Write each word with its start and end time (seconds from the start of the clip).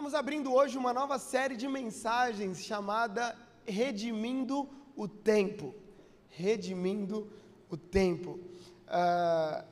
Estamos 0.00 0.18
abrindo 0.18 0.50
hoje 0.50 0.78
uma 0.78 0.94
nova 0.94 1.18
série 1.18 1.54
de 1.54 1.68
mensagens 1.68 2.64
chamada 2.64 3.36
Redimindo 3.66 4.66
o 4.96 5.06
Tempo. 5.06 5.74
Redimindo 6.30 7.30
o 7.68 7.76
Tempo. 7.76 8.40
Ah, 8.88 9.62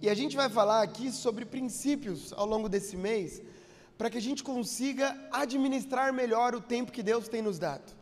e 0.00 0.08
a 0.08 0.14
gente 0.14 0.36
vai 0.36 0.48
falar 0.48 0.82
aqui 0.82 1.10
sobre 1.10 1.44
princípios 1.44 2.32
ao 2.32 2.46
longo 2.46 2.68
desse 2.68 2.96
mês, 2.96 3.42
para 3.98 4.08
que 4.08 4.18
a 4.18 4.22
gente 4.22 4.44
consiga 4.44 5.18
administrar 5.32 6.12
melhor 6.12 6.54
o 6.54 6.60
tempo 6.60 6.92
que 6.92 7.02
Deus 7.02 7.26
tem 7.26 7.42
nos 7.42 7.58
dado. 7.58 7.92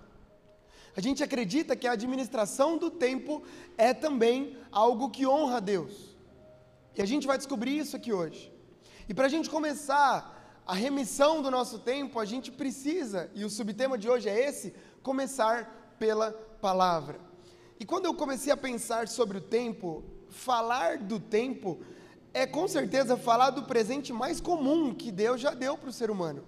A 0.94 1.00
gente 1.00 1.24
acredita 1.24 1.74
que 1.74 1.86
a 1.86 1.92
administração 1.92 2.76
do 2.76 2.90
tempo 2.90 3.42
é 3.78 3.94
também 3.94 4.54
algo 4.70 5.08
que 5.08 5.26
honra 5.26 5.56
a 5.56 5.60
Deus. 5.60 6.14
E 6.94 7.00
a 7.00 7.06
gente 7.06 7.26
vai 7.26 7.38
descobrir 7.38 7.78
isso 7.78 7.96
aqui 7.96 8.12
hoje. 8.12 8.52
E 9.08 9.14
para 9.14 9.24
a 9.24 9.30
gente 9.30 9.48
começar 9.48 10.35
a 10.66 10.74
remissão 10.74 11.40
do 11.40 11.50
nosso 11.50 11.78
tempo, 11.78 12.18
a 12.18 12.24
gente 12.24 12.50
precisa, 12.50 13.30
e 13.34 13.44
o 13.44 13.50
subtema 13.50 13.96
de 13.96 14.08
hoje 14.08 14.28
é 14.28 14.48
esse, 14.48 14.74
começar 15.00 15.94
pela 15.96 16.32
palavra. 16.60 17.20
E 17.78 17.84
quando 17.84 18.06
eu 18.06 18.14
comecei 18.14 18.52
a 18.52 18.56
pensar 18.56 19.06
sobre 19.06 19.38
o 19.38 19.40
tempo, 19.40 20.02
falar 20.28 20.98
do 20.98 21.20
tempo 21.20 21.80
é 22.34 22.46
com 22.46 22.66
certeza 22.66 23.16
falar 23.16 23.50
do 23.50 23.62
presente 23.62 24.12
mais 24.12 24.40
comum 24.40 24.92
que 24.92 25.12
Deus 25.12 25.40
já 25.40 25.52
deu 25.54 25.78
para 25.78 25.88
o 25.88 25.92
ser 25.92 26.10
humano. 26.10 26.44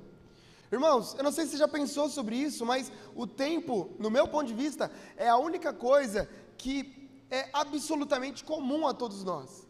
Irmãos, 0.70 1.14
eu 1.16 1.22
não 1.22 1.32
sei 1.32 1.44
se 1.44 1.52
você 1.52 1.58
já 1.58 1.68
pensou 1.68 2.08
sobre 2.10 2.36
isso, 2.36 2.66
mas 2.66 2.92
o 3.14 3.26
tempo, 3.26 3.90
no 3.98 4.10
meu 4.10 4.26
ponto 4.26 4.48
de 4.48 4.54
vista, 4.54 4.90
é 5.16 5.28
a 5.28 5.38
única 5.38 5.72
coisa 5.72 6.28
que 6.58 7.08
é 7.30 7.48
absolutamente 7.52 8.44
comum 8.44 8.86
a 8.86 8.92
todos 8.92 9.22
nós. 9.22 9.66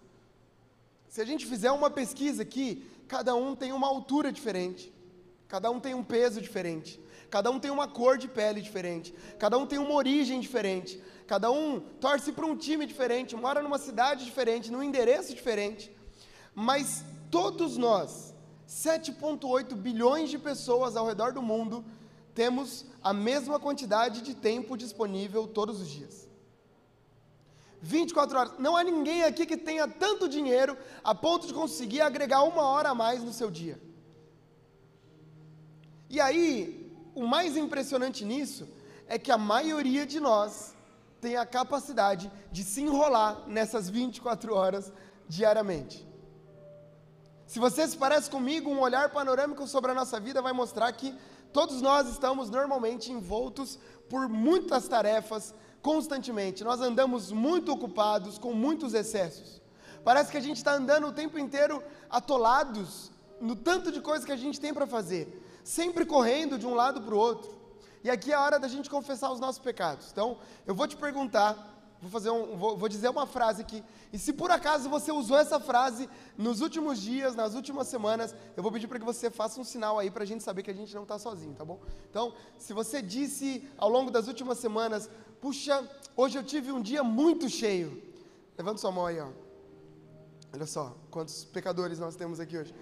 Se 1.09 1.21
a 1.21 1.25
gente 1.25 1.47
fizer 1.47 1.71
uma 1.71 1.91
pesquisa 1.91 2.43
aqui, 2.43 2.85
cada 3.09 3.35
um 3.35 3.57
tem 3.57 3.73
uma 3.73 3.89
altura 3.89 4.31
diferente, 4.31 4.93
cada 5.49 5.71
um 5.71 5.81
tem 5.81 5.95
um 5.95 6.05
peso 6.05 6.41
diferente, 6.43 7.01
cada 7.31 7.51
um 7.51 7.59
tem 7.59 7.71
uma 7.71 7.89
cor 7.89 8.19
de 8.19 8.29
pele 8.29 8.61
diferente, 8.61 9.15
cada 9.39 9.57
um 9.57 9.67
tem 9.67 9.79
uma 9.79 9.95
origem 9.95 10.39
diferente, 10.39 11.03
cada 11.27 11.51
um 11.51 11.81
torce 11.81 12.31
para 12.33 12.45
um 12.45 12.55
time 12.55 12.85
diferente, 12.85 13.35
mora 13.35 13.63
numa 13.63 13.79
cidade 13.79 14.27
diferente, 14.27 14.71
num 14.71 14.83
endereço 14.83 15.35
diferente. 15.35 15.91
Mas 16.55 17.03
todos 17.31 17.79
nós, 17.79 18.35
7,8 18.69 19.75
bilhões 19.75 20.29
de 20.29 20.39
pessoas 20.39 20.95
ao 20.95 21.07
redor 21.07 21.33
do 21.33 21.41
mundo, 21.41 21.83
temos 22.35 22.85
a 23.03 23.15
mesma 23.15 23.59
quantidade 23.59 24.21
de 24.21 24.35
tempo 24.35 24.77
disponível 24.77 25.47
todos 25.47 25.81
os 25.81 25.89
dias. 25.89 26.28
24 27.81 28.39
horas. 28.39 28.53
Não 28.59 28.77
há 28.77 28.83
ninguém 28.83 29.23
aqui 29.23 29.47
que 29.47 29.57
tenha 29.57 29.87
tanto 29.87 30.29
dinheiro 30.29 30.77
a 31.03 31.15
ponto 31.15 31.47
de 31.47 31.55
conseguir 31.55 32.01
agregar 32.01 32.43
uma 32.43 32.63
hora 32.63 32.91
a 32.91 32.95
mais 32.95 33.23
no 33.23 33.33
seu 33.33 33.51
dia. 33.51 33.81
E 36.11 36.21
aí, 36.21 36.91
o 37.15 37.27
mais 37.27 37.57
impressionante 37.57 38.25
nisso 38.25 38.69
é 39.07 39.19
que 39.19 39.31
a 39.31 39.39
maioria 39.39 40.07
de 40.07 40.21
nós 40.21 40.75
tem 41.21 41.37
a 41.37 41.45
capacidade 41.45 42.31
de 42.51 42.63
se 42.63 42.83
enrolar 42.83 43.43
nessas 43.47 43.89
24 43.91 44.55
horas 44.55 44.93
diariamente. 45.29 46.07
Se 47.47 47.59
você 47.59 47.89
se 47.89 47.97
parece 47.97 48.31
comigo, 48.31 48.71
um 48.71 48.81
olhar 48.81 49.11
panorâmico 49.11 49.67
sobre 49.67 49.91
a 49.91 49.95
nossa 49.95 50.21
vida 50.21 50.43
vai 50.43 50.53
mostrar 50.53 50.93
que 50.93 51.15
todos 51.53 51.81
nós 51.81 52.09
estamos 52.09 52.51
normalmente 52.51 53.11
envoltos 53.11 53.79
por 54.09 54.29
muitas 54.29 54.87
tarefas, 54.87 55.55
constantemente. 55.83 56.65
Nós 56.65 56.81
andamos 56.81 57.31
muito 57.31 57.73
ocupados, 57.73 58.39
com 58.39 58.53
muitos 58.53 58.95
excessos. 58.95 59.61
Parece 60.05 60.31
que 60.31 60.37
a 60.37 60.41
gente 60.41 60.57
está 60.57 60.75
andando 60.75 61.07
o 61.07 61.13
tempo 61.13 61.39
inteiro 61.39 61.83
atolados 62.09 63.11
no 63.41 63.55
tanto 63.55 63.93
de 63.93 64.01
coisas 64.01 64.25
que 64.25 64.33
a 64.33 64.37
gente 64.37 64.61
tem 64.61 64.73
para 64.73 64.87
fazer, 64.87 65.43
sempre 65.63 66.05
correndo 66.05 66.59
de 66.59 66.67
um 66.67 66.75
lado 66.75 67.01
para 67.01 67.15
o 67.15 67.19
outro. 67.19 67.57
E 68.03 68.11
aqui 68.11 68.33
é 68.33 68.35
a 68.35 68.41
hora 68.41 68.59
da 68.59 68.69
gente 68.69 68.89
confessar 68.89 69.31
os 69.31 69.41
nossos 69.41 69.59
pecados. 69.59 70.11
Então, 70.13 70.39
eu 70.67 70.75
vou 70.75 70.87
te 70.87 70.97
perguntar 70.97 71.78
Vou, 72.01 72.11
fazer 72.11 72.31
um, 72.31 72.57
vou, 72.57 72.77
vou, 72.77 72.89
dizer 72.89 73.09
uma 73.09 73.27
frase 73.27 73.61
aqui. 73.61 73.83
E 74.13 74.19
se 74.19 74.33
por 74.33 74.51
acaso 74.53 74.89
você 74.89 75.11
usou 75.11 75.37
essa 75.37 75.59
frase 75.59 76.09
nos 76.37 76.61
últimos 76.61 77.01
dias, 77.01 77.35
nas 77.35 77.55
últimas 77.55 77.89
semanas, 77.89 78.35
eu 78.57 78.63
vou 78.63 78.71
pedir 78.71 78.87
para 78.87 79.01
que 79.01 79.05
você 79.05 79.31
faça 79.31 79.61
um 79.61 79.65
sinal 79.65 79.99
aí 79.99 80.09
para 80.09 80.23
a 80.23 80.27
gente 80.27 80.45
saber 80.45 80.63
que 80.63 80.71
a 80.71 80.75
gente 80.75 80.95
não 80.95 81.03
está 81.03 81.19
sozinho, 81.19 81.55
tá 81.55 81.65
bom? 81.65 81.81
Então, 82.09 82.33
se 82.57 82.73
você 82.73 83.03
disse 83.03 83.69
ao 83.77 83.89
longo 83.89 84.13
das 84.13 84.29
últimas 84.29 84.59
semanas, 84.59 85.11
puxa, 85.41 85.83
hoje 86.17 86.39
eu 86.39 86.45
tive 86.45 86.71
um 86.71 86.81
dia 86.81 87.03
muito 87.03 87.49
cheio. 87.49 88.01
Levanta 88.57 88.79
sua 88.79 88.93
mão 88.93 89.07
aí, 89.07 89.19
ó. 89.19 89.29
Olha 90.53 90.67
só, 90.67 90.97
quantos 91.11 91.45
pecadores 91.45 91.99
nós 91.99 92.15
temos 92.15 92.39
aqui 92.39 92.57
hoje. 92.57 92.75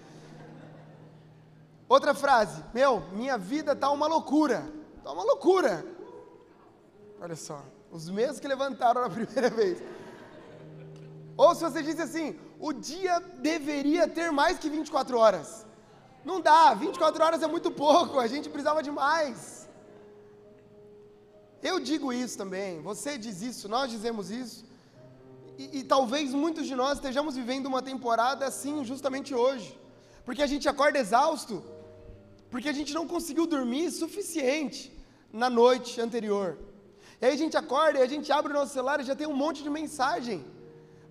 Outra 1.89 2.13
frase, 2.13 2.63
meu, 2.73 2.99
minha 3.13 3.37
vida 3.37 3.75
tá 3.75 3.89
uma 3.89 4.07
loucura. 4.07 4.71
Tá 5.03 5.11
uma 5.11 5.23
loucura. 5.23 5.83
Olha 7.19 7.35
só. 7.35 7.63
Os 7.91 8.09
mesmos 8.09 8.39
que 8.39 8.47
levantaram 8.47 9.01
na 9.01 9.09
primeira 9.17 9.49
vez. 9.49 9.77
Ou 11.35 11.53
se 11.53 11.61
você 11.61 11.83
disse 11.83 12.01
assim, 12.01 12.39
o 12.59 12.73
dia 12.73 13.19
deveria 13.19 14.07
ter 14.07 14.31
mais 14.31 14.57
que 14.57 14.69
24 14.69 15.17
horas. 15.17 15.65
Não 16.25 16.41
dá, 16.41 16.73
24 16.73 17.23
horas 17.23 17.43
é 17.43 17.47
muito 17.47 17.69
pouco, 17.71 18.19
a 18.19 18.27
gente 18.27 18.49
precisava 18.49 18.81
de 18.81 18.91
mais. 18.91 19.69
Eu 21.61 21.79
digo 21.79 22.11
isso 22.11 22.37
também, 22.37 22.81
você 22.81 23.17
diz 23.17 23.41
isso, 23.41 23.69
nós 23.69 23.89
dizemos 23.89 24.29
isso. 24.29 24.65
E, 25.57 25.79
e 25.79 25.83
talvez 25.83 26.33
muitos 26.33 26.65
de 26.67 26.75
nós 26.75 26.97
estejamos 26.97 27.35
vivendo 27.35 27.67
uma 27.67 27.81
temporada 27.81 28.45
assim 28.45 28.83
justamente 28.83 29.33
hoje. 29.33 29.79
Porque 30.25 30.41
a 30.41 30.47
gente 30.47 30.67
acorda 30.67 30.99
exausto, 30.99 31.63
porque 32.51 32.69
a 32.69 32.73
gente 32.73 32.93
não 32.93 33.07
conseguiu 33.07 33.47
dormir 33.47 33.89
suficiente 33.91 34.79
na 35.31 35.49
noite 35.49 35.99
anterior. 36.01 36.57
E 37.19 37.25
aí 37.25 37.33
a 37.33 37.37
gente 37.37 37.57
acorda 37.57 37.99
e 37.99 38.03
a 38.03 38.07
gente 38.07 38.31
abre 38.31 38.53
o 38.53 38.55
nosso 38.55 38.73
celular 38.73 38.99
e 38.99 39.03
já 39.03 39.15
tem 39.15 39.27
um 39.27 39.35
monte 39.35 39.63
de 39.63 39.69
mensagem. 39.69 40.45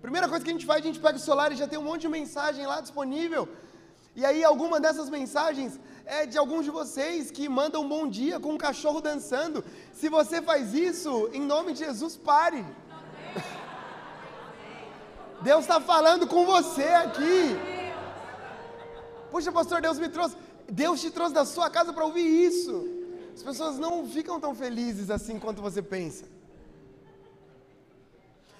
Primeira 0.01 0.27
coisa 0.29 0.43
que 0.43 0.51
a 0.51 0.53
gente 0.53 0.65
faz, 0.65 0.81
a 0.81 0.87
gente 0.87 0.99
pega 0.99 1.17
o 1.17 1.19
celular 1.19 1.51
e 1.51 1.55
já 1.55 1.67
tem 1.67 1.77
um 1.77 1.83
monte 1.83 2.01
de 2.01 2.09
mensagem 2.09 2.65
lá 2.65 2.79
disponível. 2.79 3.47
E 4.15 4.25
aí 4.25 4.43
alguma 4.43 4.79
dessas 4.79 5.09
mensagens 5.09 5.79
é 6.05 6.25
de 6.25 6.37
alguns 6.37 6.63
de 6.63 6.71
vocês 6.71 7.29
que 7.29 7.49
mandam 7.49 7.83
um 7.83 7.89
bom 7.89 8.07
dia 8.07 8.39
com 8.39 8.53
um 8.53 8.57
cachorro 8.57 9.01
dançando. 9.01 9.63
Se 9.91 10.07
você 10.07 10.41
faz 10.41 10.73
isso, 10.73 11.29
em 11.33 11.41
nome 11.41 11.73
de 11.73 11.79
Jesus, 11.79 12.15
pare. 12.15 12.65
Deus 15.41 15.61
está 15.61 15.81
falando 15.81 16.25
com 16.25 16.45
você 16.45 16.87
aqui. 17.05 17.57
Puxa, 19.29 19.51
pastor, 19.51 19.81
Deus 19.81 19.99
me 19.99 20.09
trouxe. 20.09 20.37
Deus 20.69 21.01
te 21.01 21.11
trouxe 21.11 21.33
da 21.33 21.45
sua 21.45 21.69
casa 21.69 21.91
para 21.91 22.05
ouvir 22.05 22.25
isso. 22.25 22.96
As 23.37 23.43
pessoas 23.43 23.77
não 23.77 24.09
ficam 24.09 24.39
tão 24.39 24.55
felizes 24.55 25.11
assim 25.11 25.37
quanto 25.37 25.61
você 25.61 25.79
pensa. 25.79 26.25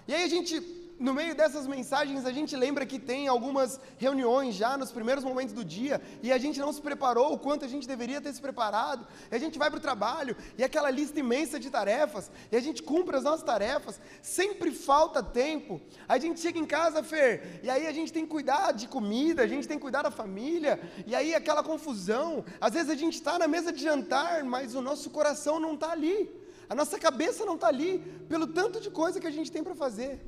E 0.07 0.13
aí 0.13 0.23
a 0.23 0.27
gente 0.27 0.61
no 0.99 1.13
meio 1.13 1.35
dessas 1.35 1.67
mensagens 1.67 2.25
a 2.25 2.31
gente 2.31 2.55
lembra 2.55 2.85
que 2.85 2.97
tem 2.97 3.27
algumas 3.27 3.79
reuniões 3.97 4.55
já 4.55 4.77
nos 4.77 4.91
primeiros 4.91 5.23
momentos 5.23 5.53
do 5.53 5.63
dia 5.63 6.01
e 6.23 6.31
a 6.31 6.37
gente 6.37 6.59
não 6.59 6.73
se 6.73 6.81
preparou 6.81 7.33
o 7.33 7.37
quanto 7.37 7.65
a 7.65 7.67
gente 7.67 7.87
deveria 7.87 8.19
ter 8.19 8.33
se 8.33 8.41
preparado. 8.41 9.07
E 9.31 9.35
a 9.35 9.39
gente 9.39 9.59
vai 9.59 9.69
para 9.69 9.77
o 9.77 9.81
trabalho 9.81 10.35
e 10.57 10.63
aquela 10.63 10.89
lista 10.89 11.19
imensa 11.19 11.59
de 11.59 11.69
tarefas 11.69 12.31
e 12.51 12.55
a 12.55 12.59
gente 12.59 12.81
cumpre 12.81 13.15
as 13.15 13.23
nossas 13.23 13.43
tarefas. 13.43 13.99
Sempre 14.21 14.71
falta 14.71 15.21
tempo. 15.21 15.79
A 16.07 16.17
gente 16.17 16.39
chega 16.39 16.57
em 16.57 16.65
casa, 16.65 17.03
Fer, 17.03 17.59
e 17.61 17.69
aí 17.69 17.85
a 17.85 17.91
gente 17.91 18.11
tem 18.11 18.23
que 18.23 18.31
cuidar 18.31 18.71
de 18.71 18.87
comida, 18.87 19.43
a 19.43 19.47
gente 19.47 19.67
tem 19.67 19.77
que 19.77 19.83
cuidar 19.83 20.01
da 20.01 20.11
família 20.11 20.79
e 21.05 21.15
aí 21.15 21.35
aquela 21.35 21.63
confusão. 21.63 22.43
Às 22.59 22.73
vezes 22.73 22.89
a 22.89 22.95
gente 22.95 23.13
está 23.13 23.37
na 23.37 23.47
mesa 23.47 23.71
de 23.71 23.83
jantar, 23.83 24.43
mas 24.43 24.73
o 24.73 24.81
nosso 24.81 25.09
coração 25.11 25.59
não 25.59 25.75
está 25.75 25.91
ali. 25.91 26.29
A 26.69 26.75
nossa 26.75 26.99
cabeça 26.99 27.45
não 27.45 27.55
está 27.55 27.67
ali, 27.67 27.99
pelo 28.27 28.45
tanto 28.45 28.81
de 28.81 28.89
coisa 28.89 29.21
que 29.21 29.27
a 29.27 29.31
gente 29.31 29.51
tem 29.51 29.63
para 29.63 29.75
fazer. 29.75 30.19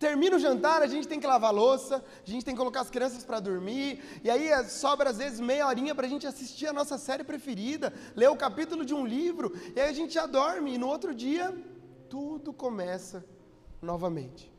Termina 0.00 0.36
o 0.36 0.38
jantar, 0.38 0.80
a 0.80 0.86
gente 0.86 1.06
tem 1.06 1.20
que 1.20 1.26
lavar 1.26 1.52
louça, 1.52 2.02
a 2.26 2.30
gente 2.30 2.42
tem 2.42 2.54
que 2.54 2.58
colocar 2.58 2.80
as 2.80 2.88
crianças 2.88 3.22
para 3.22 3.38
dormir, 3.38 4.02
e 4.24 4.30
aí 4.30 4.48
eh, 4.48 4.64
sobra 4.64 5.10
às 5.10 5.18
vezes 5.18 5.38
meia 5.38 5.66
horinha 5.66 5.94
para 5.94 6.06
a 6.06 6.08
gente 6.08 6.26
assistir 6.26 6.68
a 6.68 6.72
nossa 6.72 6.96
série 6.96 7.22
preferida, 7.22 7.92
ler 8.16 8.30
o 8.30 8.34
capítulo 8.34 8.82
de 8.82 8.94
um 8.94 9.04
livro, 9.06 9.52
e 9.76 9.78
aí 9.78 9.90
a 9.90 9.92
gente 9.92 10.14
já 10.14 10.24
dorme, 10.24 10.72
e 10.72 10.78
no 10.78 10.88
outro 10.88 11.14
dia 11.14 11.54
tudo 12.08 12.50
começa 12.50 13.22
novamente. 13.82 14.50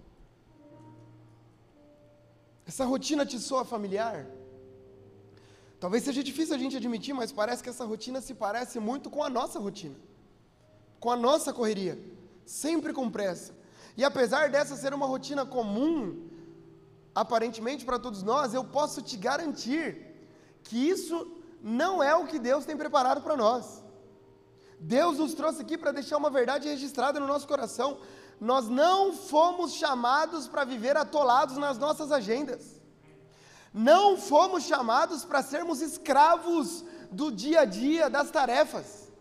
Essa 2.68 2.86
rotina 2.86 3.26
te 3.26 3.40
soa 3.40 3.66
familiar? 3.66 4.28
Talvez 5.80 6.04
seja 6.04 6.24
difícil 6.24 6.54
a 6.54 6.60
gente 6.60 6.78
admitir, 6.78 7.16
mas 7.16 7.32
parece 7.32 7.64
que 7.64 7.70
essa 7.70 7.84
rotina 7.84 8.22
se 8.22 8.36
parece 8.36 8.80
muito 8.80 9.10
com 9.10 9.24
a 9.24 9.30
nossa 9.30 9.58
rotina, 9.58 9.96
com 11.00 11.10
a 11.10 11.16
nossa 11.16 11.52
correria, 11.52 11.98
sempre 12.46 12.94
com 12.94 13.10
pressa 13.10 13.60
e 14.01 14.03
apesar 14.03 14.50
dessa 14.50 14.75
ser 14.75 14.95
uma 14.95 15.06
rotina 15.06 15.44
comum, 15.45 16.27
aparentemente 17.13 17.86
para 17.86 18.00
todos 18.06 18.24
nós, 18.24 18.51
eu 18.51 18.63
posso 18.77 19.00
te 19.00 19.15
garantir 19.15 19.88
que 20.63 20.75
isso 20.94 21.18
não 21.62 22.01
é 22.01 22.15
o 22.15 22.25
que 22.25 22.39
Deus 22.39 22.65
tem 22.65 22.75
preparado 22.75 23.21
para 23.21 23.38
nós. 23.38 23.83
Deus 24.80 25.19
nos 25.19 25.36
trouxe 25.36 25.62
aqui 25.62 25.77
para 25.77 25.92
deixar 25.92 26.18
uma 26.18 26.31
verdade 26.31 26.68
registrada 26.68 27.19
no 27.19 27.27
nosso 27.27 27.48
coração. 27.48 28.00
Nós 28.39 28.68
não 28.68 29.13
fomos 29.13 29.74
chamados 29.74 30.48
para 30.48 30.63
viver 30.63 30.98
atolados 30.98 31.57
nas 31.57 31.77
nossas 31.77 32.12
agendas. 32.12 32.81
Não 33.71 34.18
fomos 34.18 34.63
chamados 34.63 35.24
para 35.24 35.44
sermos 35.44 35.80
escravos 35.80 36.83
do 37.12 37.31
dia 37.31 37.59
a 37.62 37.65
dia, 37.65 38.09
das 38.09 38.31
tarefas. 38.31 39.12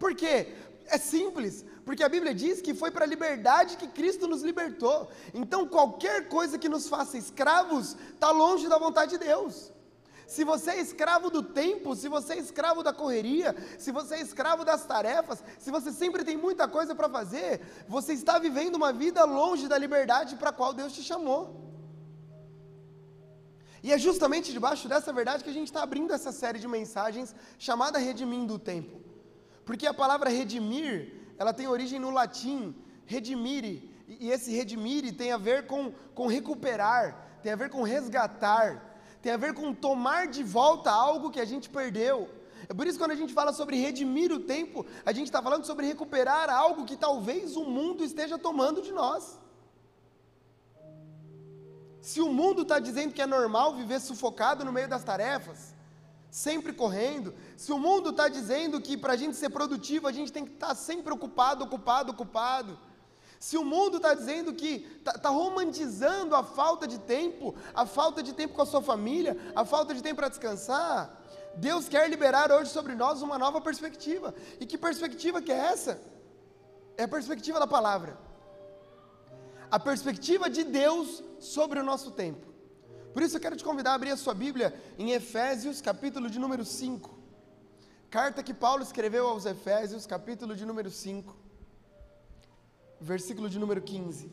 Por 0.00 0.16
quê? 0.16 0.52
É 0.86 0.98
simples, 0.98 1.64
porque 1.84 2.02
a 2.02 2.08
Bíblia 2.08 2.34
diz 2.34 2.60
que 2.60 2.74
foi 2.74 2.90
para 2.90 3.04
a 3.04 3.08
liberdade 3.08 3.76
que 3.76 3.88
Cristo 3.88 4.26
nos 4.26 4.42
libertou. 4.42 5.08
Então, 5.32 5.66
qualquer 5.66 6.28
coisa 6.28 6.58
que 6.58 6.68
nos 6.68 6.88
faça 6.88 7.18
escravos 7.18 7.96
está 8.14 8.30
longe 8.30 8.68
da 8.68 8.78
vontade 8.78 9.12
de 9.12 9.18
Deus. 9.18 9.72
Se 10.26 10.42
você 10.42 10.70
é 10.72 10.80
escravo 10.80 11.30
do 11.30 11.42
tempo, 11.42 11.94
se 11.94 12.08
você 12.08 12.34
é 12.34 12.38
escravo 12.38 12.82
da 12.82 12.92
correria, 12.92 13.54
se 13.78 13.92
você 13.92 14.14
é 14.16 14.20
escravo 14.20 14.64
das 14.64 14.84
tarefas, 14.86 15.44
se 15.58 15.70
você 15.70 15.92
sempre 15.92 16.24
tem 16.24 16.36
muita 16.36 16.66
coisa 16.66 16.94
para 16.94 17.08
fazer, 17.08 17.60
você 17.86 18.14
está 18.14 18.38
vivendo 18.38 18.76
uma 18.76 18.92
vida 18.92 19.22
longe 19.24 19.68
da 19.68 19.76
liberdade 19.76 20.36
para 20.36 20.50
a 20.50 20.52
qual 20.52 20.72
Deus 20.72 20.94
te 20.94 21.02
chamou. 21.02 21.62
E 23.82 23.92
é 23.92 23.98
justamente 23.98 24.50
debaixo 24.50 24.88
dessa 24.88 25.12
verdade 25.12 25.44
que 25.44 25.50
a 25.50 25.52
gente 25.52 25.66
está 25.66 25.82
abrindo 25.82 26.14
essa 26.14 26.32
série 26.32 26.58
de 26.58 26.66
mensagens 26.66 27.34
chamada 27.58 27.98
Redimindo 27.98 28.54
o 28.54 28.58
Tempo. 28.58 29.02
Porque 29.66 29.86
a 29.86 29.92
palavra 29.92 30.30
redimir, 30.30 31.23
ela 31.38 31.52
tem 31.52 31.66
origem 31.66 31.98
no 31.98 32.10
latim, 32.10 32.74
redimire, 33.06 33.90
e 34.06 34.30
esse 34.30 34.50
redimire 34.54 35.12
tem 35.12 35.32
a 35.32 35.36
ver 35.36 35.66
com, 35.66 35.92
com 36.14 36.26
recuperar, 36.26 37.38
tem 37.42 37.52
a 37.52 37.56
ver 37.56 37.70
com 37.70 37.82
resgatar, 37.82 38.94
tem 39.20 39.32
a 39.32 39.36
ver 39.36 39.54
com 39.54 39.72
tomar 39.72 40.26
de 40.28 40.42
volta 40.42 40.90
algo 40.90 41.30
que 41.30 41.40
a 41.40 41.44
gente 41.44 41.68
perdeu. 41.68 42.28
É 42.68 42.72
por 42.72 42.86
isso 42.86 42.98
que 42.98 43.04
quando 43.04 43.12
a 43.12 43.16
gente 43.16 43.32
fala 43.32 43.52
sobre 43.52 43.76
redimir 43.76 44.32
o 44.32 44.40
tempo, 44.40 44.86
a 45.04 45.12
gente 45.12 45.26
está 45.26 45.42
falando 45.42 45.64
sobre 45.64 45.86
recuperar 45.86 46.48
algo 46.48 46.84
que 46.84 46.96
talvez 46.96 47.56
o 47.56 47.64
mundo 47.64 48.04
esteja 48.04 48.38
tomando 48.38 48.80
de 48.80 48.92
nós. 48.92 49.38
Se 52.00 52.20
o 52.20 52.30
mundo 52.32 52.62
está 52.62 52.78
dizendo 52.78 53.14
que 53.14 53.22
é 53.22 53.26
normal 53.26 53.74
viver 53.74 54.00
sufocado 54.00 54.64
no 54.64 54.72
meio 54.72 54.88
das 54.88 55.04
tarefas, 55.04 55.73
sempre 56.34 56.72
correndo, 56.72 57.32
se 57.56 57.70
o 57.70 57.78
mundo 57.78 58.10
está 58.10 58.26
dizendo 58.26 58.80
que 58.80 58.96
para 58.96 59.12
a 59.12 59.16
gente 59.16 59.36
ser 59.36 59.50
produtivo 59.50 60.08
a 60.08 60.12
gente 60.12 60.32
tem 60.32 60.44
que 60.44 60.54
estar 60.54 60.68
tá 60.68 60.74
sempre 60.74 61.12
ocupado, 61.12 61.62
ocupado, 61.62 62.10
ocupado, 62.10 62.76
se 63.38 63.56
o 63.56 63.64
mundo 63.64 63.98
está 63.98 64.14
dizendo 64.14 64.52
que 64.52 64.84
está 64.98 65.12
tá 65.12 65.28
romantizando 65.28 66.34
a 66.34 66.42
falta 66.42 66.88
de 66.88 66.98
tempo, 66.98 67.54
a 67.72 67.86
falta 67.86 68.20
de 68.20 68.32
tempo 68.32 68.54
com 68.54 68.62
a 68.62 68.66
sua 68.66 68.82
família, 68.82 69.38
a 69.54 69.64
falta 69.64 69.94
de 69.94 70.02
tempo 70.02 70.16
para 70.16 70.28
descansar, 70.28 71.22
Deus 71.54 71.88
quer 71.88 72.10
liberar 72.10 72.50
hoje 72.50 72.70
sobre 72.70 72.96
nós 72.96 73.22
uma 73.22 73.38
nova 73.38 73.60
perspectiva. 73.60 74.34
E 74.58 74.66
que 74.66 74.76
perspectiva 74.76 75.40
que 75.40 75.52
é 75.52 75.56
essa? 75.56 76.00
É 76.96 77.04
a 77.04 77.08
perspectiva 77.08 77.60
da 77.60 77.66
palavra 77.66 78.18
a 79.70 79.78
perspectiva 79.80 80.48
de 80.48 80.62
Deus 80.62 81.20
sobre 81.40 81.80
o 81.80 81.82
nosso 81.82 82.12
tempo. 82.12 82.53
Por 83.14 83.22
isso 83.22 83.36
eu 83.36 83.40
quero 83.40 83.56
te 83.56 83.62
convidar 83.62 83.92
a 83.92 83.94
abrir 83.94 84.10
a 84.10 84.16
sua 84.16 84.34
Bíblia 84.34 84.74
em 84.98 85.12
Efésios, 85.12 85.80
capítulo 85.80 86.28
de 86.28 86.36
número 86.36 86.64
5. 86.64 87.16
Carta 88.10 88.42
que 88.42 88.52
Paulo 88.52 88.82
escreveu 88.82 89.28
aos 89.28 89.46
Efésios, 89.46 90.04
capítulo 90.04 90.56
de 90.56 90.66
número 90.66 90.90
5, 90.90 91.36
versículo 93.00 93.48
de 93.48 93.56
número 93.56 93.80
15. 93.80 94.28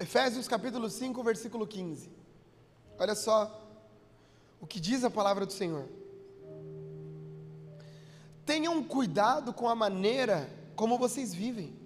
Efésios 0.00 0.48
capítulo 0.48 0.88
5, 0.88 1.22
versículo 1.22 1.66
15. 1.66 2.10
Olha 2.98 3.14
só 3.14 3.36
o 4.58 4.66
que 4.66 4.80
diz 4.80 5.04
a 5.04 5.10
palavra 5.10 5.44
do 5.44 5.52
Senhor. 5.52 5.86
Tenham 8.46 8.82
cuidado 8.82 9.52
com 9.52 9.68
a 9.68 9.74
maneira 9.74 10.61
como 10.76 10.98
vocês 10.98 11.32
vivem, 11.34 11.76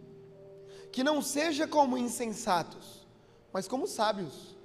que 0.92 1.04
não 1.04 1.20
seja 1.20 1.66
como 1.66 1.98
insensatos, 1.98 3.06
mas 3.52 3.68
como 3.68 3.86
sábios, 3.86 4.56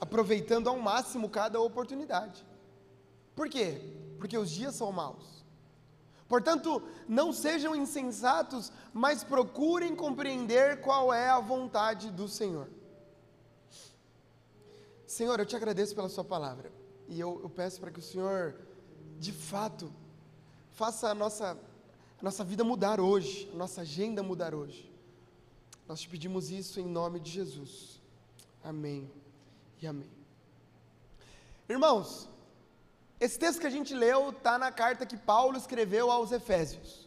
aproveitando 0.00 0.68
ao 0.68 0.78
máximo 0.78 1.28
cada 1.28 1.60
oportunidade. 1.60 2.44
Por 3.34 3.48
quê? 3.48 3.80
Porque 4.18 4.36
os 4.36 4.50
dias 4.50 4.74
são 4.74 4.90
maus. 4.92 5.44
Portanto, 6.28 6.82
não 7.06 7.32
sejam 7.32 7.76
insensatos, 7.76 8.72
mas 8.92 9.22
procurem 9.22 9.94
compreender 9.94 10.80
qual 10.80 11.12
é 11.12 11.28
a 11.28 11.38
vontade 11.38 12.10
do 12.10 12.26
Senhor. 12.26 12.68
Senhor, 15.06 15.38
eu 15.38 15.46
te 15.46 15.54
agradeço 15.54 15.94
pela 15.94 16.08
Sua 16.08 16.24
palavra, 16.24 16.72
e 17.08 17.20
eu, 17.20 17.40
eu 17.42 17.48
peço 17.48 17.80
para 17.80 17.92
que 17.92 18.00
o 18.00 18.02
Senhor, 18.02 18.56
de 19.18 19.32
fato, 19.32 19.92
faça 20.72 21.10
a 21.10 21.14
nossa, 21.14 21.56
a 22.18 22.24
nossa 22.24 22.42
vida 22.42 22.64
mudar 22.64 22.98
hoje, 23.00 23.48
a 23.52 23.56
nossa 23.56 23.82
agenda 23.82 24.22
mudar 24.22 24.54
hoje. 24.54 24.90
Nós 25.86 26.00
te 26.00 26.08
pedimos 26.08 26.50
isso 26.50 26.80
em 26.80 26.86
nome 26.86 27.20
de 27.20 27.30
Jesus. 27.30 28.00
Amém 28.64 29.10
e 29.80 29.86
amém. 29.86 30.10
Irmãos, 31.68 32.28
esse 33.20 33.38
texto 33.38 33.60
que 33.60 33.66
a 33.66 33.70
gente 33.70 33.94
leu 33.94 34.30
está 34.30 34.58
na 34.58 34.72
carta 34.72 35.06
que 35.06 35.16
Paulo 35.16 35.56
escreveu 35.56 36.10
aos 36.10 36.32
Efésios. 36.32 37.06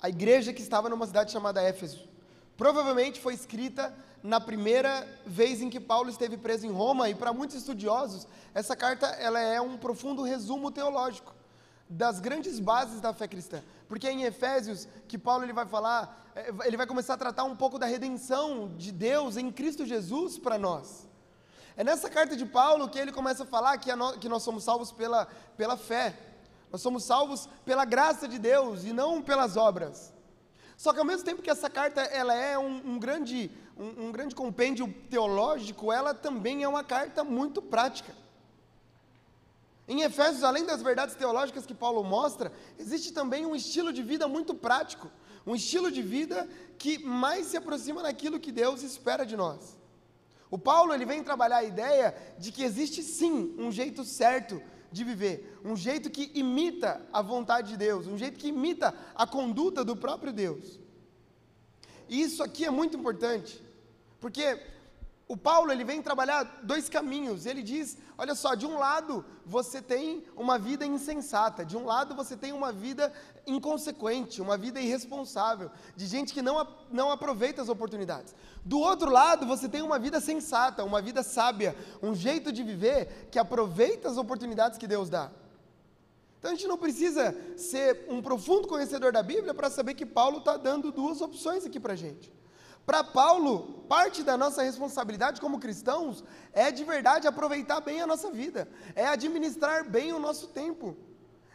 A 0.00 0.08
igreja 0.08 0.52
que 0.52 0.62
estava 0.62 0.88
numa 0.88 1.06
cidade 1.06 1.30
chamada 1.30 1.62
Éfeso. 1.62 2.08
Provavelmente 2.56 3.20
foi 3.20 3.34
escrita 3.34 3.94
na 4.22 4.40
primeira 4.40 5.06
vez 5.26 5.60
em 5.60 5.68
que 5.68 5.80
Paulo 5.80 6.08
esteve 6.08 6.36
preso 6.36 6.66
em 6.66 6.70
Roma, 6.70 7.08
e 7.08 7.14
para 7.14 7.32
muitos 7.32 7.56
estudiosos, 7.56 8.26
essa 8.54 8.76
carta 8.76 9.06
ela 9.06 9.40
é 9.40 9.60
um 9.60 9.76
profundo 9.76 10.22
resumo 10.22 10.70
teológico 10.70 11.34
das 11.92 12.20
grandes 12.20 12.58
bases 12.58 13.00
da 13.00 13.12
fé 13.12 13.28
cristã. 13.28 13.62
Porque 13.88 14.06
é 14.06 14.12
em 14.12 14.24
Efésios 14.24 14.88
que 15.06 15.18
Paulo 15.18 15.44
ele 15.44 15.52
vai 15.52 15.66
falar, 15.66 16.30
é, 16.34 16.50
ele 16.64 16.76
vai 16.76 16.86
começar 16.86 17.14
a 17.14 17.18
tratar 17.18 17.44
um 17.44 17.54
pouco 17.54 17.78
da 17.78 17.86
redenção 17.86 18.74
de 18.76 18.90
Deus 18.90 19.36
em 19.36 19.50
Cristo 19.50 19.84
Jesus 19.84 20.38
para 20.38 20.56
nós. 20.58 21.06
É 21.76 21.84
nessa 21.84 22.08
carta 22.08 22.34
de 22.36 22.46
Paulo 22.46 22.88
que 22.88 22.98
ele 22.98 23.12
começa 23.12 23.42
a 23.42 23.46
falar 23.46 23.76
que, 23.78 23.94
no, 23.94 24.18
que 24.18 24.28
nós 24.28 24.42
somos 24.42 24.64
salvos 24.64 24.90
pela, 24.90 25.26
pela 25.56 25.76
fé. 25.76 26.14
Nós 26.70 26.80
somos 26.80 27.04
salvos 27.04 27.48
pela 27.64 27.84
graça 27.84 28.26
de 28.26 28.38
Deus 28.38 28.84
e 28.84 28.92
não 28.92 29.20
pelas 29.20 29.56
obras. 29.56 30.12
Só 30.76 30.92
que 30.92 30.98
ao 30.98 31.04
mesmo 31.04 31.24
tempo 31.24 31.42
que 31.42 31.50
essa 31.50 31.68
carta 31.68 32.00
ela 32.00 32.34
é 32.34 32.58
um, 32.58 32.92
um 32.92 32.98
grande, 32.98 33.50
um, 33.76 34.06
um 34.06 34.12
grande 34.12 34.34
compêndio 34.34 34.92
teológico, 35.10 35.92
ela 35.92 36.14
também 36.14 36.62
é 36.62 36.68
uma 36.68 36.82
carta 36.82 37.22
muito 37.22 37.60
prática. 37.60 38.21
Em 39.92 40.00
Efésios, 40.00 40.42
além 40.42 40.64
das 40.64 40.80
verdades 40.80 41.14
teológicas 41.14 41.66
que 41.66 41.74
Paulo 41.74 42.02
mostra, 42.02 42.50
existe 42.78 43.12
também 43.12 43.44
um 43.44 43.54
estilo 43.54 43.92
de 43.92 44.02
vida 44.02 44.26
muito 44.26 44.54
prático, 44.54 45.10
um 45.46 45.54
estilo 45.54 45.92
de 45.92 46.00
vida 46.00 46.48
que 46.78 46.96
mais 46.98 47.48
se 47.48 47.58
aproxima 47.58 48.02
daquilo 48.02 48.40
que 48.40 48.50
Deus 48.50 48.82
espera 48.82 49.26
de 49.26 49.36
nós. 49.36 49.78
O 50.50 50.56
Paulo 50.56 50.94
ele 50.94 51.04
vem 51.04 51.22
trabalhar 51.22 51.58
a 51.58 51.64
ideia 51.64 52.16
de 52.38 52.50
que 52.50 52.62
existe 52.62 53.02
sim 53.02 53.54
um 53.58 53.70
jeito 53.70 54.02
certo 54.02 54.62
de 54.90 55.04
viver, 55.04 55.60
um 55.62 55.76
jeito 55.76 56.08
que 56.08 56.30
imita 56.32 57.06
a 57.12 57.20
vontade 57.20 57.72
de 57.72 57.76
Deus, 57.76 58.06
um 58.06 58.16
jeito 58.16 58.38
que 58.38 58.48
imita 58.48 58.94
a 59.14 59.26
conduta 59.26 59.84
do 59.84 59.94
próprio 59.94 60.32
Deus. 60.32 60.80
E 62.08 62.22
isso 62.22 62.42
aqui 62.42 62.64
é 62.64 62.70
muito 62.70 62.96
importante, 62.96 63.62
porque 64.18 64.58
o 65.32 65.36
Paulo 65.36 65.72
ele 65.72 65.82
vem 65.82 66.02
trabalhar 66.02 66.60
dois 66.62 66.90
caminhos. 66.90 67.46
Ele 67.46 67.62
diz: 67.62 67.96
olha 68.18 68.34
só, 68.34 68.54
de 68.54 68.66
um 68.66 68.78
lado 68.78 69.24
você 69.46 69.80
tem 69.80 70.22
uma 70.36 70.58
vida 70.58 70.84
insensata, 70.84 71.64
de 71.64 71.74
um 71.74 71.86
lado 71.86 72.14
você 72.14 72.36
tem 72.36 72.52
uma 72.52 72.70
vida 72.70 73.10
inconsequente, 73.46 74.42
uma 74.42 74.58
vida 74.58 74.78
irresponsável, 74.78 75.70
de 75.96 76.06
gente 76.06 76.34
que 76.34 76.42
não, 76.42 76.68
não 76.90 77.10
aproveita 77.10 77.62
as 77.62 77.70
oportunidades. 77.70 78.34
Do 78.62 78.78
outro 78.78 79.10
lado 79.10 79.46
você 79.46 79.70
tem 79.70 79.80
uma 79.80 79.98
vida 79.98 80.20
sensata, 80.20 80.84
uma 80.84 81.00
vida 81.00 81.22
sábia, 81.22 81.74
um 82.02 82.14
jeito 82.14 82.52
de 82.52 82.62
viver 82.62 83.28
que 83.30 83.38
aproveita 83.38 84.10
as 84.10 84.18
oportunidades 84.18 84.76
que 84.76 84.86
Deus 84.86 85.08
dá. 85.08 85.30
Então 86.38 86.50
a 86.50 86.54
gente 86.54 86.68
não 86.68 86.76
precisa 86.76 87.34
ser 87.56 88.04
um 88.06 88.20
profundo 88.20 88.68
conhecedor 88.68 89.12
da 89.12 89.22
Bíblia 89.22 89.54
para 89.54 89.70
saber 89.70 89.94
que 89.94 90.04
Paulo 90.04 90.40
está 90.40 90.58
dando 90.58 90.92
duas 90.92 91.22
opções 91.22 91.64
aqui 91.64 91.80
para 91.80 91.94
a 91.94 91.96
gente. 91.96 92.30
Para 92.84 93.04
Paulo, 93.04 93.84
parte 93.88 94.22
da 94.22 94.36
nossa 94.36 94.62
responsabilidade 94.62 95.40
como 95.40 95.60
cristãos 95.60 96.24
é 96.52 96.70
de 96.72 96.84
verdade 96.84 97.28
aproveitar 97.28 97.80
bem 97.80 98.00
a 98.00 98.06
nossa 98.06 98.30
vida, 98.30 98.68
é 98.96 99.06
administrar 99.06 99.88
bem 99.88 100.12
o 100.12 100.18
nosso 100.18 100.48
tempo, 100.48 100.96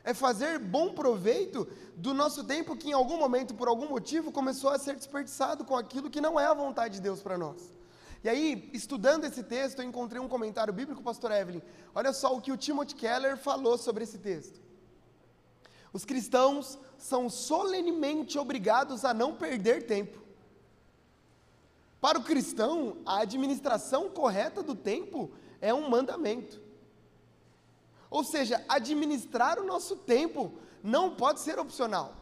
é 0.03 0.13
fazer 0.13 0.57
bom 0.57 0.93
proveito 0.93 1.67
do 1.95 2.13
nosso 2.13 2.45
tempo 2.45 2.77
que 2.77 2.89
em 2.89 2.93
algum 2.93 3.17
momento, 3.17 3.53
por 3.53 3.67
algum 3.67 3.89
motivo, 3.89 4.31
começou 4.31 4.69
a 4.69 4.79
ser 4.79 4.95
desperdiçado 4.95 5.65
com 5.65 5.75
aquilo 5.75 6.09
que 6.09 6.21
não 6.21 6.39
é 6.39 6.45
a 6.45 6.53
vontade 6.53 6.95
de 6.95 7.01
Deus 7.01 7.21
para 7.21 7.37
nós. 7.37 7.75
E 8.23 8.29
aí, 8.29 8.69
estudando 8.73 9.25
esse 9.25 9.43
texto, 9.43 9.79
eu 9.79 9.85
encontrei 9.85 10.21
um 10.21 10.27
comentário 10.27 10.73
bíblico, 10.73 11.03
pastor 11.03 11.31
Evelyn. 11.31 11.61
Olha 11.93 12.13
só 12.13 12.35
o 12.35 12.41
que 12.41 12.51
o 12.51 12.57
Timothy 12.57 12.95
Keller 12.95 13.37
falou 13.37 13.77
sobre 13.77 14.05
esse 14.05 14.17
texto. 14.17 14.59
Os 15.93 16.03
cristãos 16.03 16.79
são 16.97 17.29
solenemente 17.29 18.39
obrigados 18.39 19.05
a 19.05 19.13
não 19.13 19.35
perder 19.35 19.85
tempo 19.85 20.26
para 21.99 22.19
o 22.19 22.23
cristão, 22.23 22.97
a 23.05 23.19
administração 23.19 24.09
correta 24.09 24.61
do 24.61 24.75
tempo 24.75 25.31
é 25.59 25.73
um 25.73 25.89
mandamento. 25.89 26.61
Ou 28.09 28.23
seja, 28.23 28.63
administrar 28.69 29.59
o 29.59 29.65
nosso 29.65 29.95
tempo 29.95 30.53
não 30.83 31.15
pode 31.15 31.39
ser 31.39 31.59
opcional. 31.59 32.13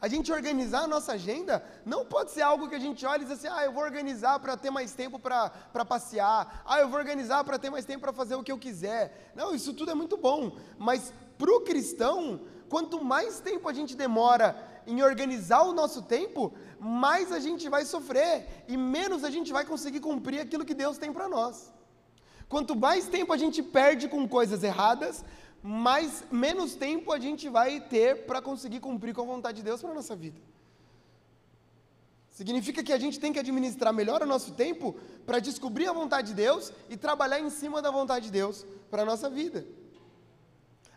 A 0.00 0.08
gente 0.08 0.32
organizar 0.32 0.82
a 0.82 0.88
nossa 0.88 1.12
agenda 1.12 1.64
não 1.86 2.04
pode 2.04 2.32
ser 2.32 2.42
algo 2.42 2.68
que 2.68 2.74
a 2.74 2.80
gente 2.80 3.06
olha 3.06 3.22
e 3.22 3.24
diz 3.24 3.38
assim: 3.38 3.46
ah, 3.46 3.64
eu 3.64 3.70
vou 3.70 3.84
organizar 3.84 4.40
para 4.40 4.56
ter 4.56 4.68
mais 4.68 4.92
tempo 4.92 5.16
para 5.16 5.84
passear, 5.84 6.64
ah, 6.66 6.80
eu 6.80 6.88
vou 6.88 6.98
organizar 6.98 7.44
para 7.44 7.56
ter 7.56 7.70
mais 7.70 7.84
tempo 7.84 8.00
para 8.00 8.12
fazer 8.12 8.34
o 8.34 8.42
que 8.42 8.50
eu 8.50 8.58
quiser. 8.58 9.30
Não, 9.32 9.54
isso 9.54 9.72
tudo 9.72 9.92
é 9.92 9.94
muito 9.94 10.16
bom, 10.16 10.56
mas 10.76 11.12
para 11.38 11.52
o 11.52 11.60
cristão, 11.60 12.40
quanto 12.68 13.04
mais 13.04 13.38
tempo 13.38 13.68
a 13.68 13.72
gente 13.72 13.94
demora 13.94 14.71
em 14.86 15.02
organizar 15.02 15.62
o 15.62 15.72
nosso 15.72 16.02
tempo, 16.02 16.52
mais 16.78 17.32
a 17.32 17.38
gente 17.38 17.68
vai 17.68 17.84
sofrer 17.84 18.64
e 18.68 18.76
menos 18.76 19.24
a 19.24 19.30
gente 19.30 19.52
vai 19.52 19.64
conseguir 19.64 20.00
cumprir 20.00 20.40
aquilo 20.40 20.64
que 20.64 20.74
Deus 20.74 20.98
tem 20.98 21.12
para 21.12 21.28
nós. 21.28 21.72
Quanto 22.48 22.76
mais 22.76 23.06
tempo 23.08 23.32
a 23.32 23.36
gente 23.36 23.62
perde 23.62 24.08
com 24.08 24.28
coisas 24.28 24.62
erradas, 24.62 25.24
mais 25.62 26.24
menos 26.30 26.74
tempo 26.74 27.12
a 27.12 27.18
gente 27.18 27.48
vai 27.48 27.80
ter 27.80 28.26
para 28.26 28.42
conseguir 28.42 28.80
cumprir 28.80 29.14
com 29.14 29.22
a 29.22 29.26
vontade 29.26 29.58
de 29.58 29.62
Deus 29.62 29.80
para 29.80 29.94
nossa 29.94 30.16
vida. 30.16 30.40
Significa 32.30 32.82
que 32.82 32.92
a 32.92 32.98
gente 32.98 33.20
tem 33.20 33.32
que 33.32 33.38
administrar 33.38 33.92
melhor 33.92 34.22
o 34.22 34.26
nosso 34.26 34.52
tempo 34.52 34.96
para 35.26 35.38
descobrir 35.38 35.86
a 35.86 35.92
vontade 35.92 36.28
de 36.28 36.34
Deus 36.34 36.72
e 36.88 36.96
trabalhar 36.96 37.38
em 37.38 37.50
cima 37.50 37.82
da 37.82 37.90
vontade 37.90 38.26
de 38.26 38.32
Deus 38.32 38.66
para 38.90 39.04
nossa 39.04 39.28
vida. 39.28 39.66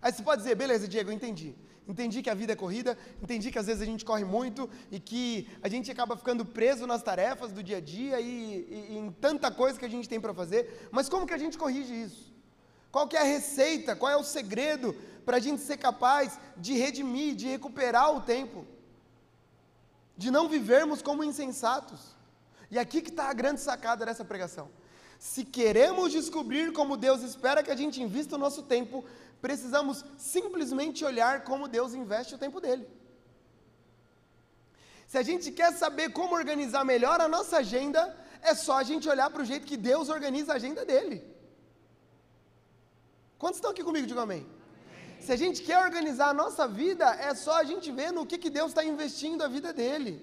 Aí 0.02 0.12
você 0.12 0.24
pode 0.24 0.42
dizer, 0.42 0.56
beleza, 0.56 0.88
Diego, 0.88 1.12
entendi. 1.12 1.54
Entendi 1.88 2.24
que 2.24 2.30
a 2.30 2.34
vida 2.34 2.54
é 2.54 2.56
corrida, 2.56 2.98
entendi 3.22 3.52
que 3.52 3.60
às 3.60 3.68
vezes 3.68 3.82
a 3.82 3.86
gente 3.86 4.04
corre 4.04 4.24
muito 4.24 4.68
e 4.92 5.00
que 5.00 5.48
a 5.62 5.70
gente 5.70 5.92
acaba 5.92 6.18
ficando 6.18 6.44
preso 6.44 6.88
nas 6.88 7.04
tarefas 7.04 7.52
do 7.52 7.62
dia 7.62 7.78
a 7.78 7.82
dia 7.82 8.20
e, 8.20 8.26
e, 8.26 8.88
e 8.94 8.98
em 8.98 9.12
tanta 9.12 9.52
coisa 9.52 9.78
que 9.78 9.86
a 9.86 9.90
gente 9.90 10.10
tem 10.10 10.20
para 10.20 10.34
fazer, 10.34 10.90
mas 10.92 11.08
como 11.08 11.28
que 11.28 11.34
a 11.34 11.38
gente 11.38 11.58
corrige 11.58 11.94
isso? 11.94 12.34
Qual 12.92 13.08
que 13.08 13.18
é 13.18 13.22
a 13.22 13.24
receita? 13.24 13.96
Qual 13.96 14.12
é 14.12 14.16
o 14.16 14.24
segredo 14.24 14.96
para 15.26 15.38
a 15.38 15.40
gente 15.40 15.62
ser 15.62 15.78
capaz 15.78 16.40
de 16.58 16.74
redimir, 16.78 17.36
de 17.36 17.46
recuperar 17.46 18.16
o 18.16 18.22
tempo? 18.22 18.66
De 20.18 20.32
não 20.32 20.48
vivermos 20.48 21.02
como 21.02 21.24
insensatos. 21.24 22.16
E 22.72 22.80
aqui 22.80 23.02
que 23.02 23.10
está 23.10 23.30
a 23.30 23.34
grande 23.34 23.62
sacada 23.62 24.06
dessa 24.06 24.26
pregação. 24.26 24.70
Se 25.20 25.44
queremos 25.44 26.12
descobrir 26.12 26.72
como 26.72 26.98
Deus 26.98 27.22
espera 27.22 27.62
que 27.62 27.72
a 27.72 27.76
gente 27.76 28.02
invista 28.02 28.36
o 28.36 28.40
nosso 28.40 28.64
tempo, 28.64 29.04
precisamos 29.46 29.98
simplesmente 30.34 31.00
olhar 31.10 31.34
como 31.50 31.72
Deus 31.76 31.92
investe 32.02 32.34
o 32.36 32.42
tempo 32.44 32.60
dele. 32.66 32.86
Se 35.12 35.18
a 35.22 35.24
gente 35.30 35.48
quer 35.60 35.72
saber 35.84 36.08
como 36.20 36.40
organizar 36.42 36.84
melhor 36.94 37.18
a 37.22 37.28
nossa 37.36 37.58
agenda, 37.64 38.02
é 38.52 38.54
só 38.66 38.76
a 38.80 38.86
gente 38.90 39.08
olhar 39.14 39.30
para 39.34 39.44
o 39.44 39.50
jeito 39.52 39.70
que 39.72 39.78
Deus 39.90 40.10
organiza 40.16 40.52
a 40.52 40.60
agenda 40.60 40.84
dele. 40.92 41.18
Quantos 43.42 43.60
estão 43.60 43.72
aqui 43.74 43.84
comigo? 43.90 44.08
Diga 44.12 44.24
amém. 44.28 44.44
Se 45.26 45.32
a 45.36 45.40
gente 45.44 45.62
quer 45.68 45.80
organizar 45.88 46.30
a 46.32 46.40
nossa 46.44 46.66
vida, 46.82 47.08
é 47.30 47.32
só 47.46 47.54
a 47.60 47.66
gente 47.72 47.88
ver 48.00 48.12
no 48.18 48.26
que, 48.30 48.40
que 48.44 48.56
Deus 48.60 48.70
está 48.72 48.84
investindo 48.94 49.44
a 49.44 49.54
vida 49.58 49.72
dele. 49.82 50.14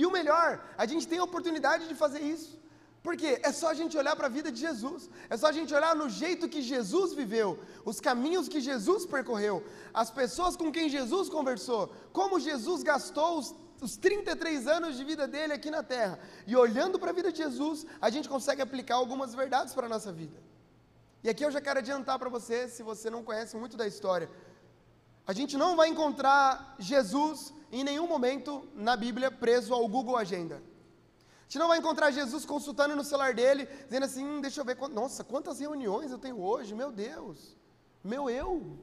E 0.00 0.04
o 0.08 0.14
melhor, 0.18 0.48
a 0.82 0.86
gente 0.90 1.06
tem 1.12 1.20
a 1.20 1.28
oportunidade 1.30 1.86
de 1.90 1.94
fazer 2.04 2.22
isso. 2.34 2.52
Porque 3.02 3.40
é 3.42 3.52
só 3.52 3.68
a 3.70 3.74
gente 3.74 3.96
olhar 3.96 4.16
para 4.16 4.26
a 4.26 4.30
vida 4.30 4.50
de 4.50 4.60
Jesus, 4.60 5.08
é 5.30 5.36
só 5.36 5.46
a 5.48 5.52
gente 5.52 5.72
olhar 5.72 5.94
no 5.94 6.08
jeito 6.08 6.48
que 6.48 6.60
Jesus 6.60 7.14
viveu, 7.14 7.58
os 7.84 8.00
caminhos 8.00 8.48
que 8.48 8.60
Jesus 8.60 9.06
percorreu, 9.06 9.64
as 9.94 10.10
pessoas 10.10 10.56
com 10.56 10.72
quem 10.72 10.88
Jesus 10.88 11.28
conversou, 11.28 11.92
como 12.12 12.40
Jesus 12.40 12.82
gastou 12.82 13.38
os, 13.38 13.54
os 13.80 13.96
33 13.96 14.66
anos 14.66 14.96
de 14.96 15.04
vida 15.04 15.28
dele 15.28 15.52
aqui 15.52 15.70
na 15.70 15.82
terra. 15.82 16.18
E 16.46 16.56
olhando 16.56 16.98
para 16.98 17.10
a 17.10 17.14
vida 17.14 17.30
de 17.30 17.38
Jesus, 17.38 17.86
a 18.00 18.10
gente 18.10 18.28
consegue 18.28 18.60
aplicar 18.60 18.96
algumas 18.96 19.34
verdades 19.34 19.74
para 19.74 19.86
a 19.86 19.88
nossa 19.88 20.12
vida. 20.12 20.36
E 21.22 21.28
aqui 21.28 21.44
eu 21.44 21.50
já 21.50 21.60
quero 21.60 21.78
adiantar 21.78 22.18
para 22.18 22.28
você, 22.28 22.68
se 22.68 22.82
você 22.82 23.08
não 23.08 23.22
conhece 23.22 23.56
muito 23.56 23.76
da 23.76 23.86
história, 23.86 24.28
a 25.26 25.32
gente 25.32 25.56
não 25.56 25.76
vai 25.76 25.88
encontrar 25.88 26.74
Jesus 26.78 27.52
em 27.70 27.84
nenhum 27.84 28.08
momento 28.08 28.66
na 28.74 28.96
Bíblia 28.96 29.30
preso 29.30 29.74
ao 29.74 29.86
Google 29.86 30.16
Agenda. 30.16 30.62
Gente 31.48 31.60
não 31.60 31.68
vai 31.68 31.78
encontrar 31.78 32.10
Jesus 32.10 32.44
consultando 32.44 32.94
no 32.94 33.02
celular 33.02 33.32
dele, 33.32 33.66
dizendo 33.84 34.04
assim: 34.04 34.22
hum, 34.22 34.40
deixa 34.40 34.60
eu 34.60 34.64
ver, 34.66 34.76
nossa, 34.90 35.24
quantas 35.24 35.58
reuniões 35.58 36.10
eu 36.10 36.18
tenho 36.18 36.38
hoje, 36.38 36.74
meu 36.74 36.92
Deus, 36.92 37.56
meu 38.04 38.28
eu, 38.28 38.78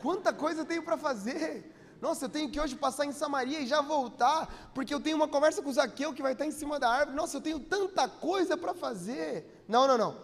quanta 0.00 0.32
coisa 0.32 0.62
eu 0.62 0.64
tenho 0.64 0.82
para 0.82 0.96
fazer. 0.96 1.74
Nossa, 2.00 2.26
eu 2.26 2.28
tenho 2.30 2.50
que 2.50 2.58
hoje 2.58 2.76
passar 2.76 3.04
em 3.04 3.12
Samaria 3.12 3.60
e 3.60 3.66
já 3.66 3.82
voltar, 3.82 4.70
porque 4.74 4.92
eu 4.92 5.00
tenho 5.00 5.16
uma 5.16 5.28
conversa 5.28 5.60
com 5.62 5.68
o 5.68 5.72
Zaqueu 5.72 6.14
que 6.14 6.22
vai 6.22 6.32
estar 6.32 6.46
em 6.46 6.50
cima 6.50 6.78
da 6.78 6.88
árvore. 6.88 7.16
Nossa, 7.16 7.36
eu 7.36 7.40
tenho 7.42 7.60
tanta 7.60 8.08
coisa 8.08 8.56
para 8.56 8.72
fazer. 8.74 9.64
Não, 9.68 9.86
não, 9.86 9.98
não. 9.98 10.16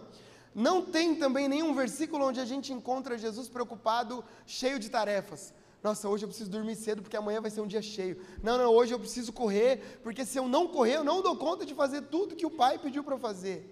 Não 0.54 0.82
tem 0.82 1.14
também 1.14 1.48
nenhum 1.48 1.74
versículo 1.74 2.26
onde 2.26 2.40
a 2.40 2.44
gente 2.44 2.72
encontra 2.72 3.16
Jesus 3.16 3.48
preocupado, 3.48 4.24
cheio 4.46 4.78
de 4.78 4.90
tarefas. 4.90 5.52
Nossa, 5.82 6.08
hoje 6.08 6.24
eu 6.24 6.28
preciso 6.28 6.48
dormir 6.48 6.76
cedo 6.76 7.02
porque 7.02 7.16
amanhã 7.16 7.40
vai 7.40 7.50
ser 7.50 7.60
um 7.60 7.66
dia 7.66 7.82
cheio. 7.82 8.24
Não, 8.42 8.56
não, 8.56 8.70
hoje 8.70 8.94
eu 8.94 9.00
preciso 9.00 9.32
correr, 9.32 10.00
porque 10.02 10.24
se 10.24 10.38
eu 10.38 10.46
não 10.46 10.68
correr, 10.68 10.96
eu 10.96 11.04
não 11.04 11.20
dou 11.20 11.36
conta 11.36 11.66
de 11.66 11.74
fazer 11.74 12.02
tudo 12.02 12.36
que 12.36 12.46
o 12.46 12.50
Pai 12.50 12.78
pediu 12.78 13.02
para 13.02 13.18
fazer. 13.18 13.68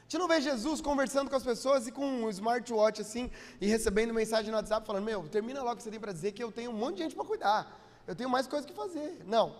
A 0.00 0.02
gente 0.04 0.18
não 0.18 0.26
vê 0.26 0.40
Jesus 0.40 0.80
conversando 0.80 1.28
com 1.28 1.36
as 1.36 1.42
pessoas 1.44 1.86
e 1.86 1.92
com 1.92 2.04
um 2.04 2.30
smartwatch 2.30 3.02
assim, 3.02 3.30
e 3.60 3.66
recebendo 3.66 4.14
mensagem 4.14 4.50
no 4.50 4.56
WhatsApp 4.56 4.86
falando: 4.86 5.04
Meu, 5.04 5.28
termina 5.28 5.60
logo 5.62 5.74
o 5.74 5.76
que 5.76 5.82
você 5.82 5.90
tem 5.90 6.00
para 6.00 6.12
dizer 6.12 6.32
que 6.32 6.42
eu 6.42 6.50
tenho 6.50 6.70
um 6.70 6.74
monte 6.74 6.96
de 6.96 7.02
gente 7.02 7.14
para 7.14 7.24
cuidar. 7.24 7.80
Eu 8.06 8.16
tenho 8.16 8.30
mais 8.30 8.46
coisas 8.46 8.68
que 8.68 8.74
fazer. 8.74 9.22
Não. 9.26 9.54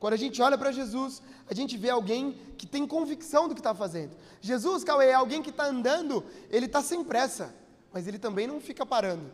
Quando 0.00 0.14
a 0.14 0.16
gente 0.16 0.42
olha 0.42 0.58
para 0.58 0.70
Jesus, 0.70 1.22
a 1.48 1.54
gente 1.54 1.76
vê 1.76 1.90
alguém 1.90 2.32
que 2.58 2.66
tem 2.66 2.86
convicção 2.86 3.48
do 3.48 3.54
que 3.54 3.60
está 3.60 3.74
fazendo. 3.74 4.16
Jesus, 4.40 4.84
Cauê, 4.84 5.06
é 5.06 5.14
alguém 5.14 5.42
que 5.42 5.50
está 5.50 5.66
andando, 5.66 6.24
ele 6.50 6.66
está 6.66 6.82
sem 6.82 7.02
pressa, 7.02 7.54
mas 7.92 8.06
ele 8.06 8.18
também 8.18 8.46
não 8.46 8.60
fica 8.60 8.84
parando. 8.84 9.32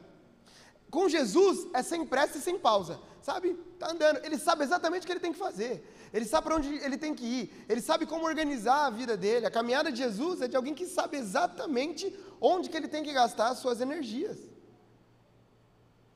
Com 0.95 1.09
Jesus 1.09 1.67
é 1.75 1.83
sem 1.83 2.07
pressa 2.07 2.39
e 2.39 2.41
sem 2.41 2.57
pausa, 2.57 3.01
sabe? 3.21 3.59
Está 3.73 3.91
andando, 3.91 4.25
ele 4.25 4.39
sabe 4.39 4.63
exatamente 4.63 5.03
o 5.03 5.07
que 5.07 5.13
ele 5.13 5.25
tem 5.27 5.33
que 5.33 5.39
fazer, 5.47 5.85
ele 6.13 6.25
sabe 6.25 6.45
para 6.47 6.55
onde 6.55 6.73
ele 6.73 6.97
tem 6.97 7.13
que 7.13 7.27
ir, 7.39 7.65
ele 7.69 7.81
sabe 7.81 8.07
como 8.07 8.25
organizar 8.25 8.87
a 8.87 8.91
vida 8.91 9.17
dele. 9.17 9.45
A 9.45 9.51
caminhada 9.51 9.91
de 9.91 9.99
Jesus 9.99 10.41
é 10.41 10.47
de 10.47 10.57
alguém 10.57 10.73
que 10.73 10.87
sabe 10.87 11.17
exatamente 11.17 12.17
onde 12.41 12.69
que 12.69 12.77
ele 12.77 12.87
tem 12.87 13.03
que 13.03 13.13
gastar 13.13 13.49
as 13.49 13.59
suas 13.59 13.81
energias. 13.81 14.39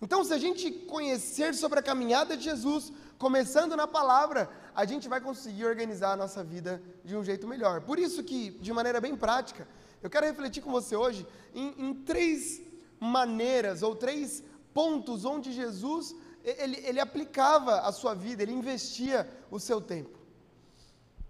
Então, 0.01 0.23
se 0.23 0.33
a 0.33 0.39
gente 0.39 0.71
conhecer 0.95 1.57
sobre 1.57 1.81
a 1.81 1.83
caminhada 1.83 2.37
de 2.37 2.45
Jesus, 2.45 2.93
começando 3.19 3.75
na 3.75 3.89
palavra, 3.89 4.49
a 4.77 4.85
gente 4.85 5.09
vai 5.09 5.21
conseguir 5.21 5.65
organizar 5.67 6.13
a 6.13 6.17
nossa 6.17 6.45
vida 6.45 6.81
de 7.05 7.17
um 7.17 7.25
jeito 7.25 7.49
melhor. 7.49 7.81
Por 7.81 7.99
isso 7.99 8.23
que, 8.23 8.51
de 8.51 8.73
maneira 8.73 9.01
bem 9.01 9.17
prática, 9.17 9.67
eu 10.01 10.09
quero 10.09 10.25
refletir 10.25 10.63
com 10.63 10.71
você 10.71 10.95
hoje 10.95 11.27
em, 11.53 11.75
em 11.85 11.95
três 11.95 12.63
maneiras 13.01 13.83
ou 13.83 13.97
três 13.97 14.45
pontos 14.73 15.25
onde 15.25 15.53
Jesus 15.53 16.15
ele, 16.45 16.77
ele 16.85 17.01
aplicava 17.01 17.81
a 17.81 17.93
sua 17.93 18.15
vida, 18.15 18.43
ele 18.43 18.53
investia 18.53 19.29
o 19.51 19.59
seu 19.59 19.81
tempo. 19.81 20.19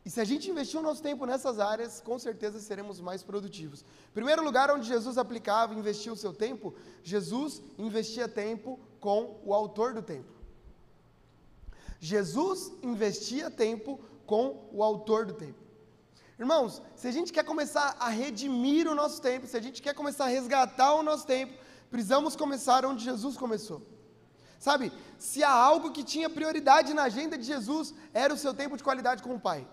E 0.04 0.10
se 0.10 0.20
a 0.20 0.24
gente 0.24 0.50
investir 0.50 0.78
o 0.80 0.82
nosso 0.82 1.02
tempo 1.02 1.26
nessas 1.26 1.58
áreas, 1.58 2.00
com 2.00 2.18
certeza 2.18 2.60
seremos 2.60 3.00
mais 3.00 3.22
produtivos. 3.22 3.84
Primeiro 4.14 4.42
lugar 4.42 4.70
onde 4.70 4.86
Jesus 4.86 5.18
aplicava, 5.18 5.74
investia 5.74 6.12
o 6.12 6.16
seu 6.16 6.32
tempo, 6.32 6.74
Jesus 7.02 7.60
investia 7.76 8.26
tempo 8.26 8.80
com 9.00 9.40
o 9.44 9.52
autor 9.52 9.92
do 9.92 10.02
tempo. 10.02 10.32
Jesus 12.00 12.72
investia 12.82 13.50
tempo 13.50 14.00
com 14.24 14.68
o 14.72 14.82
autor 14.82 15.26
do 15.26 15.34
tempo. 15.34 15.58
Irmãos, 16.38 16.80
se 16.94 17.08
a 17.08 17.10
gente 17.10 17.32
quer 17.32 17.44
começar 17.44 17.96
a 17.98 18.08
redimir 18.08 18.86
o 18.88 18.94
nosso 18.94 19.20
tempo, 19.20 19.46
se 19.46 19.56
a 19.56 19.60
gente 19.60 19.82
quer 19.82 19.94
começar 19.94 20.26
a 20.26 20.28
resgatar 20.28 20.94
o 20.94 21.02
nosso 21.02 21.26
tempo, 21.26 21.52
precisamos 21.90 22.36
começar 22.36 22.84
onde 22.84 23.04
Jesus 23.04 23.36
começou. 23.36 23.82
Sabe, 24.58 24.92
se 25.18 25.44
há 25.44 25.50
algo 25.50 25.92
que 25.92 26.02
tinha 26.02 26.28
prioridade 26.28 26.92
na 26.92 27.04
agenda 27.04 27.38
de 27.38 27.44
Jesus, 27.44 27.94
era 28.12 28.34
o 28.34 28.36
seu 28.36 28.52
tempo 28.52 28.76
de 28.76 28.82
qualidade 28.82 29.22
com 29.22 29.34
o 29.34 29.40
Pai. 29.40 29.66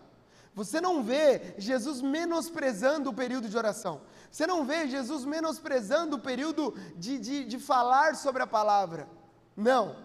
Você 0.54 0.80
não 0.80 1.04
vê 1.04 1.54
Jesus 1.58 2.02
menosprezando 2.02 3.10
o 3.10 3.14
período 3.14 3.50
de 3.50 3.58
oração. 3.58 4.02
Você 4.32 4.48
não 4.48 4.64
vê 4.64 4.88
Jesus 4.88 5.26
menosprezando 5.26 6.16
o 6.16 6.20
período 6.20 6.74
de, 6.96 7.18
de, 7.20 7.46
de 7.46 7.60
falar 7.60 8.16
sobre 8.16 8.42
a 8.42 8.48
palavra. 8.48 9.10
Não. 9.56 9.98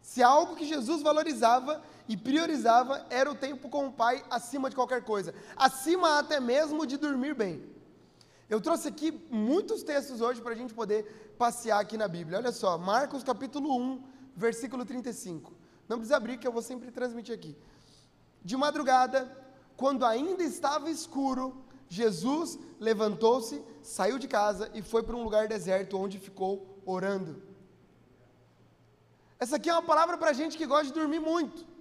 Se 0.00 0.22
algo 0.22 0.56
que 0.56 0.64
Jesus 0.64 1.02
valorizava 1.02 1.82
e 2.08 2.16
priorizava 2.16 3.04
era 3.10 3.30
o 3.30 3.34
tempo 3.34 3.68
com 3.68 3.86
o 3.86 3.92
Pai 3.92 4.24
acima 4.30 4.70
de 4.70 4.76
qualquer 4.76 5.04
coisa, 5.04 5.34
acima 5.56 6.18
até 6.18 6.40
mesmo 6.40 6.86
de 6.86 6.96
dormir 6.96 7.34
bem. 7.34 7.62
Eu 8.52 8.60
trouxe 8.60 8.86
aqui 8.86 9.10
muitos 9.30 9.82
textos 9.82 10.20
hoje 10.20 10.42
para 10.42 10.52
a 10.52 10.54
gente 10.54 10.74
poder 10.74 11.34
passear 11.38 11.80
aqui 11.80 11.96
na 11.96 12.06
Bíblia. 12.06 12.36
Olha 12.36 12.52
só, 12.52 12.76
Marcos 12.76 13.22
capítulo 13.24 13.74
1, 13.74 14.02
versículo 14.36 14.84
35. 14.84 15.54
Não 15.88 15.96
precisa 15.96 16.18
abrir, 16.18 16.36
que 16.36 16.46
eu 16.46 16.52
vou 16.52 16.60
sempre 16.60 16.90
transmitir 16.90 17.34
aqui. 17.34 17.56
De 18.44 18.54
madrugada, 18.54 19.20
quando 19.74 20.04
ainda 20.04 20.42
estava 20.42 20.90
escuro, 20.90 21.64
Jesus 21.88 22.58
levantou-se, 22.78 23.64
saiu 23.80 24.18
de 24.18 24.28
casa 24.28 24.70
e 24.74 24.82
foi 24.82 25.02
para 25.02 25.16
um 25.16 25.24
lugar 25.24 25.48
deserto 25.48 25.96
onde 25.96 26.18
ficou 26.18 26.78
orando. 26.84 27.42
Essa 29.40 29.56
aqui 29.56 29.70
é 29.70 29.72
uma 29.72 29.80
palavra 29.80 30.18
para 30.18 30.34
gente 30.34 30.58
que 30.58 30.66
gosta 30.66 30.88
de 30.88 30.92
dormir 30.92 31.20
muito. 31.20 31.71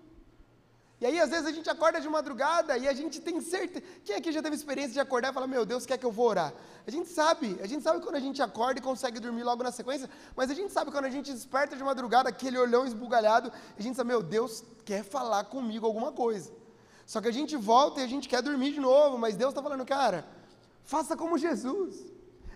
E 1.02 1.06
aí, 1.08 1.20
às 1.20 1.32
vezes, 1.32 1.48
a 1.48 1.52
gente 1.52 1.68
acorda 1.68 2.00
de 2.00 2.08
madrugada 2.08 2.78
e 2.78 2.88
a 2.88 2.94
gente 2.94 3.20
tem 3.20 3.42
certeza. 3.42 3.84
Quem 4.06 4.16
aqui 4.16 4.32
já 4.32 4.40
teve 4.40 4.56
experiência 4.56 4.94
de 4.94 5.00
acordar 5.00 5.32
e 5.32 5.34
falar, 5.34 5.48
meu 5.48 5.66
Deus, 5.66 5.84
quer 5.84 5.98
que 5.98 6.06
eu 6.06 6.12
vou 6.12 6.28
orar? 6.28 6.54
A 6.86 6.92
gente 6.92 7.10
sabe, 7.10 7.58
a 7.60 7.66
gente 7.66 7.82
sabe 7.82 8.02
quando 8.02 8.18
a 8.18 8.20
gente 8.20 8.40
acorda 8.40 8.80
e 8.80 8.84
consegue 8.84 9.20
dormir 9.20 9.42
logo 9.42 9.64
na 9.64 9.72
sequência, 9.72 10.08
mas 10.36 10.52
a 10.52 10.54
gente 10.54 10.72
sabe 10.72 10.92
quando 10.92 11.06
a 11.06 11.10
gente 11.10 11.34
desperta 11.34 11.76
de 11.76 11.84
madrugada, 11.84 12.30
aquele 12.30 12.56
olhão 12.56 12.86
esbugalhado, 12.86 13.52
a 13.76 13.82
gente 13.82 13.96
sabe, 13.96 14.10
meu 14.10 14.22
Deus, 14.22 14.64
quer 14.86 15.04
falar 15.04 15.46
comigo 15.46 15.88
alguma 15.88 16.12
coisa. 16.12 16.52
Só 17.04 17.20
que 17.20 17.28
a 17.28 17.34
gente 17.34 17.58
volta 17.58 18.00
e 18.00 18.04
a 18.04 18.08
gente 18.08 18.30
quer 18.30 18.44
dormir 18.44 18.72
de 18.72 18.80
novo, 18.80 19.18
mas 19.18 19.36
Deus 19.36 19.50
está 19.50 19.64
falando, 19.64 19.84
cara, 19.84 20.24
faça 20.84 21.18
como 21.18 21.36
Jesus. 21.36 22.06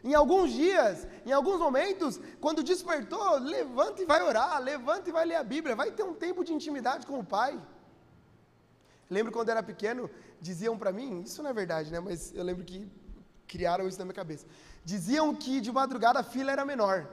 Em 0.04 0.14
alguns 0.14 0.52
dias, 0.52 1.08
em 1.26 1.32
alguns 1.32 1.60
momentos, 1.60 2.20
quando 2.40 2.62
despertou, 2.62 3.40
levanta 3.40 4.04
e 4.04 4.06
vai 4.06 4.22
orar, 4.22 4.62
levanta 4.62 5.10
e 5.10 5.12
vai 5.12 5.26
ler 5.26 5.38
a 5.38 5.44
Bíblia, 5.44 5.76
vai 5.76 5.90
ter 5.90 6.04
um 6.04 6.14
tempo 6.14 6.44
de 6.44 6.54
intimidade 6.54 7.08
com 7.08 7.18
o 7.18 7.26
Pai. 7.26 7.60
Lembro 9.10 9.32
quando 9.32 9.50
era 9.50 9.62
pequeno, 9.62 10.10
diziam 10.42 10.78
para 10.78 10.92
mim, 10.92 11.22
isso 11.22 11.42
não 11.44 11.50
é 11.50 11.54
verdade, 11.54 11.92
né? 11.92 12.00
Mas 12.00 12.34
eu 12.34 12.44
lembro 12.44 12.64
que 12.64 12.88
criaram 13.48 13.88
isso 13.88 14.00
na 14.00 14.06
minha 14.06 14.16
cabeça. 14.16 14.46
Diziam 14.84 15.34
que 15.36 15.62
de 15.62 15.72
madrugada 15.72 16.20
a 16.20 16.24
fila 16.24 16.52
era 16.52 16.66
menor. 16.66 17.08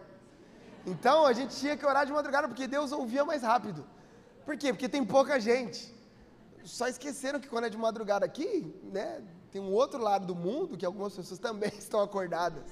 Então 0.86 1.26
a 1.26 1.32
gente 1.32 1.56
tinha 1.56 1.76
que 1.76 1.86
orar 1.86 2.04
de 2.06 2.12
madrugada 2.12 2.48
porque 2.48 2.66
Deus 2.66 2.92
ouvia 2.92 3.24
mais 3.24 3.42
rápido. 3.42 3.86
Por 4.44 4.56
quê? 4.56 4.72
Porque 4.72 4.88
tem 4.88 5.04
pouca 5.04 5.38
gente. 5.38 5.94
Só 6.64 6.88
esqueceram 6.88 7.40
que 7.40 7.48
quando 7.48 7.66
é 7.66 7.70
de 7.70 7.76
madrugada 7.76 8.24
aqui, 8.24 8.74
né, 8.84 9.22
tem 9.50 9.60
um 9.60 9.72
outro 9.72 10.00
lado 10.00 10.26
do 10.26 10.34
mundo 10.34 10.76
que 10.76 10.86
algumas 10.86 11.14
pessoas 11.14 11.38
também 11.38 11.72
estão 11.78 12.00
acordadas. 12.00 12.64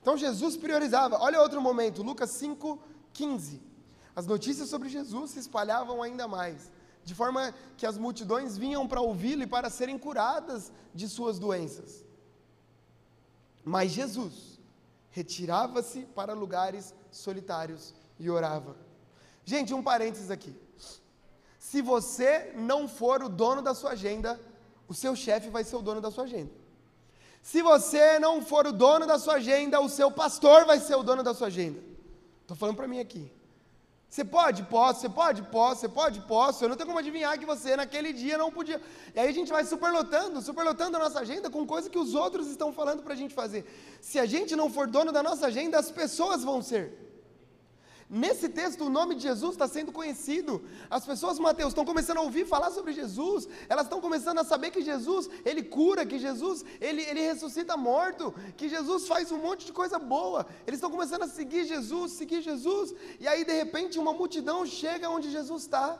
Então 0.00 0.16
Jesus 0.16 0.56
priorizava. 0.56 1.18
Olha 1.18 1.40
outro 1.40 1.60
momento, 1.60 2.02
Lucas 2.02 2.30
5, 2.30 2.78
15. 3.12 3.71
As 4.14 4.26
notícias 4.26 4.68
sobre 4.68 4.88
Jesus 4.88 5.30
se 5.30 5.38
espalhavam 5.38 6.02
ainda 6.02 6.28
mais, 6.28 6.70
de 7.04 7.14
forma 7.14 7.54
que 7.76 7.86
as 7.86 7.96
multidões 7.96 8.58
vinham 8.58 8.86
para 8.86 9.00
ouvi-lo 9.00 9.42
e 9.42 9.46
para 9.46 9.70
serem 9.70 9.98
curadas 9.98 10.70
de 10.94 11.08
suas 11.08 11.38
doenças. 11.38 12.04
Mas 13.64 13.92
Jesus 13.92 14.60
retirava-se 15.10 16.02
para 16.14 16.32
lugares 16.32 16.94
solitários 17.10 17.94
e 18.18 18.28
orava. 18.30 18.76
Gente, 19.44 19.74
um 19.74 19.82
parênteses 19.82 20.30
aqui. 20.30 20.54
Se 21.58 21.80
você 21.80 22.52
não 22.54 22.88
for 22.88 23.22
o 23.22 23.28
dono 23.28 23.62
da 23.62 23.74
sua 23.74 23.92
agenda, 23.92 24.38
o 24.88 24.94
seu 24.94 25.16
chefe 25.16 25.48
vai 25.48 25.64
ser 25.64 25.76
o 25.76 25.82
dono 25.82 26.00
da 26.00 26.10
sua 26.10 26.24
agenda. 26.24 26.50
Se 27.40 27.62
você 27.62 28.18
não 28.18 28.40
for 28.42 28.66
o 28.66 28.72
dono 28.72 29.06
da 29.06 29.18
sua 29.18 29.34
agenda, 29.34 29.80
o 29.80 29.88
seu 29.88 30.10
pastor 30.10 30.64
vai 30.64 30.78
ser 30.78 30.94
o 30.94 31.02
dono 31.02 31.22
da 31.22 31.34
sua 31.34 31.48
agenda. 31.48 31.80
Estou 32.42 32.56
falando 32.56 32.76
para 32.76 32.86
mim 32.86 33.00
aqui. 33.00 33.30
Você 34.12 34.26
pode? 34.26 34.62
Posso. 34.64 35.00
Você 35.00 35.08
pode? 35.08 35.40
Posso. 35.44 35.80
Você 35.80 35.88
pode? 35.88 36.20
Posso. 36.20 36.62
Eu 36.62 36.68
não 36.68 36.76
tenho 36.76 36.86
como 36.86 36.98
adivinhar 36.98 37.38
que 37.38 37.46
você 37.46 37.74
naquele 37.74 38.12
dia 38.12 38.36
não 38.36 38.52
podia. 38.52 38.78
E 39.14 39.18
aí 39.18 39.26
a 39.26 39.32
gente 39.32 39.50
vai 39.50 39.64
superlotando, 39.64 40.42
superlotando 40.42 40.98
a 40.98 41.00
nossa 41.00 41.20
agenda 41.20 41.48
com 41.48 41.66
coisas 41.66 41.90
que 41.90 41.98
os 41.98 42.14
outros 42.14 42.46
estão 42.48 42.74
falando 42.74 43.02
para 43.02 43.14
a 43.14 43.16
gente 43.16 43.34
fazer. 43.34 43.64
Se 44.02 44.18
a 44.18 44.26
gente 44.26 44.54
não 44.54 44.68
for 44.68 44.86
dono 44.86 45.12
da 45.12 45.22
nossa 45.22 45.46
agenda, 45.46 45.78
as 45.78 45.90
pessoas 45.90 46.44
vão 46.44 46.60
ser. 46.60 47.01
Nesse 48.14 48.46
texto, 48.46 48.84
o 48.84 48.90
nome 48.90 49.14
de 49.14 49.22
Jesus 49.22 49.52
está 49.52 49.66
sendo 49.66 49.90
conhecido. 49.90 50.60
As 50.90 51.02
pessoas, 51.02 51.38
Mateus, 51.38 51.70
estão 51.70 51.82
começando 51.82 52.18
a 52.18 52.20
ouvir 52.20 52.46
falar 52.46 52.70
sobre 52.70 52.92
Jesus. 52.92 53.48
Elas 53.70 53.86
estão 53.86 54.02
começando 54.02 54.38
a 54.38 54.44
saber 54.44 54.70
que 54.70 54.82
Jesus, 54.82 55.30
Ele 55.46 55.62
cura, 55.62 56.04
que 56.04 56.18
Jesus, 56.18 56.62
Ele, 56.78 57.00
ele 57.00 57.22
ressuscita 57.22 57.74
morto, 57.74 58.34
que 58.54 58.68
Jesus 58.68 59.08
faz 59.08 59.32
um 59.32 59.38
monte 59.38 59.64
de 59.64 59.72
coisa 59.72 59.98
boa. 59.98 60.46
Eles 60.66 60.76
estão 60.76 60.90
começando 60.90 61.22
a 61.22 61.26
seguir 61.26 61.64
Jesus, 61.64 62.12
seguir 62.12 62.42
Jesus. 62.42 62.94
E 63.18 63.26
aí, 63.26 63.46
de 63.46 63.54
repente, 63.54 63.98
uma 63.98 64.12
multidão 64.12 64.66
chega 64.66 65.08
onde 65.08 65.30
Jesus 65.30 65.62
está. 65.62 65.98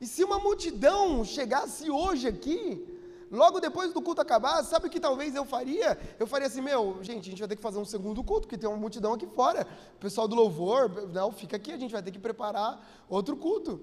E 0.00 0.06
se 0.06 0.22
uma 0.22 0.38
multidão 0.38 1.24
chegasse 1.24 1.90
hoje 1.90 2.28
aqui, 2.28 2.99
logo 3.30 3.60
depois 3.60 3.92
do 3.92 4.02
culto 4.02 4.20
acabar, 4.20 4.62
sabe 4.64 4.86
o 4.86 4.90
que 4.90 4.98
talvez 4.98 5.34
eu 5.34 5.44
faria? 5.44 5.98
Eu 6.18 6.26
faria 6.26 6.48
assim, 6.48 6.60
meu, 6.60 6.98
gente, 7.02 7.28
a 7.28 7.30
gente 7.30 7.38
vai 7.38 7.48
ter 7.48 7.56
que 7.56 7.62
fazer 7.62 7.78
um 7.78 7.84
segundo 7.84 8.24
culto, 8.24 8.48
porque 8.48 8.58
tem 8.58 8.68
uma 8.68 8.78
multidão 8.78 9.12
aqui 9.12 9.26
fora. 9.26 9.66
O 9.96 10.00
pessoal 10.00 10.26
do 10.26 10.34
louvor, 10.34 11.08
não, 11.12 11.30
fica 11.30 11.56
aqui, 11.56 11.72
a 11.72 11.76
gente 11.76 11.92
vai 11.92 12.02
ter 12.02 12.10
que 12.10 12.18
preparar 12.18 12.84
outro 13.08 13.36
culto. 13.36 13.80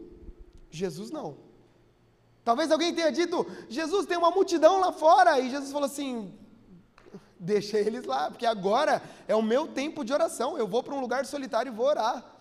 Jesus 0.69 1.12
não. 1.12 1.38
Talvez 2.43 2.72
alguém 2.72 2.93
tenha 2.93 3.12
dito, 3.12 3.45
Jesus 3.67 4.06
tem 4.06 4.17
uma 4.17 4.32
multidão 4.32 4.80
lá 4.80 4.91
fora, 4.91 5.39
e 5.39 5.50
Jesus 5.50 5.72
falou 5.72 5.86
assim, 5.86 6.34
deixa 7.39 7.78
eles 7.78 8.06
lá, 8.06 8.30
porque 8.30 8.45
agora 8.45 9.02
é 9.28 9.36
o 9.36 9.41
meu 9.41 9.67
tempo 9.67 10.04
de 10.04 10.13
oração, 10.13 10.58
eu 10.58 10.67
vou 10.67 10.82
para 10.82 10.93
um 10.93 11.02
lugar 11.02 11.26
solitário 11.26 11.72
e 11.72 11.76
vou 11.76 11.86
orar. 11.86 12.37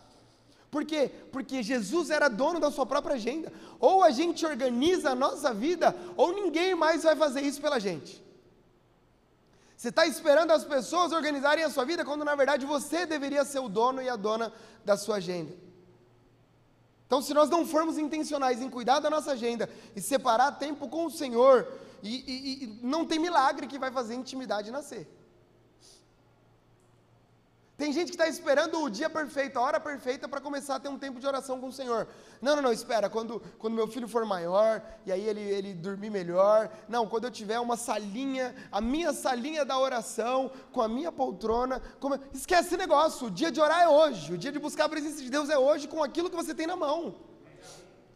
Por 0.76 0.84
quê? 0.84 1.10
Porque 1.32 1.62
Jesus 1.62 2.10
era 2.10 2.28
dono 2.28 2.60
da 2.60 2.70
sua 2.70 2.84
própria 2.84 3.14
agenda. 3.14 3.50
Ou 3.80 4.04
a 4.04 4.10
gente 4.10 4.44
organiza 4.44 5.12
a 5.12 5.14
nossa 5.14 5.54
vida, 5.54 5.96
ou 6.18 6.34
ninguém 6.34 6.74
mais 6.74 7.02
vai 7.02 7.16
fazer 7.16 7.40
isso 7.40 7.62
pela 7.62 7.80
gente. 7.80 8.22
Você 9.74 9.88
está 9.88 10.06
esperando 10.06 10.50
as 10.50 10.66
pessoas 10.66 11.12
organizarem 11.12 11.64
a 11.64 11.70
sua 11.70 11.86
vida, 11.86 12.04
quando 12.04 12.26
na 12.26 12.34
verdade 12.34 12.66
você 12.66 13.06
deveria 13.06 13.42
ser 13.42 13.60
o 13.60 13.70
dono 13.70 14.02
e 14.02 14.08
a 14.10 14.16
dona 14.16 14.52
da 14.84 14.98
sua 14.98 15.16
agenda. 15.16 15.54
Então, 17.06 17.22
se 17.22 17.32
nós 17.32 17.48
não 17.48 17.64
formos 17.64 17.96
intencionais 17.96 18.60
em 18.60 18.68
cuidar 18.68 19.00
da 19.00 19.08
nossa 19.08 19.32
agenda 19.32 19.70
e 19.94 20.00
separar 20.02 20.58
tempo 20.58 20.90
com 20.90 21.06
o 21.06 21.10
Senhor, 21.10 21.66
e, 22.02 22.16
e, 22.16 22.64
e 22.64 22.80
não 22.82 23.06
tem 23.06 23.18
milagre 23.18 23.66
que 23.66 23.78
vai 23.78 23.90
fazer 23.90 24.14
intimidade 24.14 24.70
nascer. 24.70 25.08
Tem 27.76 27.92
gente 27.92 28.06
que 28.06 28.14
está 28.14 28.26
esperando 28.26 28.80
o 28.80 28.88
dia 28.88 29.10
perfeito, 29.10 29.58
a 29.58 29.62
hora 29.62 29.78
perfeita 29.78 30.26
para 30.26 30.40
começar 30.40 30.76
a 30.76 30.80
ter 30.80 30.88
um 30.88 30.98
tempo 30.98 31.20
de 31.20 31.26
oração 31.26 31.60
com 31.60 31.68
o 31.68 31.72
Senhor. 31.72 32.08
Não, 32.40 32.56
não, 32.56 32.62
não, 32.62 32.72
espera, 32.72 33.10
quando, 33.10 33.38
quando 33.58 33.74
meu 33.74 33.86
filho 33.86 34.08
for 34.08 34.24
maior, 34.24 34.82
e 35.04 35.12
aí 35.12 35.28
ele, 35.28 35.42
ele 35.42 35.74
dormir 35.74 36.08
melhor. 36.08 36.70
Não, 36.88 37.06
quando 37.06 37.24
eu 37.24 37.30
tiver 37.30 37.60
uma 37.60 37.76
salinha, 37.76 38.54
a 38.72 38.80
minha 38.80 39.12
salinha 39.12 39.62
da 39.62 39.78
oração, 39.78 40.50
com 40.72 40.80
a 40.80 40.88
minha 40.88 41.12
poltrona. 41.12 41.82
Como... 42.00 42.18
Esquece 42.32 42.68
esse 42.68 42.76
negócio, 42.78 43.26
o 43.26 43.30
dia 43.30 43.52
de 43.52 43.60
orar 43.60 43.82
é 43.82 43.88
hoje, 43.88 44.32
o 44.32 44.38
dia 44.38 44.50
de 44.50 44.58
buscar 44.58 44.86
a 44.86 44.88
presença 44.88 45.20
de 45.20 45.28
Deus 45.28 45.50
é 45.50 45.58
hoje, 45.58 45.86
com 45.86 46.02
aquilo 46.02 46.30
que 46.30 46.36
você 46.36 46.54
tem 46.54 46.66
na 46.66 46.76
mão. 46.76 47.14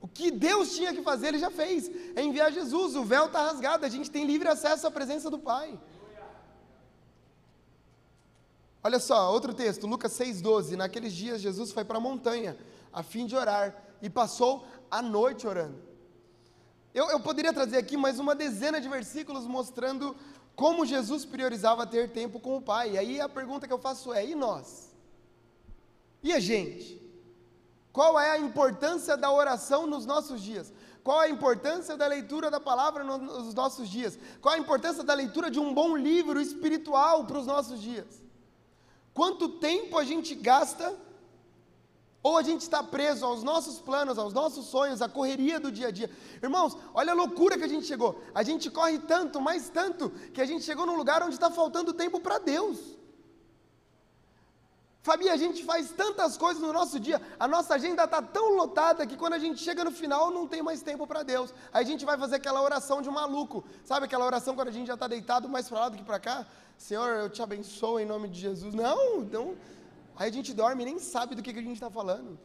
O 0.00 0.08
que 0.08 0.30
Deus 0.30 0.74
tinha 0.74 0.94
que 0.94 1.02
fazer, 1.02 1.28
Ele 1.28 1.38
já 1.38 1.50
fez. 1.50 1.90
É 2.16 2.22
enviar 2.22 2.50
Jesus, 2.50 2.96
o 2.96 3.04
véu 3.04 3.26
está 3.26 3.44
rasgado, 3.44 3.84
a 3.84 3.90
gente 3.90 4.10
tem 4.10 4.24
livre 4.24 4.48
acesso 4.48 4.86
à 4.86 4.90
presença 4.90 5.28
do 5.28 5.38
Pai. 5.38 5.78
Olha 8.82 8.98
só, 8.98 9.30
outro 9.32 9.52
texto, 9.52 9.86
Lucas 9.86 10.12
6,12. 10.12 10.76
Naqueles 10.76 11.12
dias 11.12 11.40
Jesus 11.40 11.70
foi 11.70 11.84
para 11.84 11.98
a 11.98 12.00
montanha 12.00 12.56
a 12.92 13.02
fim 13.02 13.26
de 13.26 13.36
orar 13.36 13.76
e 14.00 14.08
passou 14.08 14.64
a 14.90 15.02
noite 15.02 15.46
orando. 15.46 15.78
Eu, 16.94 17.08
eu 17.10 17.20
poderia 17.20 17.52
trazer 17.52 17.76
aqui 17.76 17.96
mais 17.96 18.18
uma 18.18 18.34
dezena 18.34 18.80
de 18.80 18.88
versículos 18.88 19.46
mostrando 19.46 20.16
como 20.56 20.84
Jesus 20.84 21.24
priorizava 21.24 21.86
ter 21.86 22.10
tempo 22.10 22.40
com 22.40 22.56
o 22.56 22.62
Pai. 22.62 22.92
E 22.92 22.98
aí 22.98 23.20
a 23.20 23.28
pergunta 23.28 23.66
que 23.66 23.72
eu 23.72 23.78
faço 23.78 24.12
é: 24.12 24.26
e 24.26 24.34
nós? 24.34 24.90
E 26.22 26.32
a 26.32 26.40
gente? 26.40 27.00
Qual 27.92 28.18
é 28.18 28.30
a 28.30 28.38
importância 28.38 29.16
da 29.16 29.30
oração 29.30 29.86
nos 29.86 30.06
nossos 30.06 30.40
dias? 30.42 30.72
Qual 31.02 31.18
a 31.18 31.28
importância 31.28 31.96
da 31.96 32.06
leitura 32.06 32.50
da 32.50 32.60
palavra 32.60 33.02
nos 33.02 33.54
nossos 33.54 33.88
dias? 33.88 34.18
Qual 34.40 34.54
a 34.54 34.58
importância 34.58 35.02
da 35.02 35.14
leitura 35.14 35.50
de 35.50 35.58
um 35.58 35.72
bom 35.72 35.96
livro 35.96 36.40
espiritual 36.40 37.24
para 37.24 37.38
os 37.38 37.46
nossos 37.46 37.80
dias? 37.80 38.22
Quanto 39.20 39.50
tempo 39.50 39.98
a 39.98 40.04
gente 40.10 40.34
gasta, 40.34 40.98
ou 42.22 42.38
a 42.38 42.42
gente 42.42 42.62
está 42.62 42.82
preso 42.82 43.26
aos 43.26 43.42
nossos 43.42 43.78
planos, 43.78 44.16
aos 44.16 44.32
nossos 44.32 44.64
sonhos, 44.64 45.02
à 45.02 45.10
correria 45.10 45.60
do 45.60 45.70
dia 45.70 45.88
a 45.88 45.90
dia. 45.90 46.10
Irmãos, 46.42 46.74
olha 46.94 47.12
a 47.12 47.14
loucura 47.14 47.58
que 47.58 47.64
a 47.64 47.68
gente 47.68 47.84
chegou. 47.84 48.18
A 48.34 48.42
gente 48.42 48.70
corre 48.70 48.98
tanto, 49.00 49.38
mais 49.38 49.68
tanto, 49.68 50.08
que 50.32 50.40
a 50.40 50.46
gente 50.46 50.64
chegou 50.64 50.86
num 50.86 50.96
lugar 50.96 51.22
onde 51.22 51.34
está 51.34 51.50
faltando 51.50 51.92
tempo 51.92 52.18
para 52.18 52.38
Deus. 52.38 52.78
Fabi, 55.02 55.28
a 55.28 55.36
gente 55.36 55.62
faz 55.66 55.90
tantas 55.90 56.38
coisas 56.38 56.62
no 56.62 56.72
nosso 56.72 56.98
dia, 56.98 57.20
a 57.38 57.46
nossa 57.46 57.74
agenda 57.74 58.04
está 58.04 58.22
tão 58.22 58.54
lotada 58.54 59.06
que 59.06 59.18
quando 59.18 59.34
a 59.34 59.38
gente 59.38 59.60
chega 59.60 59.84
no 59.84 59.90
final 59.90 60.30
não 60.30 60.46
tem 60.46 60.62
mais 60.62 60.80
tempo 60.80 61.06
para 61.06 61.22
Deus. 61.22 61.52
Aí 61.74 61.84
a 61.84 61.86
gente 61.86 62.06
vai 62.06 62.16
fazer 62.16 62.36
aquela 62.36 62.62
oração 62.62 63.02
de 63.02 63.10
um 63.10 63.12
maluco. 63.12 63.64
Sabe 63.84 64.06
aquela 64.06 64.24
oração 64.24 64.54
quando 64.54 64.68
a 64.68 64.72
gente 64.72 64.86
já 64.86 64.94
está 64.94 65.06
deitado 65.06 65.46
mais 65.46 65.68
para 65.68 65.80
lá 65.80 65.88
do 65.90 65.98
que 65.98 66.04
para 66.04 66.18
cá? 66.18 66.46
Senhor, 66.80 67.08
eu 67.16 67.28
te 67.28 67.42
abençoo 67.42 68.00
em 68.00 68.06
nome 68.06 68.26
de 68.26 68.40
Jesus. 68.40 68.74
Não, 68.74 69.20
não. 69.20 69.54
Aí 70.16 70.30
a 70.30 70.32
gente 70.32 70.54
dorme 70.54 70.82
e 70.82 70.86
nem 70.86 70.98
sabe 70.98 71.34
do 71.34 71.42
que, 71.42 71.52
que 71.52 71.58
a 71.58 71.62
gente 71.62 71.74
está 71.74 71.90
falando. 71.90 72.38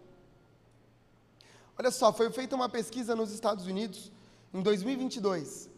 Olha 1.79 1.89
só, 1.89 2.11
foi 2.11 2.29
feita 2.29 2.53
uma 2.53 2.67
pesquisa 2.67 3.15
nos 3.15 3.31
Estados 3.31 3.65
Unidos 3.65 4.11
em 4.53 4.61
2022. 4.61 5.69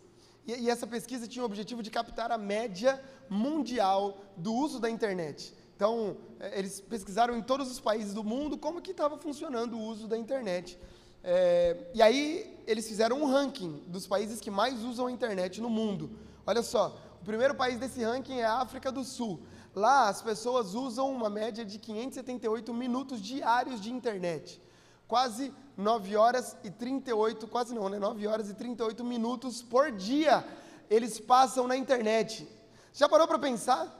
E, 0.47 0.53
e 0.53 0.69
essa 0.71 0.87
pesquisa 0.87 1.27
tinha 1.27 1.43
o 1.43 1.45
objetivo 1.45 1.83
de 1.83 1.91
captar 1.91 2.31
a 2.31 2.37
média 2.37 2.99
mundial 3.29 4.17
do 4.35 4.51
uso 4.51 4.79
da 4.79 4.89
internet. 4.89 5.53
Então, 5.75 6.17
é, 6.39 6.57
eles 6.57 6.81
pesquisaram 6.81 7.37
em 7.37 7.43
todos 7.43 7.71
os 7.71 7.79
países 7.79 8.11
do 8.11 8.23
mundo 8.23 8.57
como 8.57 8.81
que 8.81 8.89
estava 8.89 9.19
funcionando 9.19 9.77
o 9.77 9.83
uso 9.83 10.07
da 10.07 10.17
internet. 10.17 10.79
É, 11.23 11.91
e 11.93 12.01
aí, 12.01 12.57
eles 12.65 12.87
fizeram 12.87 13.21
um 13.21 13.27
ranking 13.27 13.83
dos 13.85 14.07
países 14.07 14.41
que 14.41 14.49
mais 14.49 14.83
usam 14.83 15.05
a 15.05 15.11
internet 15.11 15.61
no 15.61 15.69
mundo. 15.69 16.09
Olha 16.47 16.63
só, 16.63 16.97
primeiro 17.25 17.55
país 17.55 17.77
desse 17.79 18.03
ranking 18.03 18.39
é 18.39 18.45
a 18.45 18.61
África 18.61 18.91
do 18.91 19.03
Sul. 19.03 19.41
Lá 19.75 20.09
as 20.09 20.21
pessoas 20.21 20.73
usam 20.73 21.11
uma 21.11 21.29
média 21.29 21.63
de 21.63 21.77
578 21.77 22.73
minutos 22.73 23.21
diários 23.21 23.79
de 23.79 23.91
internet. 23.91 24.61
quase 25.07 25.53
9 25.77 26.15
horas 26.17 26.57
e 26.63 26.69
38, 26.69 27.47
quase 27.47 27.73
não, 27.73 27.87
né? 27.87 27.99
9 27.99 28.27
horas 28.27 28.49
e 28.49 28.53
38 28.53 29.03
minutos 29.05 29.61
por 29.61 29.91
dia 29.91 30.43
eles 30.89 31.19
passam 31.19 31.67
na 31.67 31.77
internet. 31.77 32.47
Já 32.93 33.07
parou 33.07 33.27
para 33.27 33.39
pensar? 33.39 33.93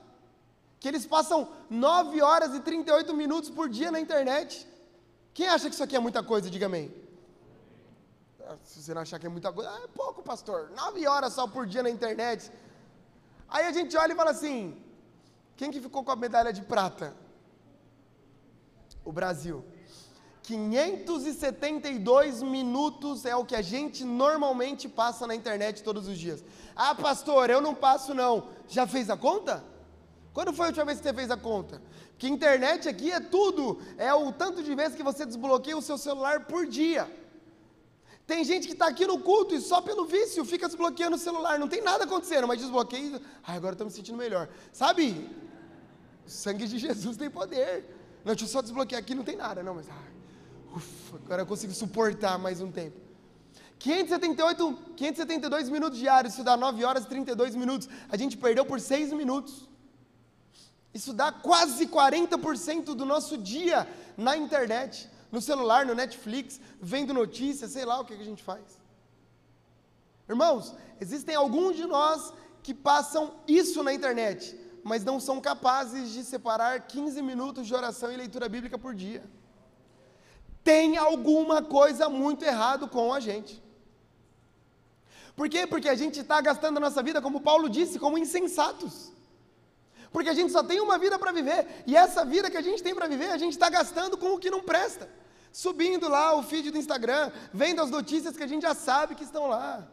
Que 0.79 0.87
eles 0.87 1.05
passam 1.05 1.49
9 1.69 2.21
horas 2.21 2.55
e 2.55 2.59
38 2.59 3.13
minutos 3.13 3.49
por 3.49 3.69
dia 3.69 3.91
na 3.91 3.99
internet. 3.99 4.67
Quem 5.33 5.47
acha 5.47 5.67
que 5.67 5.75
isso 5.75 5.83
aqui 5.83 5.95
é 5.95 5.99
muita 5.99 6.23
coisa, 6.23 6.49
diga 6.49 6.65
amém. 6.65 6.91
Ah, 8.43 8.55
se 8.63 8.81
você 8.81 8.93
não 8.93 9.01
achar 9.01 9.19
que 9.19 9.25
é 9.25 9.29
muita 9.29 9.51
coisa, 9.51 9.69
é 9.69 9.87
pouco, 9.87 10.23
pastor. 10.23 10.71
9 10.75 11.05
horas 11.07 11.33
só 11.33 11.47
por 11.47 11.65
dia 11.65 11.83
na 11.83 11.89
internet. 11.89 12.51
Aí 13.49 13.65
a 13.65 13.71
gente 13.71 13.95
olha 13.97 14.13
e 14.13 14.15
fala 14.15 14.31
assim: 14.31 14.77
quem 15.55 15.71
que 15.71 15.81
ficou 15.81 16.03
com 16.03 16.11
a 16.11 16.15
medalha 16.15 16.51
de 16.53 16.61
prata? 16.61 17.15
O 19.03 19.11
Brasil. 19.11 19.63
572 20.43 22.41
minutos 22.41 23.25
é 23.25 23.35
o 23.35 23.43
que 23.43 23.55
a 23.55 23.61
gente 23.61 24.05
normalmente 24.05 24.87
passa 24.87 25.27
na 25.27 25.35
internet 25.35 25.83
todos 25.83 26.07
os 26.07 26.17
dias. 26.17 26.41
Ah, 26.73 26.95
pastor, 26.95 27.49
eu 27.49 27.59
não 27.59 27.75
passo 27.75 28.13
não. 28.13 28.47
Já 28.67 28.87
fez 28.87 29.09
a 29.09 29.17
conta? 29.17 29.63
Quando 30.33 30.53
foi 30.53 30.67
a 30.67 30.69
última 30.69 30.85
vez 30.85 30.99
que 30.99 31.03
você 31.03 31.13
fez 31.13 31.29
a 31.31 31.35
conta? 31.35 31.81
Que 32.17 32.29
internet 32.29 32.87
aqui 32.87 33.11
é 33.11 33.19
tudo. 33.19 33.81
É 33.97 34.13
o 34.13 34.31
tanto 34.31 34.63
de 34.63 34.73
vezes 34.73 34.95
que 34.95 35.03
você 35.03 35.25
desbloqueia 35.25 35.77
o 35.77 35.81
seu 35.81 35.97
celular 35.97 36.45
por 36.45 36.65
dia. 36.65 37.11
Tem 38.27 38.43
gente 38.43 38.67
que 38.67 38.73
está 38.73 38.87
aqui 38.87 39.07
no 39.07 39.19
culto 39.19 39.55
e 39.55 39.61
só 39.61 39.81
pelo 39.81 40.05
vício 40.05 40.43
fica 40.43 40.67
desbloqueando 40.67 41.15
o 41.15 41.19
celular. 41.19 41.57
Não 41.57 41.69
tem 41.69 41.81
nada 41.81 42.03
acontecendo, 42.03 42.45
mas 42.45 42.59
desbloqueia. 42.59 43.21
Ai, 43.41 43.55
agora 43.55 43.73
estou 43.73 43.87
me 43.87 43.91
sentindo 43.91 44.17
melhor. 44.17 44.49
Sabe? 44.73 45.29
O 46.25 46.29
sangue 46.29 46.67
de 46.67 46.77
Jesus 46.77 47.15
tem 47.15 47.29
poder. 47.29 47.85
Não, 48.25 48.33
deixa 48.33 48.43
eu 48.43 48.49
só 48.49 48.61
desbloquear 48.61 48.99
aqui, 48.99 49.15
não 49.15 49.23
tem 49.23 49.37
nada. 49.37 49.63
Não, 49.63 49.73
mas. 49.73 49.87
Ai, 49.89 50.11
Ufa, 50.75 51.15
agora 51.23 51.43
eu 51.43 51.45
consigo 51.45 51.71
suportar 51.73 52.37
mais 52.37 52.59
um 52.59 52.69
tempo. 52.69 52.99
578, 53.79 54.77
572 54.97 55.69
minutos 55.69 55.97
diários, 55.97 56.33
isso 56.33 56.43
dá 56.43 56.57
9 56.57 56.83
horas 56.83 57.05
e 57.05 57.07
32 57.07 57.55
minutos. 57.55 57.87
A 58.09 58.17
gente 58.17 58.35
perdeu 58.35 58.65
por 58.65 58.81
6 58.81 59.13
minutos. 59.13 59.69
Isso 60.93 61.13
dá 61.13 61.31
quase 61.31 61.87
40% 61.87 62.95
do 62.95 63.05
nosso 63.05 63.37
dia 63.37 63.87
na 64.17 64.35
internet, 64.35 65.09
no 65.31 65.41
celular, 65.41 65.85
no 65.85 65.95
Netflix, 65.95 66.59
vendo 66.81 67.13
notícias, 67.13 67.71
sei 67.71 67.85
lá 67.85 67.99
o 67.99 68.05
que 68.05 68.13
a 68.13 68.23
gente 68.23 68.43
faz. 68.43 68.79
Irmãos, 70.27 70.73
existem 70.99 71.35
alguns 71.35 71.75
de 71.75 71.85
nós 71.85 72.33
que 72.61 72.73
passam 72.73 73.35
isso 73.47 73.83
na 73.83 73.93
internet, 73.93 74.57
mas 74.83 75.03
não 75.03 75.19
são 75.19 75.39
capazes 75.39 76.11
de 76.11 76.23
separar 76.23 76.87
15 76.87 77.21
minutos 77.21 77.67
de 77.67 77.73
oração 77.73 78.11
e 78.11 78.17
leitura 78.17 78.49
bíblica 78.49 78.77
por 78.77 78.93
dia 78.93 79.23
tem 80.67 80.97
alguma 80.97 81.61
coisa 81.61 82.09
muito 82.09 82.43
errado 82.43 82.89
com 82.89 83.13
a 83.13 83.21
gente. 83.21 83.63
Por 85.33 85.47
quê? 85.47 85.65
Porque 85.65 85.87
a 85.87 85.95
gente 85.95 86.19
está 86.19 86.41
gastando 86.41 86.75
a 86.75 86.81
nossa 86.81 87.01
vida, 87.01 87.21
como 87.21 87.39
Paulo 87.39 87.69
disse, 87.69 87.97
como 87.97 88.17
insensatos. 88.17 89.13
Porque 90.17 90.31
a 90.31 90.33
gente 90.33 90.51
só 90.51 90.63
tem 90.63 90.81
uma 90.81 90.97
vida 90.97 91.19
para 91.19 91.31
viver, 91.31 91.83
e 91.85 91.95
essa 91.95 92.25
vida 92.25 92.49
que 92.49 92.57
a 92.57 92.61
gente 92.61 92.81
tem 92.81 92.95
para 92.95 93.05
viver, 93.05 93.29
a 93.29 93.37
gente 93.37 93.51
está 93.51 93.69
gastando 93.69 94.17
com 94.17 94.33
o 94.33 94.39
que 94.39 94.49
não 94.49 94.63
presta. 94.63 95.07
Subindo 95.51 96.09
lá 96.09 96.35
o 96.35 96.41
feed 96.41 96.71
do 96.71 96.77
Instagram, 96.79 97.31
vendo 97.53 97.83
as 97.83 97.91
notícias 97.91 98.35
que 98.35 98.41
a 98.41 98.47
gente 98.47 98.63
já 98.63 98.73
sabe 98.73 99.13
que 99.13 99.23
estão 99.23 99.45
lá. 99.45 99.87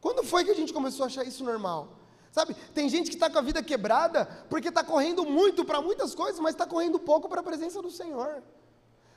Quando 0.00 0.24
foi 0.24 0.42
que 0.42 0.50
a 0.50 0.54
gente 0.54 0.72
começou 0.72 1.04
a 1.04 1.06
achar 1.08 1.22
isso 1.22 1.44
normal? 1.44 1.98
Sabe, 2.32 2.56
tem 2.72 2.88
gente 2.88 3.10
que 3.10 3.16
está 3.16 3.28
com 3.28 3.36
a 3.36 3.42
vida 3.42 3.62
quebrada 3.62 4.24
porque 4.48 4.68
está 4.68 4.82
correndo 4.82 5.22
muito 5.26 5.66
para 5.66 5.82
muitas 5.82 6.14
coisas, 6.14 6.40
mas 6.40 6.54
está 6.54 6.64
correndo 6.64 6.98
pouco 6.98 7.28
para 7.28 7.42
a 7.42 7.44
presença 7.44 7.82
do 7.82 7.90
Senhor. 7.90 8.42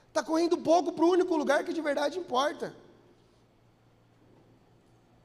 Está 0.09 0.21
correndo 0.21 0.57
pouco 0.57 0.91
para 0.91 1.05
o 1.05 1.11
único 1.11 1.33
lugar 1.37 1.63
que 1.63 1.71
de 1.71 1.79
verdade 1.79 2.19
importa. 2.19 2.75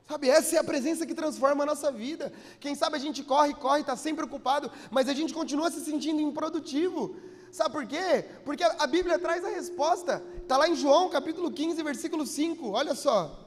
Sabe, 0.08 0.30
essa 0.30 0.56
é 0.56 0.58
a 0.58 0.64
presença 0.64 1.04
que 1.04 1.14
transforma 1.14 1.64
a 1.64 1.66
nossa 1.66 1.92
vida. 1.92 2.32
Quem 2.58 2.74
sabe 2.74 2.96
a 2.96 2.98
gente 2.98 3.22
corre, 3.22 3.52
corre, 3.52 3.82
está 3.82 3.94
sempre 3.94 4.24
ocupado, 4.24 4.72
mas 4.90 5.06
a 5.06 5.12
gente 5.12 5.34
continua 5.34 5.70
se 5.70 5.84
sentindo 5.84 6.18
improdutivo. 6.18 7.14
Sabe 7.52 7.72
por 7.72 7.86
quê? 7.86 8.24
Porque 8.42 8.64
a 8.64 8.86
Bíblia 8.86 9.18
traz 9.18 9.44
a 9.44 9.50
resposta. 9.50 10.22
Está 10.40 10.56
lá 10.56 10.66
em 10.66 10.74
João 10.74 11.10
capítulo 11.10 11.50
15, 11.50 11.82
versículo 11.82 12.26
5. 12.26 12.70
Olha 12.70 12.94
só. 12.94 13.38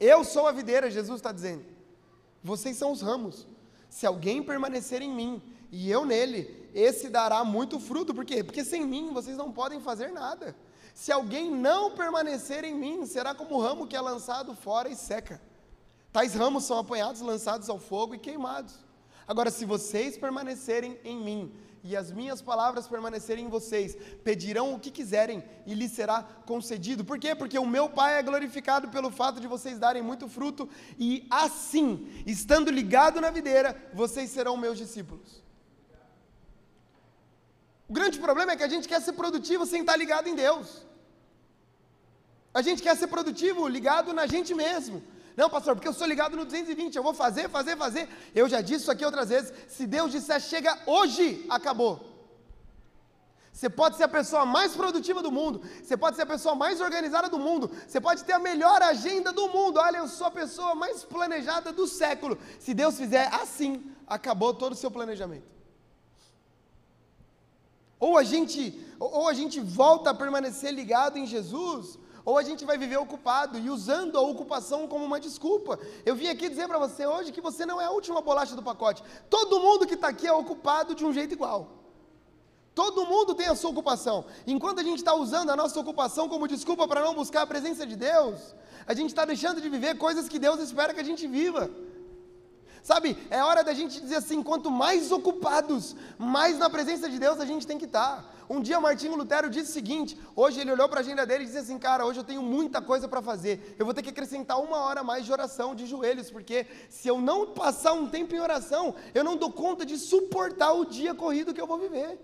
Eu 0.00 0.24
sou 0.24 0.48
a 0.48 0.52
videira, 0.52 0.90
Jesus 0.90 1.18
está 1.18 1.30
dizendo. 1.30 1.64
Vocês 2.42 2.76
são 2.76 2.90
os 2.90 3.00
ramos. 3.00 3.46
Se 3.88 4.04
alguém 4.04 4.42
permanecer 4.42 5.00
em 5.00 5.14
mim 5.14 5.40
e 5.70 5.88
eu 5.88 6.04
nele, 6.04 6.70
esse 6.74 7.08
dará 7.08 7.44
muito 7.44 7.78
fruto. 7.78 8.12
Por 8.12 8.24
quê? 8.24 8.42
Porque 8.42 8.64
sem 8.64 8.84
mim 8.84 9.12
vocês 9.12 9.36
não 9.36 9.52
podem 9.52 9.80
fazer 9.80 10.10
nada. 10.10 10.56
Se 10.92 11.12
alguém 11.12 11.52
não 11.52 11.92
permanecer 11.92 12.64
em 12.64 12.74
mim, 12.74 13.06
será 13.06 13.32
como 13.32 13.54
o 13.54 13.60
ramo 13.60 13.86
que 13.86 13.94
é 13.94 14.00
lançado 14.00 14.56
fora 14.56 14.88
e 14.88 14.96
seca. 14.96 15.40
Tais 16.12 16.34
ramos 16.34 16.64
são 16.64 16.78
apanhados, 16.78 17.22
lançados 17.22 17.68
ao 17.70 17.78
fogo 17.78 18.14
e 18.14 18.18
queimados. 18.18 18.74
Agora, 19.26 19.50
se 19.50 19.64
vocês 19.64 20.18
permanecerem 20.18 20.98
em 21.04 21.16
mim 21.16 21.52
e 21.82 21.96
as 21.96 22.12
minhas 22.12 22.42
palavras 22.42 22.86
permanecerem 22.86 23.46
em 23.46 23.48
vocês, 23.48 23.96
pedirão 24.22 24.74
o 24.74 24.78
que 24.78 24.90
quiserem 24.90 25.42
e 25.66 25.74
lhes 25.74 25.92
será 25.92 26.22
concedido. 26.22 27.04
Por 27.04 27.18
quê? 27.18 27.34
Porque 27.34 27.58
o 27.58 27.66
meu 27.66 27.88
Pai 27.88 28.18
é 28.18 28.22
glorificado 28.22 28.88
pelo 28.88 29.10
fato 29.10 29.40
de 29.40 29.46
vocês 29.46 29.78
darem 29.78 30.02
muito 30.02 30.28
fruto 30.28 30.68
e 30.98 31.26
assim, 31.30 32.08
estando 32.26 32.70
ligado 32.70 33.20
na 33.20 33.30
videira, 33.30 33.74
vocês 33.94 34.30
serão 34.30 34.56
meus 34.56 34.76
discípulos. 34.76 35.42
O 37.88 37.92
grande 37.92 38.18
problema 38.18 38.52
é 38.52 38.56
que 38.56 38.62
a 38.62 38.68
gente 38.68 38.86
quer 38.86 39.00
ser 39.00 39.14
produtivo 39.14 39.66
sem 39.66 39.80
estar 39.80 39.96
ligado 39.96 40.28
em 40.28 40.34
Deus. 40.34 40.86
A 42.54 42.60
gente 42.60 42.82
quer 42.82 42.96
ser 42.96 43.06
produtivo 43.06 43.66
ligado 43.66 44.12
na 44.12 44.26
gente 44.26 44.54
mesmo. 44.54 45.02
Não, 45.36 45.48
pastor, 45.48 45.74
porque 45.74 45.88
eu 45.88 45.94
sou 45.94 46.06
ligado 46.06 46.36
no 46.36 46.44
220, 46.44 46.94
eu 46.94 47.02
vou 47.02 47.14
fazer, 47.14 47.48
fazer, 47.48 47.76
fazer. 47.76 48.08
Eu 48.34 48.48
já 48.48 48.60
disse 48.60 48.82
isso 48.82 48.90
aqui 48.90 49.04
outras 49.04 49.28
vezes. 49.28 49.52
Se 49.68 49.86
Deus 49.86 50.12
disser 50.12 50.40
chega 50.40 50.78
hoje, 50.86 51.46
acabou. 51.48 52.12
Você 53.52 53.68
pode 53.68 53.96
ser 53.96 54.04
a 54.04 54.08
pessoa 54.08 54.46
mais 54.46 54.74
produtiva 54.74 55.22
do 55.22 55.30
mundo, 55.30 55.62
você 55.82 55.96
pode 55.96 56.16
ser 56.16 56.22
a 56.22 56.26
pessoa 56.26 56.54
mais 56.54 56.80
organizada 56.80 57.28
do 57.28 57.38
mundo, 57.38 57.70
você 57.86 58.00
pode 58.00 58.24
ter 58.24 58.32
a 58.32 58.38
melhor 58.38 58.82
agenda 58.82 59.30
do 59.30 59.48
mundo. 59.48 59.78
Olha, 59.78 59.98
eu 59.98 60.08
sou 60.08 60.26
a 60.26 60.30
pessoa 60.30 60.74
mais 60.74 61.04
planejada 61.04 61.70
do 61.70 61.86
século. 61.86 62.38
Se 62.58 62.72
Deus 62.72 62.96
fizer 62.96 63.28
assim, 63.32 63.84
acabou 64.06 64.54
todo 64.54 64.72
o 64.72 64.76
seu 64.76 64.90
planejamento. 64.90 65.52
Ou 68.00 68.18
a 68.18 68.24
gente, 68.24 68.84
ou 68.98 69.28
a 69.28 69.34
gente 69.34 69.60
volta 69.60 70.10
a 70.10 70.14
permanecer 70.14 70.72
ligado 70.72 71.18
em 71.18 71.26
Jesus, 71.26 71.98
ou 72.24 72.38
a 72.38 72.42
gente 72.42 72.64
vai 72.64 72.78
viver 72.78 72.96
ocupado 72.96 73.58
e 73.58 73.68
usando 73.68 74.16
a 74.16 74.20
ocupação 74.20 74.86
como 74.86 75.04
uma 75.04 75.20
desculpa. 75.20 75.78
Eu 76.04 76.14
vim 76.14 76.28
aqui 76.28 76.48
dizer 76.48 76.68
para 76.68 76.78
você 76.78 77.06
hoje 77.06 77.32
que 77.32 77.40
você 77.40 77.66
não 77.66 77.80
é 77.80 77.86
a 77.86 77.90
última 77.90 78.20
bolacha 78.20 78.54
do 78.54 78.62
pacote. 78.62 79.02
Todo 79.28 79.60
mundo 79.60 79.86
que 79.86 79.94
está 79.94 80.08
aqui 80.08 80.26
é 80.26 80.32
ocupado 80.32 80.94
de 80.94 81.04
um 81.04 81.12
jeito 81.12 81.34
igual. 81.34 81.68
Todo 82.74 83.04
mundo 83.04 83.34
tem 83.34 83.48
a 83.48 83.54
sua 83.54 83.70
ocupação. 83.70 84.24
Enquanto 84.46 84.78
a 84.78 84.82
gente 84.82 84.98
está 84.98 85.14
usando 85.14 85.50
a 85.50 85.56
nossa 85.56 85.78
ocupação 85.78 86.28
como 86.28 86.48
desculpa 86.48 86.88
para 86.88 87.02
não 87.02 87.14
buscar 87.14 87.42
a 87.42 87.46
presença 87.46 87.86
de 87.86 87.96
Deus, 87.96 88.54
a 88.86 88.94
gente 88.94 89.10
está 89.10 89.24
deixando 89.24 89.60
de 89.60 89.68
viver 89.68 89.98
coisas 89.98 90.28
que 90.28 90.38
Deus 90.38 90.60
espera 90.60 90.94
que 90.94 91.00
a 91.00 91.04
gente 91.04 91.26
viva. 91.26 91.70
Sabe, 92.82 93.16
é 93.30 93.42
hora 93.42 93.62
da 93.62 93.74
gente 93.74 94.00
dizer 94.00 94.16
assim: 94.16 94.42
quanto 94.42 94.70
mais 94.70 95.12
ocupados, 95.12 95.94
mais 96.18 96.58
na 96.58 96.68
presença 96.70 97.08
de 97.08 97.18
Deus 97.18 97.38
a 97.38 97.44
gente 97.44 97.66
tem 97.66 97.78
que 97.78 97.84
estar. 97.84 98.32
Um 98.52 98.60
dia 98.60 98.78
Martinho 98.78 99.16
Lutero 99.16 99.48
disse 99.48 99.70
o 99.70 99.72
seguinte: 99.72 100.18
hoje 100.36 100.60
ele 100.60 100.70
olhou 100.70 100.86
para 100.86 101.00
a 101.00 101.04
agenda 101.04 101.24
dele 101.24 101.44
e 101.44 101.46
disse 101.46 101.56
assim, 101.58 101.78
cara, 101.78 102.04
hoje 102.04 102.20
eu 102.20 102.24
tenho 102.30 102.42
muita 102.42 102.82
coisa 102.82 103.08
para 103.08 103.22
fazer. 103.22 103.74
Eu 103.78 103.86
vou 103.86 103.94
ter 103.94 104.02
que 104.02 104.10
acrescentar 104.10 104.60
uma 104.60 104.76
hora 104.76 105.00
a 105.00 105.04
mais 105.04 105.24
de 105.24 105.32
oração, 105.32 105.74
de 105.74 105.86
joelhos, 105.86 106.30
porque 106.30 106.66
se 106.90 107.08
eu 107.08 107.18
não 107.18 107.54
passar 107.54 107.94
um 107.94 108.10
tempo 108.10 108.34
em 108.34 108.40
oração, 108.40 108.94
eu 109.14 109.24
não 109.24 109.38
dou 109.38 109.50
conta 109.50 109.86
de 109.86 109.96
suportar 109.96 110.74
o 110.74 110.84
dia 110.84 111.14
corrido 111.14 111.54
que 111.54 111.60
eu 111.62 111.66
vou 111.66 111.78
viver. 111.78 112.20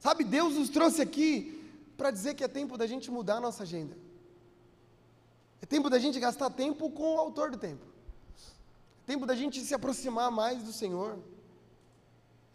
Sabe, 0.00 0.24
Deus 0.24 0.54
nos 0.54 0.70
trouxe 0.70 1.00
aqui 1.00 1.28
para 1.96 2.10
dizer 2.10 2.34
que 2.34 2.42
é 2.42 2.48
tempo 2.48 2.76
da 2.76 2.86
gente 2.86 3.12
mudar 3.12 3.36
a 3.36 3.40
nossa 3.40 3.62
agenda. 3.62 3.96
É 5.62 5.66
tempo 5.66 5.88
da 5.88 6.00
gente 6.00 6.18
gastar 6.18 6.50
tempo 6.50 6.90
com 6.90 7.14
o 7.14 7.18
autor 7.20 7.52
do 7.52 7.56
tempo. 7.56 7.86
Tempo 9.06 9.24
da 9.24 9.36
gente 9.36 9.60
se 9.60 9.72
aproximar 9.72 10.32
mais 10.32 10.64
do 10.64 10.72
Senhor. 10.72 11.16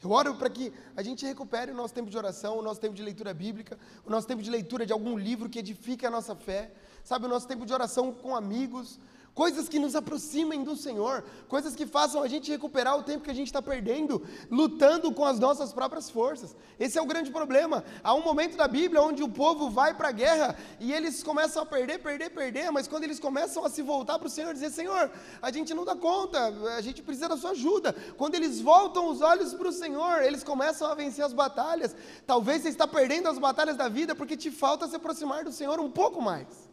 Eu 0.04 0.12
oro 0.12 0.36
para 0.36 0.50
que 0.50 0.74
a 0.98 1.02
gente 1.02 1.26
recupere 1.26 1.72
o 1.72 1.76
nosso 1.76 1.94
tempo 1.94 2.10
de 2.10 2.18
oração, 2.18 2.58
o 2.58 2.62
nosso 2.62 2.82
tempo 2.82 2.94
de 2.94 3.02
leitura 3.02 3.34
bíblica, 3.34 3.80
o 4.06 4.10
nosso 4.10 4.28
tempo 4.28 4.42
de 4.42 4.50
leitura 4.50 4.86
de 4.86 4.92
algum 4.92 5.18
livro 5.18 5.50
que 5.50 5.60
edifique 5.60 6.06
a 6.06 6.12
nossa 6.12 6.36
fé, 6.36 6.72
sabe, 7.04 7.26
o 7.26 7.30
nosso 7.30 7.48
tempo 7.48 7.66
de 7.66 7.74
oração 7.74 8.12
com 8.12 8.36
amigos, 8.36 9.00
coisas 9.34 9.68
que 9.68 9.80
nos 9.80 9.96
aproximem 9.96 10.64
do 10.64 10.76
Senhor, 10.76 11.24
coisas 11.48 11.76
que 11.76 11.86
façam 11.86 12.22
a 12.22 12.28
gente 12.28 12.52
recuperar 12.52 12.98
o 12.98 13.04
tempo 13.04 13.24
que 13.24 13.32
a 13.32 13.36
gente 13.36 13.48
está 13.48 13.62
perdendo, 13.62 14.22
lutando 14.50 15.12
com 15.12 15.26
as 15.26 15.40
nossas 15.40 15.74
próprias 15.74 16.10
forças. 16.10 16.56
Esse 16.80 16.98
é 16.98 17.02
o 17.02 17.06
grande 17.06 17.32
problema. 17.32 17.84
Há 18.04 18.14
um 18.14 18.22
momento 18.22 18.56
da 18.56 18.68
Bíblia 18.68 19.02
onde 19.02 19.24
o 19.24 19.30
povo 19.30 19.70
vai 19.70 19.94
para 19.94 20.10
a 20.10 20.12
guerra 20.12 20.56
e 20.80 20.94
eles 20.94 21.24
começam 21.24 21.64
a 21.64 21.66
perder, 21.66 22.00
perder, 22.00 22.30
perder, 22.30 22.72
mas 22.72 22.88
quando 22.88 23.06
eles 23.06 23.20
começam 23.20 23.66
a 23.66 23.70
se 23.70 23.82
voltar 23.82 24.20
para 24.20 24.28
o 24.28 24.32
Senhor 24.32 24.52
e 24.52 24.54
dizer: 24.54 24.70
Senhor, 24.70 25.12
a 25.42 25.52
gente 25.52 25.74
não 25.74 25.84
dá 25.84 25.96
conta, 25.96 26.40
a 26.78 26.82
gente 26.82 27.02
precisa 27.02 27.30
da 27.30 27.38
sua 27.38 27.52
ajuda. 27.52 27.94
Quando 28.18 28.36
eles 28.36 28.62
voltam 28.62 29.08
os 29.08 29.22
olhos 29.22 29.54
para 29.54 29.68
o 29.68 29.72
Senhor, 29.72 30.22
eles 30.22 30.44
começam 30.44 30.88
a 30.90 30.94
vencer 30.96 31.26
as 31.26 31.34
batalhas. 31.34 31.96
Talvez 32.28 32.62
você 32.62 32.70
está 32.70 32.88
perdendo 32.88 33.28
as 33.28 33.40
batalhas 33.40 33.78
da 33.78 33.90
vida 33.90 34.14
porque 34.14 34.38
te 34.38 34.52
falta 34.52 34.88
se 34.88 34.96
aproximar 34.96 35.44
do 35.44 35.52
Senhor 35.52 35.80
um 35.80 35.90
pouco 35.90 36.22
mais. 36.22 36.73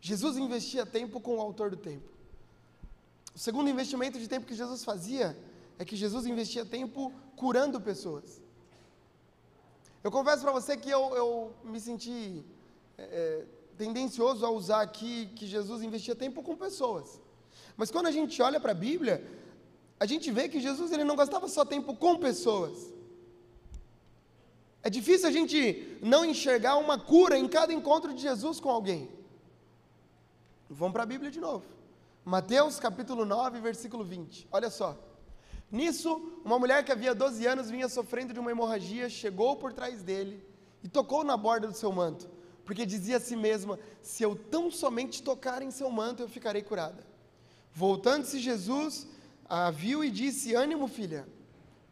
Jesus 0.00 0.36
investia 0.36 0.86
tempo 0.86 1.20
com 1.20 1.36
o 1.36 1.40
autor 1.40 1.70
do 1.70 1.76
tempo. 1.76 2.08
O 3.34 3.38
segundo 3.38 3.68
investimento 3.68 4.18
de 4.18 4.28
tempo 4.28 4.46
que 4.46 4.54
Jesus 4.54 4.82
fazia 4.82 5.36
é 5.78 5.84
que 5.84 5.96
Jesus 5.96 6.26
investia 6.26 6.64
tempo 6.64 7.12
curando 7.36 7.80
pessoas. 7.80 8.40
Eu 10.02 10.10
confesso 10.10 10.42
para 10.42 10.52
você 10.52 10.76
que 10.76 10.90
eu, 10.90 11.14
eu 11.14 11.52
me 11.62 11.78
senti 11.78 12.42
é, 12.96 13.02
é, 13.02 13.44
tendencioso 13.76 14.44
a 14.44 14.50
usar 14.50 14.80
aqui 14.80 15.30
que 15.36 15.46
Jesus 15.46 15.82
investia 15.82 16.14
tempo 16.14 16.42
com 16.42 16.56
pessoas. 16.56 17.20
Mas 17.76 17.90
quando 17.90 18.06
a 18.06 18.10
gente 18.10 18.40
olha 18.40 18.58
para 18.58 18.72
a 18.72 18.74
Bíblia, 18.74 19.26
a 19.98 20.06
gente 20.06 20.30
vê 20.30 20.48
que 20.48 20.60
Jesus 20.60 20.90
ele 20.92 21.04
não 21.04 21.16
gastava 21.16 21.46
só 21.48 21.64
tempo 21.64 21.94
com 21.94 22.16
pessoas. 22.16 22.92
É 24.82 24.88
difícil 24.88 25.28
a 25.28 25.32
gente 25.32 25.98
não 26.02 26.24
enxergar 26.24 26.76
uma 26.76 26.98
cura 26.98 27.38
em 27.38 27.46
cada 27.46 27.72
encontro 27.72 28.14
de 28.14 28.22
Jesus 28.22 28.58
com 28.58 28.70
alguém. 28.70 29.19
Vamos 30.72 30.92
para 30.92 31.02
a 31.02 31.06
Bíblia 31.06 31.32
de 31.32 31.40
novo. 31.40 31.64
Mateus 32.24 32.78
capítulo 32.78 33.24
9, 33.24 33.58
versículo 33.58 34.04
20. 34.04 34.46
Olha 34.52 34.70
só. 34.70 34.96
Nisso, 35.68 36.40
uma 36.44 36.60
mulher 36.60 36.84
que 36.84 36.92
havia 36.92 37.12
12 37.12 37.44
anos 37.44 37.68
vinha 37.68 37.88
sofrendo 37.88 38.32
de 38.32 38.38
uma 38.38 38.52
hemorragia, 38.52 39.08
chegou 39.08 39.56
por 39.56 39.72
trás 39.72 40.00
dele 40.00 40.46
e 40.80 40.88
tocou 40.88 41.24
na 41.24 41.36
borda 41.36 41.66
do 41.66 41.74
seu 41.74 41.90
manto, 41.90 42.30
porque 42.64 42.86
dizia 42.86 43.16
a 43.16 43.20
si 43.20 43.34
mesma: 43.34 43.80
Se 44.00 44.22
eu 44.22 44.36
tão 44.36 44.70
somente 44.70 45.24
tocar 45.24 45.60
em 45.60 45.72
seu 45.72 45.90
manto, 45.90 46.22
eu 46.22 46.28
ficarei 46.28 46.62
curada. 46.62 47.04
Voltando-se, 47.72 48.38
Jesus 48.38 49.08
a 49.48 49.72
viu 49.72 50.04
e 50.04 50.10
disse: 50.10 50.54
Ânimo, 50.54 50.86
filha, 50.86 51.26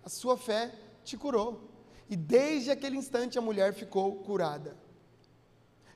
a 0.04 0.08
sua 0.08 0.36
fé 0.36 0.72
te 1.02 1.16
curou. 1.16 1.68
E 2.08 2.14
desde 2.14 2.70
aquele 2.70 2.96
instante 2.96 3.36
a 3.36 3.42
mulher 3.42 3.74
ficou 3.74 4.16
curada. 4.22 4.76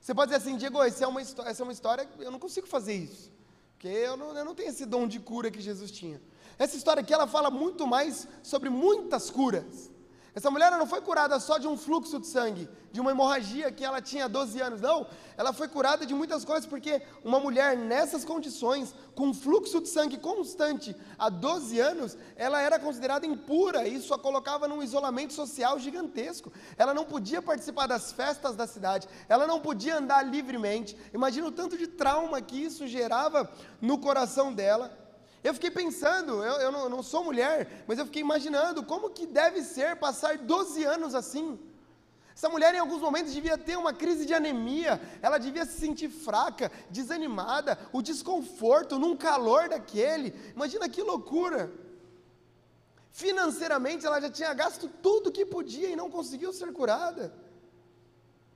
Você 0.03 0.13
pode 0.13 0.33
dizer 0.33 0.43
assim, 0.43 0.57
Diego, 0.57 0.83
essa 0.83 1.05
é 1.05 1.07
uma, 1.07 1.21
essa 1.21 1.39
é 1.39 1.63
uma 1.63 1.71
história, 1.71 2.05
eu 2.19 2.29
não 2.29 2.37
consigo 2.37 2.67
fazer 2.67 2.93
isso. 2.93 3.31
Porque 3.71 3.87
eu 3.87 4.17
não, 4.17 4.37
eu 4.37 4.43
não 4.43 4.53
tenho 4.53 4.69
esse 4.69 4.85
dom 4.85 5.07
de 5.07 5.17
cura 5.17 5.49
que 5.49 5.61
Jesus 5.61 5.91
tinha. 5.91 6.21
Essa 6.59 6.75
história 6.75 6.99
aqui, 6.99 7.13
ela 7.13 7.25
fala 7.25 7.49
muito 7.49 7.87
mais 7.87 8.27
sobre 8.43 8.69
muitas 8.69 9.29
curas. 9.29 9.89
Essa 10.35 10.49
mulher 10.49 10.71
não 10.71 10.87
foi 10.87 10.99
curada 10.99 11.39
só 11.39 11.59
de 11.59 11.67
um 11.67 11.77
fluxo 11.77 12.19
de 12.19 12.25
sangue, 12.25 12.67
de 12.91 12.99
uma 12.99 13.11
hemorragia 13.11 13.71
que 13.71 13.85
ela 13.85 14.01
tinha 14.01 14.27
12 14.27 14.59
anos, 14.61 14.81
não. 14.81 15.05
Ela 15.37 15.53
foi 15.53 15.67
curada 15.67 16.07
de 16.07 16.13
muitas 16.15 16.43
coisas, 16.43 16.65
porque 16.65 17.03
uma 17.23 17.39
mulher 17.39 17.77
nessas 17.77 18.25
condições, 18.25 18.95
com 19.13 19.27
um 19.27 19.33
fluxo 19.33 19.79
de 19.79 19.89
sangue 19.89 20.17
constante 20.17 20.95
há 21.19 21.29
12 21.29 21.79
anos, 21.79 22.17
ela 22.35 22.59
era 22.59 22.79
considerada 22.79 23.27
impura, 23.27 23.87
e 23.87 23.95
isso 23.95 24.11
a 24.11 24.17
colocava 24.17 24.67
num 24.67 24.81
isolamento 24.81 25.33
social 25.33 25.77
gigantesco. 25.77 26.51
Ela 26.77 26.95
não 26.95 27.05
podia 27.05 27.39
participar 27.39 27.85
das 27.85 28.11
festas 28.11 28.55
da 28.55 28.65
cidade, 28.65 29.07
ela 29.29 29.45
não 29.45 29.59
podia 29.59 29.97
andar 29.97 30.23
livremente. 30.23 30.97
Imagina 31.13 31.47
o 31.47 31.51
tanto 31.51 31.77
de 31.77 31.85
trauma 31.85 32.41
que 32.41 32.57
isso 32.57 32.87
gerava 32.87 33.47
no 33.79 33.99
coração 33.99 34.51
dela. 34.51 35.02
Eu 35.43 35.53
fiquei 35.53 35.69
pensando, 35.69 36.41
eu, 36.41 36.53
eu, 36.61 36.71
não, 36.71 36.83
eu, 36.83 36.89
não, 36.89 37.03
sou 37.03 37.23
mulher, 37.23 37.83
mas 37.85 37.99
eu 37.99 38.05
fiquei 38.05 38.21
imaginando 38.21 38.81
como 38.81 39.09
que 39.09 39.27
deve 39.27 39.61
ser 39.61 39.97
passar 39.97 40.37
12 40.37 40.83
anos 40.85 41.13
assim. 41.13 41.59
Essa 42.33 42.47
mulher 42.47 42.73
em 42.73 42.79
alguns 42.79 43.01
momentos 43.01 43.33
devia 43.33 43.57
ter 43.57 43.77
uma 43.77 43.93
crise 43.93 44.25
de 44.25 44.33
anemia, 44.33 45.01
ela 45.21 45.37
devia 45.37 45.65
se 45.65 45.79
sentir 45.79 46.09
fraca, 46.09 46.71
desanimada, 46.89 47.77
o 47.91 48.01
desconforto 48.01 48.97
num 48.97 49.17
calor 49.17 49.67
daquele. 49.67 50.33
Imagina 50.55 50.87
que 50.87 51.01
loucura. 51.01 51.71
Financeiramente 53.11 54.05
ela 54.05 54.19
já 54.21 54.29
tinha 54.29 54.53
gasto 54.53 54.87
tudo 54.87 55.31
que 55.31 55.45
podia 55.45 55.89
e 55.89 55.95
não 55.95 56.09
conseguiu 56.09 56.51
ser 56.53 56.71
curada. 56.71 57.35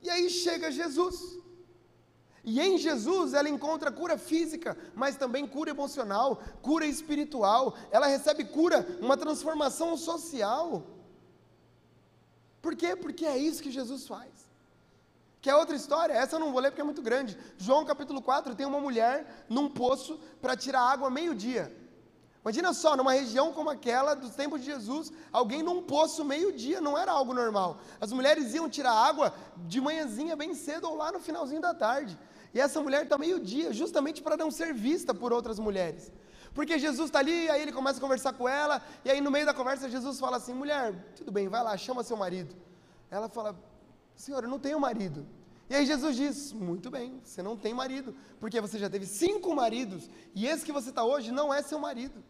E 0.02 0.10
aí 0.10 0.30
chega 0.30 0.72
Jesus. 0.72 1.38
E 2.50 2.62
em 2.62 2.78
Jesus 2.78 3.34
ela 3.34 3.50
encontra 3.50 3.92
cura 3.92 4.18
física, 4.18 4.78
mas 4.96 5.18
também 5.18 5.46
cura 5.46 5.70
emocional, 5.70 6.42
cura 6.62 6.86
espiritual. 6.86 7.76
Ela 7.92 8.08
recebe 8.08 8.46
cura, 8.46 8.88
uma 9.02 9.18
transformação 9.18 9.98
social. 9.98 10.82
Por 12.62 12.74
quê? 12.74 12.96
Porque 12.96 13.26
é 13.26 13.38
isso 13.38 13.62
que 13.62 13.70
Jesus 13.70 14.08
faz. 14.08 14.32
Que 15.42 15.50
é 15.50 15.56
outra 15.58 15.76
história, 15.76 16.14
essa 16.14 16.38
eu 16.38 16.40
não 16.40 16.54
vou 16.54 16.62
ler 16.62 16.72
porque 16.72 16.80
é 16.80 16.86
muito 16.86 17.02
grande. 17.02 17.38
João 17.58 17.84
capítulo 17.84 18.22
4 18.22 18.56
tem 18.56 18.66
uma 18.66 18.80
mulher 18.80 19.46
num 19.50 19.70
poço 19.70 20.18
para 20.42 20.56
tirar 20.56 20.84
água 20.84 21.10
meio-dia. 21.10 21.70
Imagina 22.44 22.74
só, 22.74 22.96
numa 22.96 23.12
região 23.12 23.52
como 23.52 23.70
aquela 23.70 24.14
dos 24.14 24.34
tempos 24.34 24.62
de 24.62 24.68
Jesus, 24.68 25.12
alguém 25.34 25.62
num 25.62 25.82
poço 25.84 26.24
meio-dia 26.24 26.80
não 26.80 26.98
era 26.98 27.12
algo 27.12 27.34
normal. 27.34 27.78
As 28.00 28.14
mulheres 28.14 28.54
iam 28.54 28.70
tirar 28.70 28.94
água 28.94 29.34
de 29.58 29.82
manhãzinha 29.82 30.34
bem 30.34 30.54
cedo 30.54 30.88
ou 30.88 30.96
lá 30.96 31.12
no 31.12 31.20
finalzinho 31.20 31.60
da 31.60 31.74
tarde. 31.74 32.18
E 32.58 32.60
essa 32.60 32.82
mulher 32.82 33.04
está 33.04 33.20
meio-dia, 33.20 33.72
justamente 33.72 34.20
para 34.20 34.36
não 34.36 34.50
ser 34.50 34.74
vista 34.74 35.14
por 35.14 35.32
outras 35.32 35.60
mulheres. 35.60 36.12
Porque 36.56 36.80
Jesus 36.80 37.10
está 37.10 37.20
ali, 37.20 37.48
aí 37.52 37.62
ele 37.62 37.72
começa 37.72 38.00
a 38.00 38.02
conversar 38.02 38.34
com 38.34 38.50
ela, 38.50 38.82
e 39.06 39.12
aí 39.12 39.22
no 39.22 39.30
meio 39.30 39.46
da 39.46 39.54
conversa 39.54 39.88
Jesus 39.88 40.20
fala 40.20 40.38
assim: 40.38 40.56
mulher, 40.56 41.14
tudo 41.16 41.32
bem, 41.32 41.48
vai 41.48 41.64
lá, 41.64 41.78
chama 41.78 42.02
seu 42.02 42.18
marido. 42.18 42.56
Ela 43.12 43.30
fala: 43.30 43.56
Senhor, 44.16 44.44
eu 44.44 44.50
não 44.50 44.58
tenho 44.58 44.80
marido. 44.80 45.24
E 45.70 45.76
aí 45.76 45.86
Jesus 45.86 46.16
diz: 46.16 46.52
Muito 46.52 46.90
bem, 46.90 47.22
você 47.24 47.44
não 47.44 47.56
tem 47.56 47.76
marido, 47.76 48.16
porque 48.40 48.60
você 48.60 48.80
já 48.80 48.90
teve 48.90 49.06
cinco 49.06 49.54
maridos, 49.54 50.10
e 50.34 50.48
esse 50.48 50.66
que 50.66 50.72
você 50.72 50.90
está 50.90 51.04
hoje 51.04 51.32
não 51.32 51.54
é 51.54 51.62
seu 51.62 51.78
marido. 51.78 52.24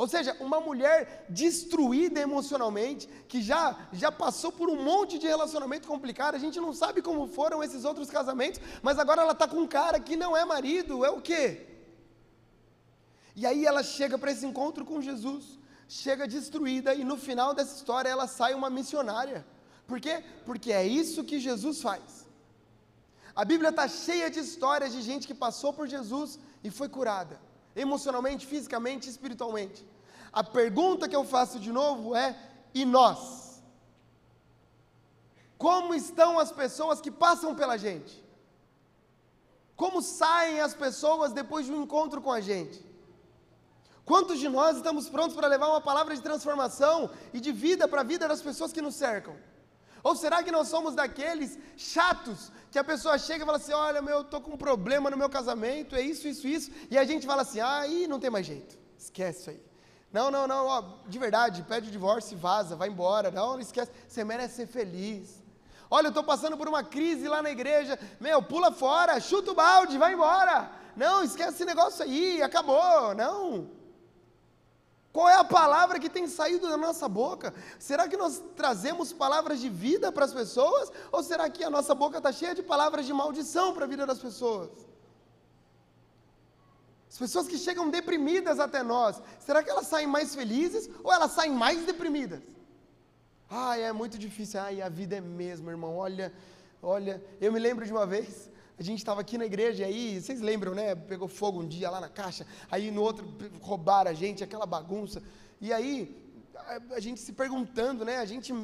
Ou 0.00 0.08
seja, 0.08 0.34
uma 0.40 0.60
mulher 0.60 1.26
destruída 1.28 2.18
emocionalmente, 2.20 3.06
que 3.28 3.42
já, 3.42 3.76
já 3.92 4.10
passou 4.10 4.50
por 4.50 4.70
um 4.70 4.82
monte 4.82 5.18
de 5.18 5.26
relacionamento 5.26 5.86
complicado, 5.86 6.36
a 6.36 6.38
gente 6.38 6.58
não 6.58 6.72
sabe 6.72 7.02
como 7.02 7.26
foram 7.26 7.62
esses 7.62 7.84
outros 7.84 8.08
casamentos, 8.08 8.58
mas 8.80 8.98
agora 8.98 9.20
ela 9.20 9.32
está 9.32 9.46
com 9.46 9.58
um 9.58 9.66
cara 9.66 10.00
que 10.00 10.16
não 10.16 10.34
é 10.34 10.42
marido, 10.42 11.04
é 11.04 11.10
o 11.10 11.20
quê? 11.20 11.66
E 13.36 13.44
aí 13.44 13.66
ela 13.66 13.82
chega 13.82 14.16
para 14.16 14.32
esse 14.32 14.46
encontro 14.46 14.86
com 14.86 15.02
Jesus, 15.02 15.58
chega 15.86 16.26
destruída, 16.26 16.94
e 16.94 17.04
no 17.04 17.18
final 17.18 17.52
dessa 17.52 17.76
história 17.76 18.08
ela 18.08 18.26
sai 18.26 18.54
uma 18.54 18.70
missionária. 18.70 19.44
Por 19.86 20.00
quê? 20.00 20.24
Porque 20.46 20.72
é 20.72 20.86
isso 20.86 21.24
que 21.24 21.38
Jesus 21.38 21.82
faz. 21.82 22.26
A 23.36 23.44
Bíblia 23.44 23.68
está 23.68 23.86
cheia 23.86 24.30
de 24.30 24.40
histórias 24.40 24.94
de 24.94 25.02
gente 25.02 25.26
que 25.26 25.34
passou 25.34 25.74
por 25.74 25.86
Jesus 25.86 26.38
e 26.64 26.70
foi 26.70 26.88
curada 26.88 27.49
emocionalmente, 27.80 28.46
fisicamente, 28.46 29.08
espiritualmente. 29.08 29.86
A 30.32 30.42
pergunta 30.44 31.08
que 31.08 31.16
eu 31.16 31.24
faço 31.24 31.58
de 31.58 31.72
novo 31.72 32.14
é: 32.14 32.36
e 32.74 32.84
nós? 32.84 33.62
Como 35.58 35.94
estão 35.94 36.38
as 36.38 36.52
pessoas 36.52 37.00
que 37.00 37.10
passam 37.10 37.54
pela 37.54 37.76
gente? 37.76 38.24
Como 39.76 40.00
saem 40.02 40.60
as 40.60 40.74
pessoas 40.74 41.32
depois 41.32 41.66
de 41.66 41.72
um 41.72 41.82
encontro 41.82 42.20
com 42.20 42.32
a 42.32 42.40
gente? 42.40 42.78
Quantos 44.04 44.38
de 44.38 44.48
nós 44.48 44.76
estamos 44.76 45.08
prontos 45.08 45.36
para 45.36 45.46
levar 45.46 45.68
uma 45.68 45.80
palavra 45.80 46.14
de 46.14 46.22
transformação 46.22 47.10
e 47.32 47.40
de 47.40 47.52
vida 47.52 47.86
para 47.86 48.00
a 48.00 48.04
vida 48.04 48.26
das 48.26 48.42
pessoas 48.42 48.72
que 48.72 48.82
nos 48.82 48.94
cercam? 48.94 49.36
Ou 50.02 50.16
será 50.16 50.42
que 50.42 50.50
nós 50.50 50.68
somos 50.68 50.94
daqueles 50.94 51.58
chatos 51.76 52.50
que 52.70 52.78
a 52.78 52.84
pessoa 52.84 53.18
chega 53.18 53.42
e 53.42 53.46
fala 53.46 53.58
assim: 53.58 53.72
Olha, 53.72 54.00
meu, 54.00 54.16
eu 54.16 54.20
estou 54.22 54.40
com 54.40 54.52
um 54.52 54.56
problema 54.56 55.10
no 55.10 55.16
meu 55.16 55.28
casamento, 55.28 55.96
é 55.96 56.00
isso, 56.00 56.28
isso, 56.28 56.46
isso, 56.46 56.70
e 56.90 56.96
a 56.96 57.04
gente 57.04 57.26
fala 57.26 57.42
assim: 57.42 57.60
Ah, 57.60 57.80
aí 57.80 58.06
não 58.06 58.20
tem 58.20 58.30
mais 58.30 58.46
jeito, 58.46 58.78
esquece 58.98 59.40
isso 59.40 59.50
aí. 59.50 59.62
Não, 60.12 60.30
não, 60.30 60.46
não, 60.46 60.66
ó, 60.66 60.82
de 61.06 61.18
verdade, 61.18 61.62
pede 61.62 61.88
o 61.88 61.92
divórcio 61.92 62.36
vaza, 62.36 62.74
vai 62.74 62.88
embora. 62.88 63.30
Não, 63.30 63.52
não 63.52 63.60
esquece, 63.60 63.90
você 64.08 64.24
merece 64.24 64.56
ser 64.56 64.66
feliz. 64.66 65.40
Olha, 65.88 66.06
eu 66.06 66.10
estou 66.10 66.24
passando 66.24 66.56
por 66.56 66.68
uma 66.68 66.84
crise 66.84 67.28
lá 67.28 67.42
na 67.42 67.50
igreja, 67.50 67.98
meu, 68.20 68.42
pula 68.42 68.70
fora, 68.70 69.20
chuta 69.20 69.52
o 69.52 69.54
balde, 69.54 69.98
vai 69.98 70.14
embora. 70.14 70.70
Não, 70.96 71.22
esquece 71.22 71.54
esse 71.54 71.64
negócio 71.64 72.04
aí, 72.04 72.42
acabou. 72.42 73.14
Não. 73.14 73.79
Qual 75.12 75.28
é 75.28 75.34
a 75.34 75.44
palavra 75.44 75.98
que 75.98 76.08
tem 76.08 76.26
saído 76.28 76.68
da 76.68 76.76
nossa 76.76 77.08
boca? 77.08 77.52
Será 77.78 78.08
que 78.08 78.16
nós 78.16 78.40
trazemos 78.54 79.12
palavras 79.12 79.60
de 79.60 79.68
vida 79.68 80.12
para 80.12 80.24
as 80.24 80.32
pessoas? 80.32 80.90
Ou 81.10 81.22
será 81.22 81.50
que 81.50 81.64
a 81.64 81.70
nossa 81.70 81.94
boca 81.94 82.18
está 82.18 82.30
cheia 82.30 82.54
de 82.54 82.62
palavras 82.62 83.04
de 83.06 83.12
maldição 83.12 83.74
para 83.74 83.84
a 83.86 83.88
vida 83.88 84.06
das 84.06 84.20
pessoas? 84.20 84.70
As 87.10 87.18
pessoas 87.18 87.48
que 87.48 87.58
chegam 87.58 87.90
deprimidas 87.90 88.60
até 88.60 88.84
nós, 88.84 89.20
será 89.40 89.64
que 89.64 89.70
elas 89.70 89.88
saem 89.88 90.06
mais 90.06 90.32
felizes 90.32 90.88
ou 91.02 91.12
elas 91.12 91.32
saem 91.32 91.52
mais 91.52 91.84
deprimidas? 91.84 92.40
Ah, 93.50 93.76
é 93.76 93.90
muito 93.92 94.16
difícil. 94.16 94.60
Ai, 94.60 94.80
a 94.80 94.88
vida 94.88 95.16
é 95.16 95.20
mesmo, 95.20 95.68
irmão. 95.68 95.96
Olha, 95.96 96.32
olha, 96.80 97.20
eu 97.40 97.52
me 97.52 97.58
lembro 97.58 97.84
de 97.84 97.90
uma 97.90 98.06
vez, 98.06 98.48
A 98.80 98.82
gente 98.82 99.00
estava 99.00 99.20
aqui 99.20 99.36
na 99.36 99.44
igreja 99.44 99.82
e 99.82 99.84
aí, 99.84 100.22
vocês 100.22 100.40
lembram, 100.40 100.74
né? 100.74 100.94
Pegou 100.94 101.28
fogo 101.28 101.60
um 101.60 101.68
dia 101.68 101.90
lá 101.90 102.00
na 102.00 102.08
caixa, 102.08 102.46
aí 102.70 102.90
no 102.90 103.02
outro 103.02 103.28
roubaram 103.60 104.10
a 104.10 104.14
gente, 104.14 104.42
aquela 104.42 104.64
bagunça. 104.64 105.22
E 105.60 105.70
aí, 105.70 106.16
a, 106.56 106.94
a 106.94 106.98
gente 106.98 107.20
se 107.20 107.34
perguntando, 107.34 108.06
né? 108.06 108.16
A 108.16 108.24
gente 108.24 108.54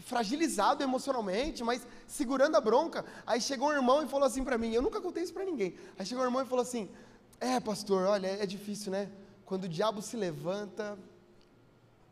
fragilizado 0.00 0.82
emocionalmente, 0.82 1.62
mas 1.62 1.86
segurando 2.08 2.56
a 2.56 2.60
bronca. 2.60 3.04
Aí 3.24 3.40
chegou 3.40 3.68
um 3.68 3.72
irmão 3.72 4.02
e 4.02 4.08
falou 4.08 4.26
assim 4.26 4.42
para 4.42 4.58
mim: 4.58 4.72
Eu 4.72 4.82
nunca 4.82 5.00
contei 5.00 5.22
isso 5.22 5.32
para 5.32 5.44
ninguém. 5.44 5.76
Aí 5.96 6.04
chegou 6.04 6.24
um 6.24 6.26
irmão 6.26 6.42
e 6.42 6.46
falou 6.46 6.64
assim: 6.64 6.90
É, 7.38 7.60
pastor, 7.60 8.08
olha, 8.08 8.26
é 8.26 8.44
difícil, 8.44 8.90
né? 8.90 9.08
Quando 9.46 9.66
o 9.66 9.68
diabo 9.68 10.02
se 10.02 10.16
levanta. 10.16 10.98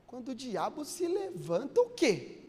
Quando 0.06 0.28
o 0.28 0.34
diabo 0.36 0.84
se 0.84 1.04
levanta, 1.04 1.80
o 1.80 1.90
quê? 1.90 2.39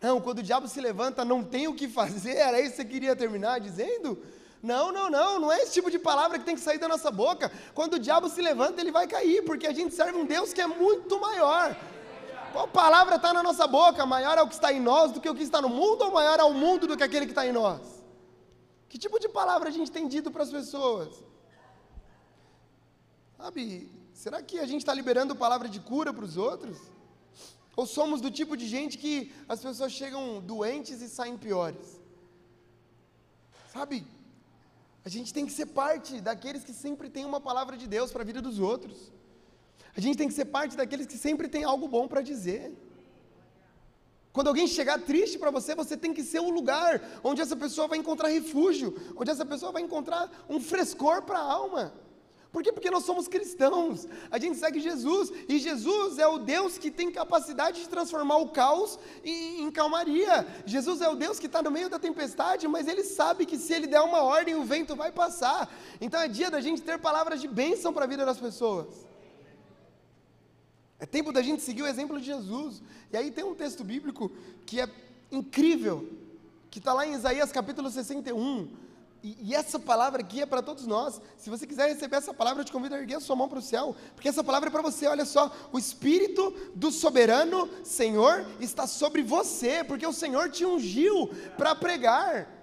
Não, 0.00 0.20
quando 0.20 0.38
o 0.38 0.42
diabo 0.42 0.66
se 0.66 0.80
levanta, 0.80 1.24
não 1.24 1.44
tem 1.44 1.68
o 1.68 1.74
que 1.74 1.86
fazer, 1.86 2.36
era 2.36 2.60
isso 2.60 2.70
que 2.70 2.76
você 2.76 2.84
queria 2.86 3.14
terminar 3.14 3.60
dizendo? 3.60 4.18
Não, 4.62 4.92
não, 4.92 5.10
não, 5.10 5.38
não 5.40 5.52
é 5.52 5.58
esse 5.62 5.72
tipo 5.72 5.90
de 5.90 5.98
palavra 5.98 6.38
que 6.38 6.44
tem 6.44 6.54
que 6.54 6.60
sair 6.60 6.78
da 6.78 6.88
nossa 6.88 7.10
boca. 7.10 7.50
Quando 7.74 7.94
o 7.94 7.98
diabo 7.98 8.28
se 8.28 8.42
levanta, 8.42 8.80
ele 8.80 8.90
vai 8.90 9.06
cair, 9.06 9.42
porque 9.44 9.66
a 9.66 9.72
gente 9.72 9.94
serve 9.94 10.18
um 10.18 10.26
Deus 10.26 10.52
que 10.52 10.60
é 10.60 10.66
muito 10.66 11.18
maior. 11.20 11.76
Qual 12.52 12.66
palavra 12.68 13.16
está 13.16 13.32
na 13.32 13.42
nossa 13.42 13.66
boca? 13.66 14.04
Maior 14.04 14.36
é 14.36 14.42
o 14.42 14.48
que 14.48 14.54
está 14.54 14.72
em 14.72 14.80
nós 14.80 15.12
do 15.12 15.20
que 15.20 15.28
o 15.28 15.34
que 15.34 15.42
está 15.42 15.62
no 15.62 15.68
mundo, 15.68 16.02
ou 16.04 16.12
maior 16.12 16.38
é 16.38 16.44
o 16.44 16.52
mundo 16.52 16.86
do 16.86 16.96
que 16.96 17.02
aquele 17.02 17.26
que 17.26 17.32
está 17.32 17.46
em 17.46 17.52
nós? 17.52 17.80
Que 18.88 18.98
tipo 18.98 19.18
de 19.20 19.28
palavra 19.28 19.68
a 19.68 19.72
gente 19.72 19.90
tem 19.90 20.08
dito 20.08 20.30
para 20.30 20.42
as 20.42 20.50
pessoas? 20.50 21.08
Sabe, 23.36 23.90
será 24.12 24.42
que 24.42 24.58
a 24.58 24.66
gente 24.66 24.80
está 24.80 24.92
liberando 24.92 25.34
palavra 25.36 25.68
de 25.68 25.80
cura 25.80 26.12
para 26.12 26.24
os 26.24 26.36
outros? 26.36 26.76
Ou 27.80 27.86
somos 27.86 28.20
do 28.20 28.30
tipo 28.38 28.54
de 28.60 28.66
gente 28.68 28.98
que 29.02 29.12
as 29.48 29.60
pessoas 29.66 29.92
chegam 29.98 30.22
doentes 30.52 31.00
e 31.00 31.08
saem 31.08 31.36
piores? 31.44 31.86
Sabe? 33.72 33.96
A 35.02 35.08
gente 35.08 35.32
tem 35.32 35.46
que 35.46 35.52
ser 35.58 35.64
parte 35.64 36.20
daqueles 36.20 36.62
que 36.62 36.74
sempre 36.74 37.08
têm 37.08 37.24
uma 37.24 37.40
palavra 37.40 37.78
de 37.78 37.86
Deus 37.86 38.12
para 38.12 38.20
a 38.20 38.28
vida 38.30 38.42
dos 38.42 38.58
outros. 38.58 39.10
A 39.96 40.00
gente 40.04 40.18
tem 40.18 40.28
que 40.28 40.34
ser 40.34 40.44
parte 40.56 40.76
daqueles 40.76 41.06
que 41.06 41.16
sempre 41.16 41.48
tem 41.48 41.64
algo 41.64 41.88
bom 41.88 42.06
para 42.06 42.20
dizer. 42.20 42.70
Quando 44.30 44.48
alguém 44.48 44.66
chegar 44.66 44.98
triste 45.00 45.38
para 45.38 45.50
você, 45.50 45.74
você 45.74 45.96
tem 45.96 46.12
que 46.12 46.22
ser 46.22 46.40
o 46.40 46.50
lugar 46.50 47.00
onde 47.24 47.40
essa 47.40 47.56
pessoa 47.56 47.88
vai 47.88 47.98
encontrar 47.98 48.28
refúgio, 48.28 48.94
onde 49.16 49.30
essa 49.30 49.46
pessoa 49.46 49.72
vai 49.72 49.80
encontrar 49.80 50.30
um 50.50 50.60
frescor 50.60 51.22
para 51.22 51.38
a 51.38 51.50
alma. 51.50 51.94
Por 52.52 52.64
quê? 52.64 52.72
Porque 52.72 52.90
nós 52.90 53.04
somos 53.04 53.28
cristãos, 53.28 54.08
a 54.28 54.36
gente 54.36 54.58
segue 54.58 54.80
Jesus, 54.80 55.30
e 55.48 55.58
Jesus 55.58 56.18
é 56.18 56.26
o 56.26 56.36
Deus 56.36 56.78
que 56.78 56.90
tem 56.90 57.10
capacidade 57.10 57.80
de 57.80 57.88
transformar 57.88 58.38
o 58.38 58.48
caos 58.48 58.98
em, 59.24 59.62
em 59.62 59.70
calmaria. 59.70 60.44
Jesus 60.66 61.00
é 61.00 61.08
o 61.08 61.14
Deus 61.14 61.38
que 61.38 61.46
está 61.46 61.62
no 61.62 61.70
meio 61.70 61.88
da 61.88 61.98
tempestade, 61.98 62.66
mas 62.66 62.88
ele 62.88 63.04
sabe 63.04 63.46
que 63.46 63.56
se 63.56 63.72
ele 63.72 63.86
der 63.86 64.00
uma 64.00 64.22
ordem, 64.22 64.56
o 64.56 64.64
vento 64.64 64.96
vai 64.96 65.12
passar. 65.12 65.72
Então 66.00 66.20
é 66.20 66.26
dia 66.26 66.50
da 66.50 66.60
gente 66.60 66.82
ter 66.82 66.98
palavras 66.98 67.40
de 67.40 67.46
bênção 67.46 67.92
para 67.92 68.04
a 68.04 68.08
vida 68.08 68.26
das 68.26 68.38
pessoas. 68.38 69.06
É 70.98 71.06
tempo 71.06 71.32
da 71.32 71.42
gente 71.42 71.62
seguir 71.62 71.82
o 71.82 71.86
exemplo 71.86 72.18
de 72.18 72.26
Jesus. 72.26 72.82
E 73.12 73.16
aí 73.16 73.30
tem 73.30 73.44
um 73.44 73.54
texto 73.54 73.84
bíblico 73.84 74.30
que 74.66 74.80
é 74.80 74.88
incrível, 75.30 76.10
que 76.68 76.80
está 76.80 76.92
lá 76.92 77.06
em 77.06 77.14
Isaías 77.14 77.52
capítulo 77.52 77.88
61 77.88 78.89
e, 79.22 79.36
e, 79.42 79.54
essa 79.54 79.78
palavra 79.78 80.22
aqui 80.22 80.40
é 80.40 80.46
para 80.46 80.62
todos 80.62 80.86
nós. 80.86 81.20
Se 81.36 81.50
você 81.50 81.66
quiser 81.66 81.88
receber 81.88 82.16
essa 82.16 82.32
palavra, 82.32 82.62
eu 82.62 82.64
te 82.64 82.72
convido 82.72 82.94
a 82.94 82.98
erguer 82.98 83.16
a 83.16 83.20
sua 83.20 83.36
mão 83.36 83.48
para 83.48 83.58
o 83.58 83.62
céu, 83.62 83.94
porque 84.14 84.28
essa 84.28 84.42
palavra 84.42 84.68
é 84.68 84.72
para 84.72 84.80
você. 84.80 85.06
Olha 85.06 85.26
só, 85.26 85.52
o 85.72 85.78
Espírito 85.78 86.54
do 86.74 86.90
soberano 86.90 87.68
Senhor 87.84 88.46
está 88.60 88.86
sobre 88.86 89.22
você, 89.22 89.84
porque 89.84 90.06
o 90.06 90.12
Senhor 90.12 90.50
te 90.50 90.64
ungiu 90.64 91.28
para 91.58 91.74
pregar. 91.74 92.59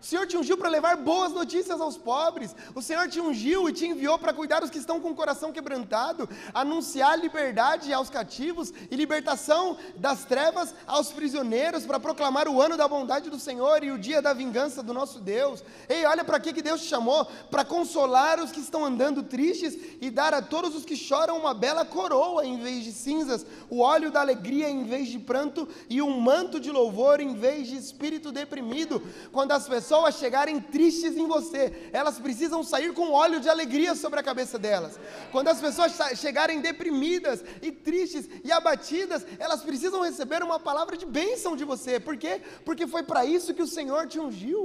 O 0.00 0.04
Senhor 0.04 0.26
te 0.26 0.36
ungiu 0.36 0.56
para 0.56 0.68
levar 0.68 0.96
boas 0.96 1.32
notícias 1.32 1.80
aos 1.80 1.96
pobres. 1.96 2.54
O 2.74 2.80
Senhor 2.80 3.08
te 3.08 3.20
ungiu 3.20 3.68
e 3.68 3.72
te 3.72 3.84
enviou 3.86 4.16
para 4.16 4.32
cuidar 4.32 4.60
dos 4.60 4.70
que 4.70 4.78
estão 4.78 5.00
com 5.00 5.10
o 5.10 5.14
coração 5.14 5.52
quebrantado, 5.52 6.28
anunciar 6.54 7.18
liberdade 7.18 7.92
aos 7.92 8.08
cativos 8.08 8.72
e 8.90 8.94
libertação 8.94 9.76
das 9.96 10.24
trevas 10.24 10.72
aos 10.86 11.10
prisioneiros, 11.10 11.84
para 11.84 11.98
proclamar 11.98 12.46
o 12.46 12.62
ano 12.62 12.76
da 12.76 12.86
bondade 12.86 13.28
do 13.28 13.40
Senhor 13.40 13.82
e 13.82 13.90
o 13.90 13.98
dia 13.98 14.22
da 14.22 14.32
vingança 14.32 14.82
do 14.82 14.94
nosso 14.94 15.18
Deus. 15.18 15.64
Ei, 15.88 16.04
olha 16.04 16.24
para 16.24 16.38
que 16.38 16.62
Deus 16.62 16.82
te 16.82 16.86
chamou: 16.86 17.24
para 17.50 17.64
consolar 17.64 18.38
os 18.38 18.52
que 18.52 18.60
estão 18.60 18.84
andando 18.84 19.24
tristes 19.24 19.76
e 20.00 20.10
dar 20.10 20.32
a 20.32 20.40
todos 20.40 20.76
os 20.76 20.84
que 20.84 20.96
choram 20.96 21.36
uma 21.36 21.52
bela 21.52 21.84
coroa 21.84 22.46
em 22.46 22.58
vez 22.58 22.84
de 22.84 22.92
cinzas, 22.92 23.44
o 23.68 23.80
óleo 23.80 24.12
da 24.12 24.20
alegria 24.20 24.70
em 24.70 24.84
vez 24.84 25.08
de 25.08 25.18
pranto 25.18 25.68
e 25.90 26.00
um 26.00 26.20
manto 26.20 26.60
de 26.60 26.70
louvor 26.70 27.20
em 27.20 27.34
vez 27.34 27.66
de 27.66 27.76
espírito 27.76 28.30
deprimido. 28.30 29.02
Quando 29.32 29.52
as 29.52 29.68
pessoas 29.68 29.87
pessoas 29.88 30.16
chegarem 30.16 30.60
tristes 30.60 31.16
em 31.16 31.26
você, 31.26 31.88
elas 31.94 32.18
precisam 32.18 32.62
sair 32.62 32.92
com 32.92 33.10
óleo 33.10 33.40
de 33.40 33.48
alegria 33.48 33.94
sobre 33.94 34.20
a 34.20 34.22
cabeça 34.22 34.58
delas. 34.58 35.00
Quando 35.32 35.48
as 35.48 35.60
pessoas 35.66 35.92
chegarem 36.24 36.60
deprimidas 36.60 37.42
e 37.62 37.72
tristes 37.72 38.28
e 38.44 38.52
abatidas, 38.52 39.26
elas 39.38 39.62
precisam 39.62 40.02
receber 40.02 40.42
uma 40.42 40.60
palavra 40.60 40.94
de 40.94 41.06
bênção 41.06 41.56
de 41.56 41.64
você. 41.64 41.98
Por 41.98 42.18
quê? 42.18 42.42
Porque 42.66 42.86
foi 42.86 43.02
para 43.02 43.24
isso 43.24 43.54
que 43.54 43.62
o 43.62 43.66
Senhor 43.66 44.06
te 44.06 44.20
ungiu. 44.20 44.60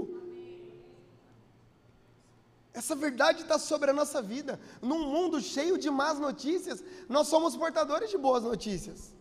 Essa 2.73 2.93
verdade 2.93 3.43
está 3.43 3.57
sobre 3.57 3.91
a 3.91 3.93
nossa 3.93 4.21
vida. 4.21 4.59
Num 4.81 5.07
mundo 5.07 5.39
cheio 5.39 5.77
de 5.77 5.89
más 5.89 6.19
notícias, 6.19 6.83
nós 7.07 7.29
somos 7.29 7.55
portadores 7.55 8.09
de 8.09 8.17
boas 8.17 8.43
notícias. 8.43 9.15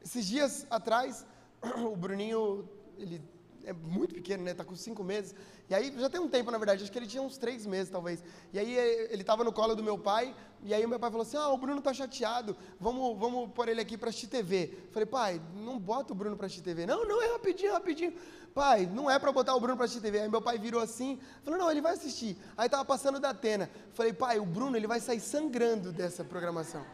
Esses 0.00 0.24
dias 0.26 0.64
atrás, 0.70 1.26
o 1.90 1.96
Bruninho, 1.96 2.68
ele 2.96 3.20
é 3.64 3.72
muito 3.72 4.14
pequeno, 4.14 4.42
né? 4.42 4.54
Tá 4.54 4.64
com 4.64 4.74
cinco 4.74 5.02
meses. 5.02 5.34
E 5.68 5.74
aí, 5.74 5.92
já 5.98 6.08
tem 6.10 6.20
um 6.20 6.28
tempo, 6.28 6.50
na 6.50 6.58
verdade, 6.58 6.82
acho 6.82 6.92
que 6.92 6.98
ele 6.98 7.06
tinha 7.06 7.22
uns 7.22 7.38
três 7.38 7.66
meses, 7.66 7.90
talvez. 7.90 8.22
E 8.52 8.58
aí, 8.58 8.76
ele 9.10 9.22
estava 9.22 9.44
no 9.44 9.52
colo 9.52 9.74
do 9.74 9.82
meu 9.82 9.98
pai, 9.98 10.34
e 10.64 10.72
aí 10.72 10.84
o 10.84 10.88
meu 10.88 10.98
pai 10.98 11.10
falou 11.10 11.22
assim, 11.22 11.36
ah, 11.36 11.48
o 11.48 11.56
Bruno 11.56 11.80
tá 11.80 11.92
chateado, 11.92 12.56
vamos, 12.78 13.18
vamos 13.18 13.50
pôr 13.52 13.68
ele 13.68 13.80
aqui 13.80 13.98
para 13.98 14.10
assistir 14.10 14.28
TV. 14.28 14.78
Falei, 14.92 15.06
pai, 15.06 15.42
não 15.54 15.78
bota 15.78 16.12
o 16.12 16.16
Bruno 16.16 16.36
para 16.36 16.46
assistir 16.46 16.62
TV. 16.62 16.86
Não, 16.86 17.06
não, 17.06 17.20
é 17.22 17.32
rapidinho, 17.32 17.72
rapidinho. 17.72 18.12
Pai, 18.54 18.86
não 18.86 19.10
é 19.10 19.18
para 19.18 19.32
botar 19.32 19.54
o 19.54 19.60
Bruno 19.60 19.76
para 19.76 19.86
assistir 19.86 20.02
TV. 20.02 20.20
Aí 20.20 20.28
meu 20.28 20.42
pai 20.42 20.58
virou 20.58 20.80
assim, 20.80 21.18
falou, 21.42 21.58
não, 21.58 21.70
ele 21.70 21.80
vai 21.80 21.94
assistir. 21.94 22.36
Aí 22.56 22.68
tava 22.68 22.84
passando 22.84 23.18
da 23.18 23.30
Atena. 23.30 23.70
Falei, 23.94 24.12
pai, 24.12 24.38
o 24.38 24.46
Bruno, 24.46 24.76
ele 24.76 24.86
vai 24.86 25.00
sair 25.00 25.20
sangrando 25.20 25.90
dessa 25.90 26.22
programação. 26.22 26.84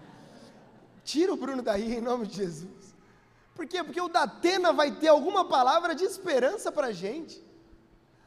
Tira 1.05 1.33
o 1.33 1.37
Bruno 1.37 1.63
daí, 1.63 1.97
em 1.97 2.01
nome 2.01 2.27
de 2.27 2.37
Jesus. 2.37 2.95
Por 3.59 3.67
quê? 3.67 3.83
Porque 3.83 4.01
o 4.01 4.09
Datena 4.09 4.73
vai 4.73 4.93
ter 4.93 5.09
alguma 5.09 5.45
palavra 5.45 5.93
de 5.93 6.05
esperança 6.05 6.71
para 6.71 6.87
a 6.87 6.93
gente. 6.93 7.45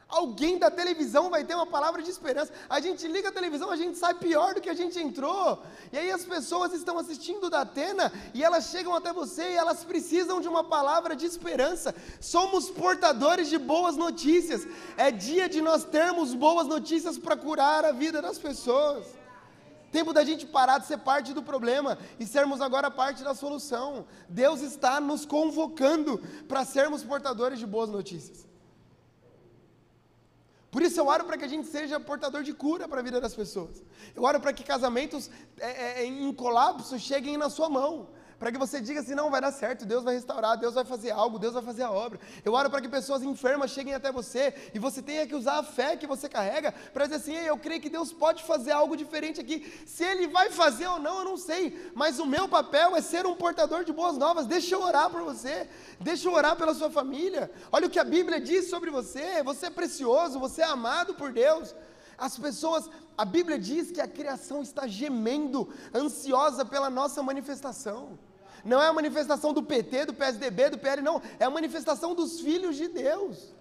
Alguém 0.06 0.58
da 0.58 0.70
televisão 0.70 1.30
vai 1.30 1.42
ter 1.42 1.54
uma 1.54 1.64
palavra 1.64 2.02
de 2.02 2.10
esperança. 2.10 2.52
A 2.68 2.78
gente 2.80 3.08
liga 3.08 3.30
a 3.30 3.32
televisão, 3.32 3.70
a 3.70 3.76
gente 3.76 3.96
sai 3.96 4.12
pior 4.12 4.52
do 4.52 4.60
que 4.60 4.68
a 4.68 4.74
gente 4.74 4.98
entrou. 5.00 5.62
E 5.90 5.96
aí 5.96 6.10
as 6.10 6.22
pessoas 6.22 6.74
estão 6.74 6.98
assistindo 6.98 7.48
da 7.48 7.62
Atena 7.62 8.12
e 8.34 8.44
elas 8.44 8.66
chegam 8.66 8.94
até 8.94 9.10
você 9.10 9.52
e 9.52 9.56
elas 9.56 9.82
precisam 9.82 10.38
de 10.38 10.48
uma 10.48 10.62
palavra 10.62 11.16
de 11.16 11.24
esperança. 11.24 11.94
Somos 12.20 12.68
portadores 12.68 13.48
de 13.48 13.56
boas 13.56 13.96
notícias. 13.96 14.68
É 14.98 15.10
dia 15.10 15.48
de 15.48 15.62
nós 15.62 15.82
termos 15.82 16.34
boas 16.34 16.66
notícias 16.66 17.16
para 17.16 17.38
curar 17.38 17.86
a 17.86 17.92
vida 17.92 18.20
das 18.20 18.38
pessoas. 18.38 19.21
Tempo 19.92 20.14
da 20.14 20.24
gente 20.24 20.46
parar 20.46 20.78
de 20.78 20.86
ser 20.86 20.96
parte 20.96 21.34
do 21.34 21.42
problema 21.42 21.98
e 22.18 22.26
sermos 22.26 22.62
agora 22.62 22.90
parte 22.90 23.22
da 23.22 23.34
solução. 23.34 24.06
Deus 24.26 24.62
está 24.62 24.98
nos 25.00 25.26
convocando 25.26 26.18
para 26.48 26.64
sermos 26.64 27.04
portadores 27.04 27.58
de 27.58 27.66
boas 27.66 27.90
notícias. 27.90 28.46
Por 30.70 30.80
isso 30.80 30.98
eu 30.98 31.06
oro 31.06 31.24
para 31.26 31.36
que 31.36 31.44
a 31.44 31.48
gente 31.48 31.68
seja 31.68 32.00
portador 32.00 32.42
de 32.42 32.54
cura 32.54 32.88
para 32.88 33.00
a 33.00 33.02
vida 33.02 33.20
das 33.20 33.34
pessoas. 33.34 33.82
Eu 34.16 34.22
oro 34.22 34.40
para 34.40 34.54
que 34.54 34.64
casamentos 34.64 35.30
é, 35.58 36.00
é, 36.00 36.06
em 36.06 36.32
colapso 36.32 36.98
cheguem 36.98 37.36
na 37.36 37.50
sua 37.50 37.68
mão 37.68 38.08
para 38.42 38.50
que 38.50 38.58
você 38.58 38.80
diga 38.80 38.98
assim: 38.98 39.14
não, 39.14 39.30
vai 39.30 39.40
dar 39.40 39.52
certo, 39.52 39.86
Deus 39.86 40.02
vai 40.02 40.16
restaurar, 40.16 40.58
Deus 40.58 40.74
vai 40.74 40.84
fazer 40.84 41.12
algo, 41.12 41.38
Deus 41.38 41.54
vai 41.54 41.62
fazer 41.62 41.84
a 41.84 41.92
obra. 41.92 42.18
Eu 42.44 42.54
oro 42.54 42.68
para 42.68 42.80
que 42.80 42.88
pessoas 42.88 43.22
enfermas 43.22 43.70
cheguem 43.70 43.94
até 43.94 44.10
você 44.10 44.52
e 44.74 44.80
você 44.80 45.00
tenha 45.00 45.24
que 45.28 45.36
usar 45.36 45.58
a 45.60 45.62
fé 45.62 45.96
que 45.96 46.08
você 46.08 46.28
carrega 46.28 46.74
para 46.92 47.04
dizer 47.04 47.18
assim: 47.18 47.36
eu 47.36 47.56
creio 47.56 47.80
que 47.80 47.88
Deus 47.88 48.12
pode 48.12 48.42
fazer 48.42 48.72
algo 48.72 48.96
diferente 48.96 49.40
aqui. 49.40 49.72
Se 49.86 50.02
Ele 50.02 50.26
vai 50.26 50.50
fazer 50.50 50.88
ou 50.88 50.98
não, 50.98 51.20
eu 51.20 51.24
não 51.24 51.36
sei, 51.36 51.92
mas 51.94 52.18
o 52.18 52.26
meu 52.26 52.48
papel 52.48 52.96
é 52.96 53.00
ser 53.00 53.24
um 53.26 53.36
portador 53.36 53.84
de 53.84 53.92
boas 53.92 54.18
novas. 54.18 54.44
Deixa 54.44 54.74
eu 54.74 54.82
orar 54.82 55.08
por 55.08 55.22
você, 55.22 55.68
deixa 56.00 56.28
eu 56.28 56.32
orar 56.32 56.56
pela 56.56 56.74
sua 56.74 56.90
família. 56.90 57.48
Olha 57.70 57.86
o 57.86 57.90
que 57.90 58.00
a 58.00 58.04
Bíblia 58.04 58.40
diz 58.40 58.68
sobre 58.68 58.90
você: 58.90 59.40
você 59.44 59.66
é 59.66 59.70
precioso, 59.70 60.40
você 60.40 60.62
é 60.62 60.64
amado 60.64 61.14
por 61.14 61.30
Deus. 61.30 61.72
As 62.18 62.36
pessoas, 62.36 62.90
a 63.16 63.24
Bíblia 63.24 63.56
diz 63.56 63.92
que 63.92 64.00
a 64.00 64.08
criação 64.08 64.62
está 64.62 64.88
gemendo, 64.88 65.72
ansiosa 65.94 66.64
pela 66.64 66.90
nossa 66.90 67.22
manifestação. 67.22 68.18
Não 68.64 68.80
é 68.80 68.88
a 68.88 68.92
manifestação 68.92 69.52
do 69.52 69.62
PT, 69.62 70.06
do 70.06 70.14
PSDB, 70.14 70.70
do 70.70 70.78
PL, 70.78 71.02
não. 71.02 71.20
É 71.38 71.44
a 71.44 71.50
manifestação 71.50 72.14
dos 72.14 72.40
filhos 72.40 72.76
de 72.76 72.88
Deus. 72.88 73.52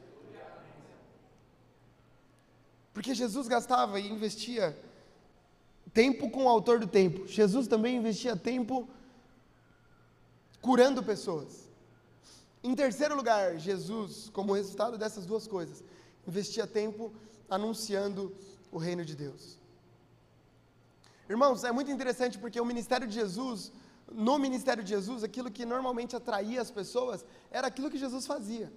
Porque 2.93 3.15
Jesus 3.15 3.47
gastava 3.47 3.99
e 3.99 4.07
investia 4.09 4.77
tempo 5.93 6.29
com 6.29 6.45
o 6.45 6.49
autor 6.49 6.79
do 6.79 6.87
tempo. 6.87 7.27
Jesus 7.27 7.67
também 7.67 7.97
investia 7.97 8.35
tempo 8.35 8.87
curando 10.61 11.01
pessoas. 11.01 11.67
Em 12.63 12.75
terceiro 12.75 13.15
lugar, 13.15 13.57
Jesus, 13.57 14.29
como 14.29 14.53
resultado 14.53 14.97
dessas 14.97 15.25
duas 15.25 15.47
coisas, 15.47 15.83
investia 16.27 16.67
tempo 16.67 17.11
anunciando 17.49 18.35
o 18.71 18.77
reino 18.77 19.03
de 19.03 19.15
Deus. 19.15 19.57
Irmãos, 21.27 21.63
é 21.63 21.71
muito 21.71 21.89
interessante 21.89 22.37
porque 22.37 22.59
o 22.59 22.65
ministério 22.65 23.07
de 23.07 23.13
Jesus, 23.13 23.71
no 24.13 24.37
ministério 24.37 24.83
de 24.83 24.89
Jesus, 24.89 25.23
aquilo 25.23 25.51
que 25.51 25.65
normalmente 25.65 26.15
atraía 26.15 26.61
as 26.61 26.71
pessoas 26.71 27.25
era 27.49 27.67
aquilo 27.67 27.89
que 27.89 27.97
Jesus 27.97 28.25
fazia. 28.25 28.71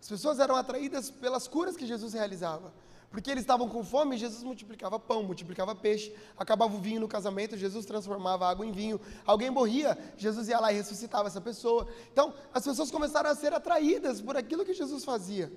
As 0.00 0.08
pessoas 0.08 0.38
eram 0.38 0.56
atraídas 0.56 1.10
pelas 1.10 1.46
curas 1.46 1.76
que 1.76 1.86
Jesus 1.86 2.12
realizava. 2.12 2.72
Porque 3.12 3.30
eles 3.30 3.42
estavam 3.42 3.68
com 3.68 3.84
fome, 3.84 4.16
Jesus 4.16 4.42
multiplicava 4.42 4.98
pão, 4.98 5.22
multiplicava 5.22 5.74
peixe, 5.74 6.16
acabava 6.36 6.74
o 6.74 6.80
vinho 6.80 6.98
no 6.98 7.06
casamento, 7.06 7.58
Jesus 7.58 7.84
transformava 7.84 8.48
água 8.48 8.64
em 8.64 8.72
vinho. 8.72 8.98
Alguém 9.26 9.50
morria, 9.50 9.98
Jesus 10.16 10.48
ia 10.48 10.58
lá 10.58 10.72
e 10.72 10.76
ressuscitava 10.76 11.28
essa 11.28 11.40
pessoa. 11.40 11.86
Então, 12.10 12.32
as 12.54 12.64
pessoas 12.64 12.90
começaram 12.90 13.28
a 13.28 13.34
ser 13.34 13.52
atraídas 13.52 14.22
por 14.22 14.34
aquilo 14.34 14.64
que 14.64 14.72
Jesus 14.72 15.04
fazia. 15.04 15.52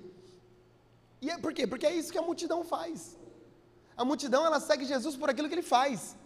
E 1.22 1.30
é 1.32 1.38
por 1.38 1.54
quê? 1.54 1.66
Porque 1.66 1.86
é 1.86 1.96
isso 1.96 2.12
que 2.12 2.18
a 2.18 2.22
multidão 2.22 2.64
faz. 2.64 3.18
A 3.96 4.04
multidão 4.04 4.46
ela 4.46 4.60
segue 4.60 4.86
Jesus 4.86 5.16
por 5.16 5.30
aquilo 5.30 5.48
que 5.48 5.56
ele 5.56 5.62
faz. 5.62 6.18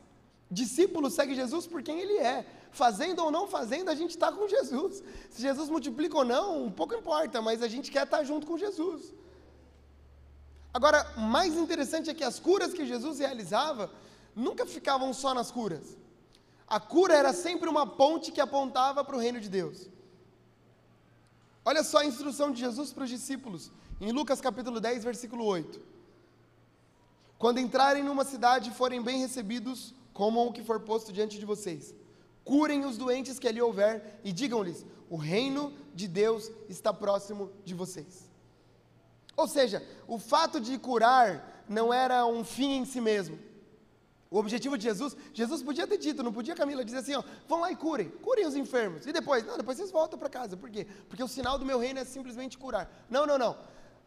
Discípulo 0.52 1.10
segue 1.12 1.36
Jesus 1.36 1.68
por 1.68 1.84
quem 1.84 2.00
ele 2.00 2.18
é. 2.18 2.46
Fazendo 2.72 3.24
ou 3.24 3.32
não 3.32 3.48
fazendo, 3.48 3.90
a 3.90 3.96
gente 3.96 4.12
está 4.12 4.32
com 4.32 4.48
Jesus. 4.48 5.04
Se 5.30 5.42
Jesus 5.42 5.70
multiplica 5.70 6.18
ou 6.18 6.26
não, 6.26 6.66
um 6.66 6.72
pouco 6.72 6.96
importa, 6.96 7.42
mas 7.42 7.62
a 7.62 7.68
gente 7.68 7.92
quer 7.92 8.04
estar 8.04 8.18
tá 8.18 8.24
junto 8.24 8.48
com 8.48 8.58
Jesus. 8.58 9.14
Agora, 10.74 11.04
mais 11.18 11.56
interessante 11.56 12.10
é 12.10 12.14
que 12.14 12.24
as 12.24 12.40
curas 12.40 12.74
que 12.74 12.86
Jesus 12.86 13.20
realizava 13.20 13.92
nunca 14.36 14.66
ficavam 14.66 15.14
só 15.14 15.34
nas 15.34 15.52
curas. 15.52 15.98
A 16.68 16.80
cura 16.80 17.16
era 17.16 17.34
sempre 17.34 17.68
uma 17.68 17.86
ponte 17.86 18.32
que 18.32 18.42
apontava 18.42 19.04
para 19.04 19.16
o 19.16 19.20
reino 19.20 19.40
de 19.40 19.50
Deus. 19.50 19.90
Olha 21.66 21.84
só 21.84 22.00
a 22.00 22.06
instrução 22.06 22.52
de 22.52 22.60
Jesus 22.60 22.94
para 22.94 23.04
os 23.04 23.10
discípulos, 23.10 23.72
em 24.00 24.12
Lucas 24.12 24.40
capítulo 24.40 24.80
10, 24.80 25.04
versículo 25.04 25.44
8. 25.46 25.82
Quando 27.38 27.60
entrarem 27.60 28.04
numa 28.04 28.24
cidade 28.24 28.70
e 28.70 28.74
forem 28.74 29.02
bem 29.02 29.20
recebidos, 29.20 29.94
comam 30.20 30.48
o 30.48 30.52
que 30.52 30.62
for 30.62 30.82
posto 30.82 31.14
diante 31.14 31.40
de 31.40 31.46
vocês. 31.46 31.96
Curem 32.44 32.84
os 32.84 32.98
doentes 32.98 33.40
que 33.40 33.48
ali 33.48 33.62
houver 33.62 34.20
e 34.22 34.34
digam-lhes: 34.34 34.86
o 35.10 35.16
reino 35.16 35.74
de 35.96 36.10
Deus 36.10 36.52
está 36.68 36.92
próximo 36.94 37.50
de 37.64 37.74
vocês. 37.74 38.30
Ou 39.38 39.48
seja, 39.48 39.82
o 40.06 40.20
fato 40.20 40.60
de 40.60 40.78
curar 40.78 41.64
não 41.70 41.94
era 41.94 42.26
um 42.26 42.44
fim 42.44 42.72
em 42.80 42.86
si 42.86 43.00
mesmo. 43.00 43.40
O 44.30 44.38
objetivo 44.38 44.78
de 44.78 44.84
Jesus, 44.84 45.16
Jesus 45.34 45.64
podia 45.64 45.88
ter 45.88 45.98
dito, 45.98 46.22
não 46.22 46.34
podia 46.34 46.54
Camila 46.54 46.84
dizer 46.84 46.98
assim, 46.98 47.16
ó, 47.16 47.24
vão 47.48 47.62
lá 47.62 47.72
e 47.72 47.76
curem, 47.76 48.10
curem 48.10 48.46
os 48.46 48.56
enfermos. 48.56 49.06
E 49.08 49.14
depois, 49.14 49.46
não, 49.46 49.58
depois 49.58 49.78
vocês 49.78 49.90
voltam 49.90 50.20
para 50.20 50.30
casa. 50.30 50.58
Por 50.58 50.70
quê? 50.70 50.86
Porque 51.08 51.24
o 51.24 51.28
sinal 51.30 51.58
do 51.58 51.66
meu 51.66 51.80
reino 51.80 52.00
é 52.00 52.04
simplesmente 52.04 52.58
curar. 52.58 52.92
Não, 53.10 53.26
não, 53.26 53.38
não. 53.38 53.58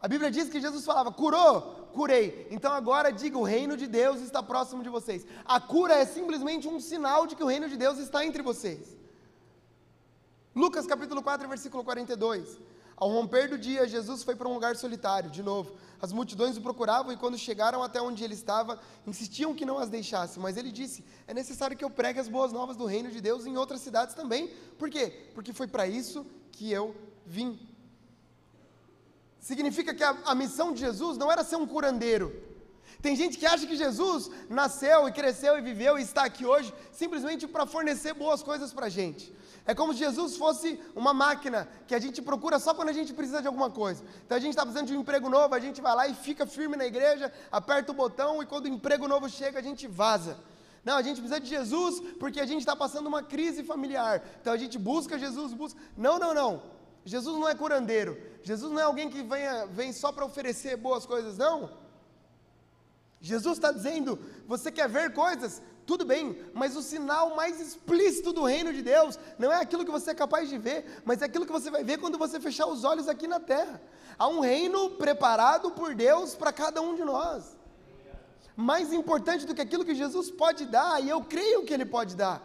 A 0.03 0.07
Bíblia 0.09 0.29
diz 0.29 0.49
que 0.49 0.59
Jesus 0.59 0.83
falava, 0.83 1.13
curou, 1.13 1.61
curei. 1.93 2.45
Então 2.51 2.73
agora 2.73 3.09
diga, 3.09 3.37
o 3.37 3.43
reino 3.43 3.77
de 3.77 3.87
Deus 3.87 4.19
está 4.19 4.43
próximo 4.43 4.83
de 4.83 4.89
vocês. 4.89 5.25
A 5.45 5.61
cura 5.61 5.93
é 5.93 6.05
simplesmente 6.05 6.67
um 6.67 6.77
sinal 6.77 7.25
de 7.25 7.37
que 7.37 7.43
o 7.43 7.47
reino 7.47 7.69
de 7.69 7.77
Deus 7.77 7.97
está 7.97 8.25
entre 8.25 8.43
vocês. 8.43 8.97
Lucas 10.53 10.85
capítulo 10.85 11.23
4, 11.23 11.47
versículo 11.47 11.85
42. 11.85 12.59
Ao 12.97 13.09
romper 13.09 13.49
do 13.49 13.57
dia, 13.57 13.87
Jesus 13.87 14.23
foi 14.23 14.35
para 14.35 14.49
um 14.49 14.53
lugar 14.53 14.75
solitário, 14.75 15.29
de 15.29 15.41
novo. 15.41 15.71
As 16.01 16.11
multidões 16.11 16.57
o 16.57 16.61
procuravam 16.61 17.13
e, 17.13 17.17
quando 17.17 17.37
chegaram 17.37 17.81
até 17.81 18.01
onde 18.01 18.25
ele 18.25 18.33
estava, 18.33 18.77
insistiam 19.07 19.55
que 19.55 19.65
não 19.65 19.79
as 19.79 19.89
deixasse. 19.89 20.37
Mas 20.37 20.57
ele 20.57 20.69
disse: 20.69 21.01
É 21.25 21.33
necessário 21.33 21.77
que 21.77 21.85
eu 21.85 21.89
pregue 21.89 22.19
as 22.19 22.27
boas 22.27 22.51
novas 22.51 22.75
do 22.75 22.85
reino 22.85 23.09
de 23.09 23.21
Deus 23.21 23.45
em 23.45 23.55
outras 23.55 23.79
cidades 23.79 24.13
também. 24.13 24.49
Por 24.77 24.89
quê? 24.89 25.29
Porque 25.33 25.53
foi 25.53 25.65
para 25.65 25.87
isso 25.87 26.25
que 26.51 26.69
eu 26.69 26.93
vim. 27.25 27.57
Significa 29.43 29.93
que 29.93 30.05
a, 30.05 30.15
a 30.31 30.33
missão 30.33 30.71
de 30.71 30.79
Jesus 30.79 31.17
não 31.17 31.29
era 31.29 31.43
ser 31.43 31.57
um 31.57 31.67
curandeiro. 31.67 32.27
Tem 33.01 33.13
gente 33.13 33.37
que 33.37 33.45
acha 33.45 33.67
que 33.67 33.75
Jesus 33.75 34.31
nasceu 34.49 35.05
e 35.05 35.11
cresceu 35.11 35.57
e 35.57 35.61
viveu 35.61 35.99
e 35.99 36.01
está 36.01 36.23
aqui 36.23 36.45
hoje 36.45 36.73
simplesmente 36.93 37.45
para 37.45 37.65
fornecer 37.65 38.13
boas 38.13 38.41
coisas 38.41 38.71
para 38.71 38.85
a 38.85 38.89
gente. 38.89 39.35
É 39.65 39.75
como 39.75 39.91
se 39.91 39.99
Jesus 39.99 40.37
fosse 40.37 40.79
uma 40.95 41.13
máquina 41.13 41.67
que 41.85 41.93
a 41.93 41.99
gente 41.99 42.21
procura 42.21 42.57
só 42.57 42.73
quando 42.73 42.87
a 42.87 42.93
gente 42.93 43.13
precisa 43.13 43.41
de 43.41 43.47
alguma 43.47 43.69
coisa. 43.69 44.01
Então 44.25 44.37
a 44.37 44.39
gente 44.39 44.51
está 44.51 44.61
precisando 44.61 44.87
de 44.87 44.95
um 44.95 45.01
emprego 45.01 45.27
novo, 45.27 45.53
a 45.53 45.59
gente 45.59 45.81
vai 45.81 45.93
lá 45.93 46.07
e 46.07 46.15
fica 46.15 46.45
firme 46.45 46.77
na 46.77 46.85
igreja, 46.85 47.29
aperta 47.51 47.91
o 47.91 47.95
botão 47.95 48.41
e 48.41 48.45
quando 48.45 48.65
o 48.65 48.69
emprego 48.69 49.09
novo 49.09 49.27
chega 49.27 49.59
a 49.59 49.63
gente 49.69 49.85
vaza. 49.87 50.37
Não, 50.85 50.95
a 50.95 51.01
gente 51.01 51.19
precisa 51.19 51.41
de 51.41 51.49
Jesus 51.49 51.99
porque 52.17 52.39
a 52.39 52.45
gente 52.45 52.59
está 52.59 52.77
passando 52.77 53.07
uma 53.07 53.21
crise 53.21 53.61
familiar. 53.61 54.23
Então 54.39 54.53
a 54.53 54.57
gente 54.57 54.79
busca 54.79 55.19
Jesus, 55.19 55.53
busca. 55.53 55.77
Não, 55.97 56.17
não, 56.17 56.33
não. 56.33 56.82
Jesus 57.05 57.37
não 57.37 57.47
é 57.47 57.55
curandeiro. 57.55 58.17
Jesus 58.43 58.71
não 58.71 58.79
é 58.79 58.83
alguém 58.83 59.09
que 59.09 59.21
venha, 59.21 59.65
vem 59.67 59.91
só 59.91 60.11
para 60.11 60.25
oferecer 60.25 60.77
boas 60.77 61.05
coisas, 61.05 61.37
não. 61.37 61.71
Jesus 63.19 63.57
está 63.57 63.71
dizendo: 63.71 64.19
você 64.47 64.71
quer 64.71 64.89
ver 64.89 65.13
coisas? 65.13 65.61
Tudo 65.85 66.05
bem, 66.05 66.37
mas 66.53 66.77
o 66.77 66.81
sinal 66.81 67.35
mais 67.35 67.59
explícito 67.59 68.31
do 68.31 68.43
reino 68.43 68.71
de 68.71 68.81
Deus 68.81 69.19
não 69.37 69.51
é 69.51 69.59
aquilo 69.61 69.83
que 69.83 69.91
você 69.91 70.11
é 70.11 70.15
capaz 70.15 70.47
de 70.49 70.57
ver, 70.57 71.01
mas 71.03 71.21
é 71.21 71.25
aquilo 71.25 71.45
que 71.45 71.51
você 71.51 71.69
vai 71.69 71.83
ver 71.83 71.97
quando 71.97 72.17
você 72.17 72.39
fechar 72.39 72.67
os 72.67 72.85
olhos 72.85 73.09
aqui 73.09 73.27
na 73.27 73.39
terra. 73.39 73.81
Há 74.17 74.27
um 74.27 74.39
reino 74.39 74.91
preparado 74.91 75.71
por 75.71 75.93
Deus 75.93 76.35
para 76.35 76.53
cada 76.53 76.81
um 76.81 76.95
de 76.95 77.03
nós. 77.03 77.57
Mais 78.55 78.93
importante 78.93 79.45
do 79.45 79.53
que 79.53 79.61
aquilo 79.61 79.83
que 79.83 79.95
Jesus 79.95 80.31
pode 80.31 80.65
dar, 80.65 81.03
e 81.03 81.09
eu 81.09 81.21
creio 81.21 81.65
que 81.65 81.73
Ele 81.73 81.85
pode 81.85 82.15
dar, 82.15 82.41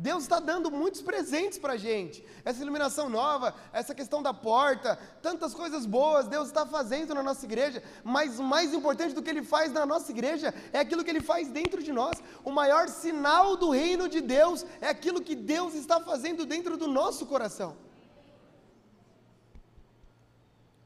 Deus 0.00 0.22
está 0.22 0.40
dando 0.40 0.70
muitos 0.70 1.02
presentes 1.02 1.58
para 1.58 1.74
a 1.74 1.76
gente. 1.76 2.24
Essa 2.42 2.62
iluminação 2.62 3.10
nova, 3.10 3.54
essa 3.70 3.94
questão 3.94 4.22
da 4.22 4.32
porta, 4.32 4.98
tantas 5.20 5.52
coisas 5.52 5.84
boas 5.84 6.26
Deus 6.26 6.48
está 6.48 6.64
fazendo 6.64 7.14
na 7.14 7.22
nossa 7.22 7.44
igreja. 7.44 7.82
Mas 8.02 8.38
o 8.38 8.42
mais 8.42 8.72
importante 8.72 9.14
do 9.14 9.22
que 9.22 9.28
Ele 9.28 9.42
faz 9.42 9.70
na 9.70 9.84
nossa 9.84 10.10
igreja 10.10 10.54
é 10.72 10.78
aquilo 10.78 11.04
que 11.04 11.10
Ele 11.10 11.20
faz 11.20 11.48
dentro 11.48 11.82
de 11.82 11.92
nós. 11.92 12.16
O 12.42 12.50
maior 12.50 12.88
sinal 12.88 13.58
do 13.58 13.68
reino 13.68 14.08
de 14.08 14.22
Deus 14.22 14.64
é 14.80 14.88
aquilo 14.88 15.20
que 15.20 15.34
Deus 15.36 15.74
está 15.74 16.00
fazendo 16.00 16.46
dentro 16.46 16.78
do 16.78 16.88
nosso 16.88 17.26
coração. 17.26 17.76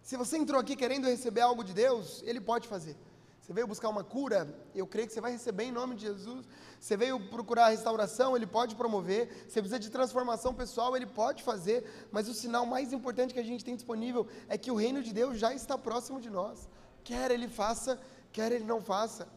Se 0.03 0.17
você 0.17 0.37
entrou 0.37 0.61
aqui 0.61 0.75
querendo 0.75 1.07
receber 1.07 1.43
algo 1.43 1.63
de 1.63 1.73
Deus, 1.73 2.21
Ele 2.27 2.41
pode 2.41 2.67
fazer. 2.67 2.97
Você 3.45 3.53
veio 3.53 3.67
buscar 3.67 3.91
uma 3.91 4.03
cura, 4.03 4.39
eu 4.75 4.87
creio 4.87 5.07
que 5.07 5.13
você 5.13 5.21
vai 5.21 5.33
receber 5.33 5.65
em 5.65 5.71
nome 5.71 5.95
de 5.97 6.01
Jesus. 6.07 6.47
Você 6.81 6.97
veio 6.97 7.29
procurar 7.29 7.69
restauração, 7.69 8.35
Ele 8.35 8.47
pode 8.47 8.75
promover. 8.75 9.29
Você 9.47 9.61
precisa 9.61 9.79
de 9.79 9.91
transformação 9.91 10.55
pessoal, 10.55 10.97
Ele 10.97 11.05
pode 11.05 11.43
fazer. 11.43 12.09
Mas 12.11 12.27
o 12.27 12.33
sinal 12.33 12.65
mais 12.65 12.91
importante 12.91 13.35
que 13.35 13.41
a 13.41 13.45
gente 13.45 13.63
tem 13.63 13.77
disponível 13.77 14.27
é 14.49 14.57
que 14.57 14.71
o 14.71 14.75
reino 14.75 15.03
de 15.03 15.13
Deus 15.13 15.37
já 15.39 15.53
está 15.53 15.77
próximo 15.77 16.23
de 16.23 16.31
nós. 16.31 16.67
Quer 17.03 17.31
Ele 17.31 17.47
faça, 17.47 18.01
quer 18.33 18.51
Ele 18.51 18.65
não 18.65 18.81
faça. 18.81 19.29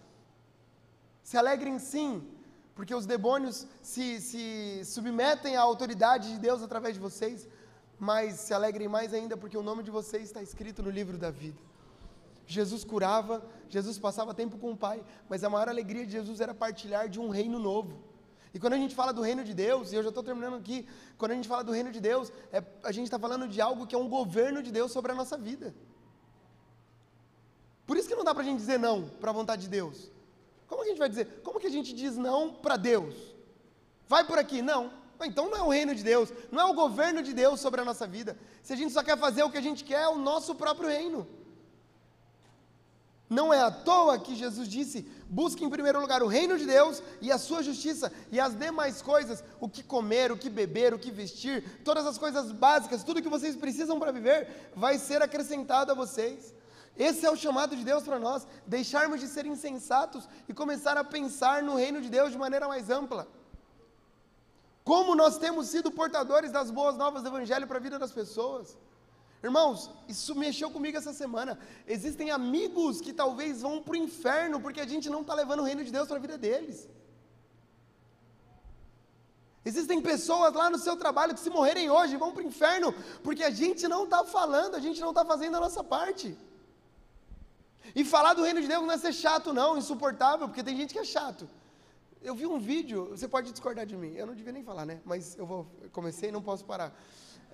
Se 1.22 1.36
alegrem 1.36 1.78
sim, 1.78 2.26
porque 2.76 2.96
os 2.96 3.06
demônios 3.06 3.68
se, 3.82 4.22
se 4.22 4.86
submetem 4.86 5.58
à 5.58 5.62
autoridade 5.64 6.32
de 6.32 6.40
Deus 6.40 6.64
através 6.64 6.94
de 6.94 7.02
vocês. 7.02 7.46
Mas 8.00 8.36
se 8.36 8.54
alegrem 8.54 8.88
mais 8.88 9.14
ainda, 9.14 9.36
porque 9.36 9.58
o 9.58 9.62
nome 9.62 9.84
de 9.84 9.92
vocês 9.92 10.24
está 10.24 10.42
escrito 10.42 10.82
no 10.82 10.90
livro 10.90 11.18
da 11.18 11.30
vida. 11.30 11.60
Jesus 12.48 12.84
curava, 12.84 13.46
Jesus 13.70 14.00
passava 14.00 14.34
tempo 14.34 14.58
com 14.58 14.72
o 14.72 14.78
Pai, 14.78 15.04
mas 15.30 15.44
a 15.44 15.50
maior 15.50 15.68
alegria 15.68 16.06
de 16.06 16.14
Jesus 16.14 16.40
era 16.40 16.54
partilhar 16.54 17.10
de 17.10 17.20
um 17.20 17.30
reino 17.30 17.60
novo. 17.60 18.02
E 18.54 18.60
quando 18.60 18.74
a 18.74 18.78
gente 18.78 18.96
fala 18.96 19.12
do 19.12 19.22
reino 19.22 19.44
de 19.44 19.54
Deus, 19.54 19.92
e 19.92 19.96
eu 19.96 20.02
já 20.02 20.10
estou 20.10 20.24
terminando 20.24 20.56
aqui, 20.56 20.88
quando 21.18 21.32
a 21.32 21.36
gente 21.36 21.48
fala 21.48 21.64
do 21.64 21.74
reino 21.74 21.92
de 21.92 22.00
Deus, 22.00 22.32
é, 22.52 22.64
a 22.84 22.92
gente 22.92 23.04
está 23.04 23.20
falando 23.20 23.48
de 23.48 23.60
algo 23.60 23.86
que 23.86 23.94
é 23.94 23.98
um 23.98 24.08
governo 24.08 24.64
de 24.64 24.72
Deus 24.72 24.92
sobre 24.94 25.12
a 25.12 25.16
nossa 25.16 25.38
vida. 25.38 25.76
Por 27.86 27.98
isso 27.98 28.08
que 28.08 28.16
não 28.16 28.24
dá 28.24 28.34
para 28.34 28.44
a 28.44 28.46
gente 28.46 28.58
dizer 28.58 28.80
não 28.80 29.10
para 29.10 29.30
a 29.30 29.34
vontade 29.34 29.64
de 29.64 29.70
Deus. 29.70 30.10
Como 30.68 30.82
que 30.82 30.88
a 30.88 30.92
gente 30.92 31.00
vai 31.00 31.10
dizer? 31.10 31.42
Como 31.44 31.60
que 31.60 31.68
a 31.68 31.72
gente 31.72 31.94
diz 31.94 32.16
não 32.16 32.54
para 32.54 32.78
Deus? 32.78 33.14
Vai 34.08 34.26
por 34.26 34.40
aqui, 34.40 34.62
não. 34.62 34.92
Então 35.26 35.50
não 35.50 35.58
é 35.58 35.62
o 35.64 35.70
reino 35.70 35.96
de 35.96 36.04
Deus, 36.04 36.32
não 36.52 36.62
é 36.62 36.66
o 36.66 36.74
governo 36.74 37.22
de 37.22 37.34
Deus 37.34 37.60
sobre 37.60 37.82
a 37.82 37.86
nossa 37.86 38.08
vida. 38.08 38.38
Se 38.62 38.72
a 38.72 38.76
gente 38.76 38.94
só 38.94 39.04
quer 39.04 39.18
fazer 39.18 39.44
o 39.44 39.50
que 39.50 39.58
a 39.58 39.62
gente 39.62 39.84
quer, 39.84 40.04
é 40.04 40.08
o 40.08 40.18
nosso 40.18 40.56
próprio 40.56 40.90
reino. 40.90 41.28
Não 43.30 43.54
é 43.54 43.60
à 43.62 43.70
toa 43.70 44.18
que 44.18 44.36
Jesus 44.36 44.68
disse: 44.70 45.06
busque 45.30 45.64
em 45.64 45.70
primeiro 45.70 46.00
lugar 46.00 46.24
o 46.24 46.28
reino 46.28 46.58
de 46.58 46.66
Deus 46.66 47.04
e 47.20 47.32
a 47.32 47.38
sua 47.38 47.62
justiça, 47.62 48.12
e 48.32 48.40
as 48.40 48.56
demais 48.56 49.02
coisas, 49.02 49.44
o 49.60 49.68
que 49.68 49.84
comer, 49.84 50.32
o 50.32 50.38
que 50.38 50.50
beber, 50.50 50.94
o 50.94 51.00
que 51.00 51.12
vestir, 51.12 51.82
todas 51.84 52.06
as 52.06 52.18
coisas 52.18 52.52
básicas, 52.52 53.04
tudo 53.04 53.22
que 53.22 53.28
vocês 53.28 53.56
precisam 53.56 54.00
para 54.00 54.14
viver, 54.14 54.72
vai 54.76 54.98
ser 54.98 55.22
acrescentado 55.22 55.92
a 55.92 55.96
vocês. 55.96 56.54
Esse 56.98 57.26
é 57.26 57.32
o 57.32 57.36
chamado 57.36 57.76
de 57.76 57.84
Deus 57.84 58.04
para 58.04 58.18
nós, 58.18 58.48
deixarmos 58.66 59.20
de 59.20 59.28
ser 59.28 59.46
insensatos 59.46 60.28
e 60.48 60.54
começar 60.54 60.98
a 60.98 61.04
pensar 61.04 61.62
no 61.62 61.76
reino 61.76 62.02
de 62.02 62.10
Deus 62.10 62.32
de 62.32 62.38
maneira 62.38 62.68
mais 62.68 62.90
ampla. 62.90 63.28
Como 64.84 65.16
nós 65.16 65.38
temos 65.38 65.68
sido 65.68 65.92
portadores 65.92 66.50
das 66.50 66.72
boas 66.72 66.96
novas 66.96 67.22
do 67.22 67.28
Evangelho 67.28 67.68
para 67.68 67.78
a 67.78 67.82
vida 67.82 68.00
das 68.00 68.12
pessoas. 68.12 68.78
Irmãos, 69.44 69.90
isso 70.08 70.34
mexeu 70.36 70.70
comigo 70.72 70.98
essa 70.98 71.14
semana. 71.14 71.60
Existem 71.86 72.32
amigos 72.32 73.00
que 73.00 73.14
talvez 73.14 73.62
vão 73.62 73.82
para 73.82 73.94
o 73.94 73.96
inferno 73.96 74.60
porque 74.60 74.82
a 74.82 74.88
gente 74.88 75.10
não 75.10 75.22
está 75.22 75.34
levando 75.34 75.60
o 75.60 75.64
reino 75.64 75.84
de 75.84 75.92
Deus 75.92 76.08
para 76.08 76.18
a 76.18 76.20
vida 76.20 76.38
deles. 76.38 76.88
Existem 79.64 80.02
pessoas 80.02 80.54
lá 80.54 80.70
no 80.70 80.78
seu 80.78 80.96
trabalho 80.96 81.34
que, 81.34 81.42
se 81.42 81.50
morrerem 81.50 81.90
hoje, 81.90 82.16
vão 82.16 82.32
para 82.32 82.42
o 82.42 82.48
inferno, 82.48 82.94
porque 83.22 83.44
a 83.44 83.50
gente 83.50 83.86
não 83.86 84.06
está 84.06 84.24
falando, 84.24 84.76
a 84.76 84.80
gente 84.80 85.02
não 85.02 85.10
está 85.10 85.26
fazendo 85.26 85.58
a 85.58 85.60
nossa 85.60 85.84
parte. 85.84 86.38
E 87.94 88.06
falar 88.06 88.34
do 88.34 88.44
reino 88.44 88.62
de 88.62 88.68
Deus 88.68 88.82
não 88.82 88.92
é 88.92 88.98
ser 88.98 89.12
chato, 89.12 89.54
não, 89.54 89.78
insuportável, 89.78 90.48
porque 90.48 90.64
tem 90.64 90.78
gente 90.78 90.94
que 90.94 91.00
é 91.00 91.04
chato. 91.04 91.50
Eu 92.22 92.34
vi 92.34 92.46
um 92.46 92.60
vídeo, 92.60 93.10
você 93.10 93.28
pode 93.28 93.52
discordar 93.52 93.86
de 93.86 93.98
mim, 93.98 94.14
eu 94.16 94.26
não 94.26 94.34
devia 94.34 94.54
nem 94.54 94.64
falar, 94.64 94.86
né? 94.86 95.02
Mas 95.04 95.38
eu 95.38 95.46
vou, 95.46 95.68
comecei 95.92 96.30
e 96.30 96.32
não 96.32 96.42
posso 96.42 96.64
parar. 96.64 96.98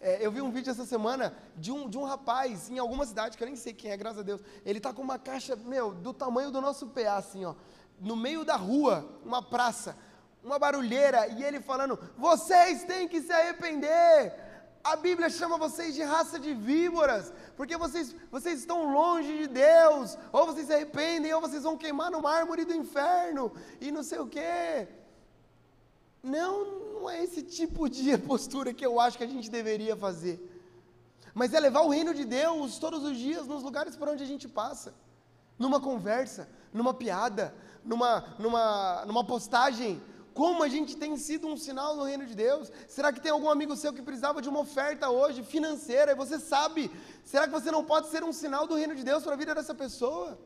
É, 0.03 0.25
eu 0.25 0.31
vi 0.31 0.41
um 0.41 0.51
vídeo 0.51 0.69
essa 0.69 0.85
semana 0.85 1.33
de 1.55 1.71
um, 1.71 1.89
de 1.89 1.97
um 1.97 2.03
rapaz 2.03 2.69
em 2.69 2.77
alguma 2.77 3.05
cidade, 3.05 3.37
que 3.37 3.43
eu 3.43 3.47
nem 3.47 3.55
sei 3.55 3.73
quem 3.73 3.89
é, 3.89 3.97
graças 3.97 4.19
a 4.19 4.23
Deus. 4.23 4.41
Ele 4.65 4.79
tá 4.79 4.93
com 4.93 5.01
uma 5.01 5.17
caixa, 5.17 5.55
meu, 5.55 5.93
do 5.93 6.13
tamanho 6.13 6.51
do 6.51 6.61
nosso 6.61 6.87
PA, 6.87 7.15
assim, 7.15 7.45
ó, 7.45 7.55
no 7.99 8.15
meio 8.15 8.43
da 8.43 8.55
rua, 8.55 9.09
uma 9.25 9.41
praça 9.41 9.95
uma 10.43 10.59
barulheira, 10.59 11.27
e 11.27 11.43
ele 11.43 11.61
falando: 11.61 11.97
vocês 12.17 12.83
têm 12.83 13.07
que 13.07 13.21
se 13.21 13.31
arrepender. 13.31 14.33
A 14.83 14.97
Bíblia 14.97 15.29
chama 15.29 15.57
vocês 15.57 15.95
de 15.95 16.03
raça 16.03 16.37
de 16.37 16.53
víboras, 16.53 17.31
porque 17.55 17.77
vocês, 17.77 18.13
vocês 18.29 18.59
estão 18.59 18.91
longe 18.91 19.37
de 19.37 19.47
Deus, 19.47 20.17
ou 20.29 20.45
vocês 20.45 20.67
se 20.67 20.73
arrependem, 20.73 21.33
ou 21.33 21.39
vocês 21.39 21.63
vão 21.63 21.77
queimar 21.77 22.11
no 22.11 22.21
mármore 22.21 22.65
do 22.65 22.73
inferno, 22.73 23.49
e 23.79 23.93
não 23.93 24.03
sei 24.03 24.19
o 24.19 24.27
quê. 24.27 24.89
Não, 26.21 26.82
não 26.93 27.09
é 27.09 27.23
esse 27.23 27.41
tipo 27.41 27.89
de 27.89 28.17
postura 28.29 28.73
que 28.73 28.85
eu 28.85 28.99
acho 28.99 29.17
que 29.17 29.23
a 29.23 29.27
gente 29.27 29.49
deveria 29.49 29.95
fazer. 29.95 30.37
Mas 31.33 31.53
é 31.53 31.59
levar 31.59 31.81
o 31.81 31.89
reino 31.89 32.13
de 32.13 32.25
Deus 32.25 32.77
todos 32.77 33.03
os 33.03 33.17
dias 33.17 33.47
nos 33.47 33.63
lugares 33.63 33.95
por 33.95 34.07
onde 34.07 34.23
a 34.23 34.27
gente 34.27 34.47
passa. 34.47 34.93
Numa 35.57 35.79
conversa, 35.79 36.47
numa 36.71 36.93
piada, 36.93 37.55
numa, 37.83 38.35
numa, 38.37 39.05
numa 39.05 39.23
postagem, 39.23 40.01
como 40.33 40.63
a 40.63 40.67
gente 40.67 40.95
tem 40.95 41.15
sido 41.17 41.47
um 41.47 41.57
sinal 41.57 41.95
no 41.95 42.03
reino 42.03 42.25
de 42.25 42.35
Deus? 42.35 42.71
Será 42.87 43.11
que 43.11 43.21
tem 43.21 43.31
algum 43.31 43.49
amigo 43.49 43.75
seu 43.75 43.93
que 43.93 44.01
precisava 44.01 44.41
de 44.41 44.49
uma 44.49 44.61
oferta 44.61 45.09
hoje 45.09 45.43
financeira 45.43 46.11
e 46.11 46.15
você 46.15 46.39
sabe? 46.39 46.91
Será 47.23 47.47
que 47.47 47.53
você 47.53 47.69
não 47.71 47.83
pode 47.83 48.07
ser 48.07 48.23
um 48.23 48.33
sinal 48.33 48.65
do 48.65 48.75
reino 48.75 48.95
de 48.95 49.03
Deus 49.03 49.23
para 49.23 49.33
a 49.33 49.37
vida 49.37 49.53
dessa 49.53 49.75
pessoa? 49.75 50.39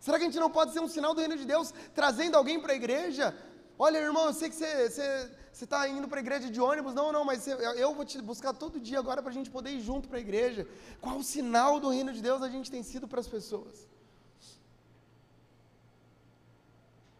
Será 0.00 0.18
que 0.18 0.24
a 0.24 0.26
gente 0.26 0.40
não 0.40 0.50
pode 0.50 0.72
ser 0.72 0.80
um 0.80 0.88
sinal 0.88 1.14
do 1.14 1.20
reino 1.20 1.36
de 1.36 1.46
Deus 1.46 1.72
trazendo 1.94 2.36
alguém 2.36 2.60
para 2.60 2.72
a 2.72 2.76
igreja? 2.76 3.34
Olha, 3.78 3.98
irmão, 3.98 4.26
eu 4.26 4.32
sei 4.32 4.48
que 4.48 4.54
você 4.54 5.30
está 5.52 5.88
indo 5.88 6.06
para 6.06 6.18
a 6.18 6.20
igreja 6.20 6.50
de 6.50 6.60
ônibus. 6.60 6.94
Não, 6.94 7.10
não, 7.10 7.24
mas 7.24 7.42
você, 7.42 7.52
eu 7.52 7.94
vou 7.94 8.04
te 8.04 8.20
buscar 8.22 8.52
todo 8.52 8.78
dia 8.78 8.98
agora 8.98 9.20
para 9.20 9.30
a 9.30 9.34
gente 9.34 9.50
poder 9.50 9.70
ir 9.70 9.80
junto 9.80 10.08
para 10.08 10.18
a 10.18 10.20
igreja. 10.20 10.66
Qual 11.00 11.16
o 11.16 11.24
sinal 11.24 11.80
do 11.80 11.88
reino 11.88 12.12
de 12.12 12.22
Deus 12.22 12.42
a 12.42 12.48
gente 12.48 12.70
tem 12.70 12.82
sido 12.82 13.08
para 13.08 13.20
as 13.20 13.26
pessoas? 13.26 13.88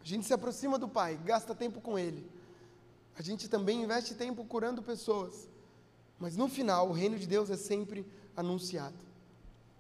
A 0.01 0.07
gente 0.07 0.27
se 0.27 0.35
aproxima 0.35 0.79
do 0.79 0.89
Pai, 0.89 1.19
gasta 1.25 1.55
tempo 1.55 1.81
com 1.81 1.99
Ele. 1.99 2.31
A 3.17 3.23
gente 3.23 3.49
também 3.49 3.83
investe 3.83 4.15
tempo 4.15 4.45
curando 4.45 4.83
pessoas. 4.83 5.49
Mas 6.19 6.37
no 6.37 6.49
final, 6.49 6.89
o 6.89 6.93
reino 6.93 7.19
de 7.19 7.27
Deus 7.27 7.51
é 7.51 7.57
sempre 7.57 8.07
anunciado. 8.37 8.97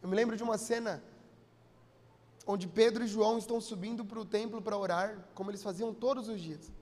Eu 0.02 0.08
me 0.08 0.16
lembro 0.16 0.36
de 0.36 0.42
uma 0.42 0.58
cena 0.58 1.02
onde 2.46 2.66
Pedro 2.68 3.04
e 3.04 3.06
João 3.06 3.38
estão 3.38 3.60
subindo 3.60 4.04
para 4.04 4.20
o 4.20 4.24
templo 4.24 4.60
para 4.60 4.76
orar, 4.76 5.28
como 5.34 5.50
eles 5.50 5.62
faziam 5.62 5.92
todos 5.92 6.28
os 6.28 6.40
dias. 6.40 6.72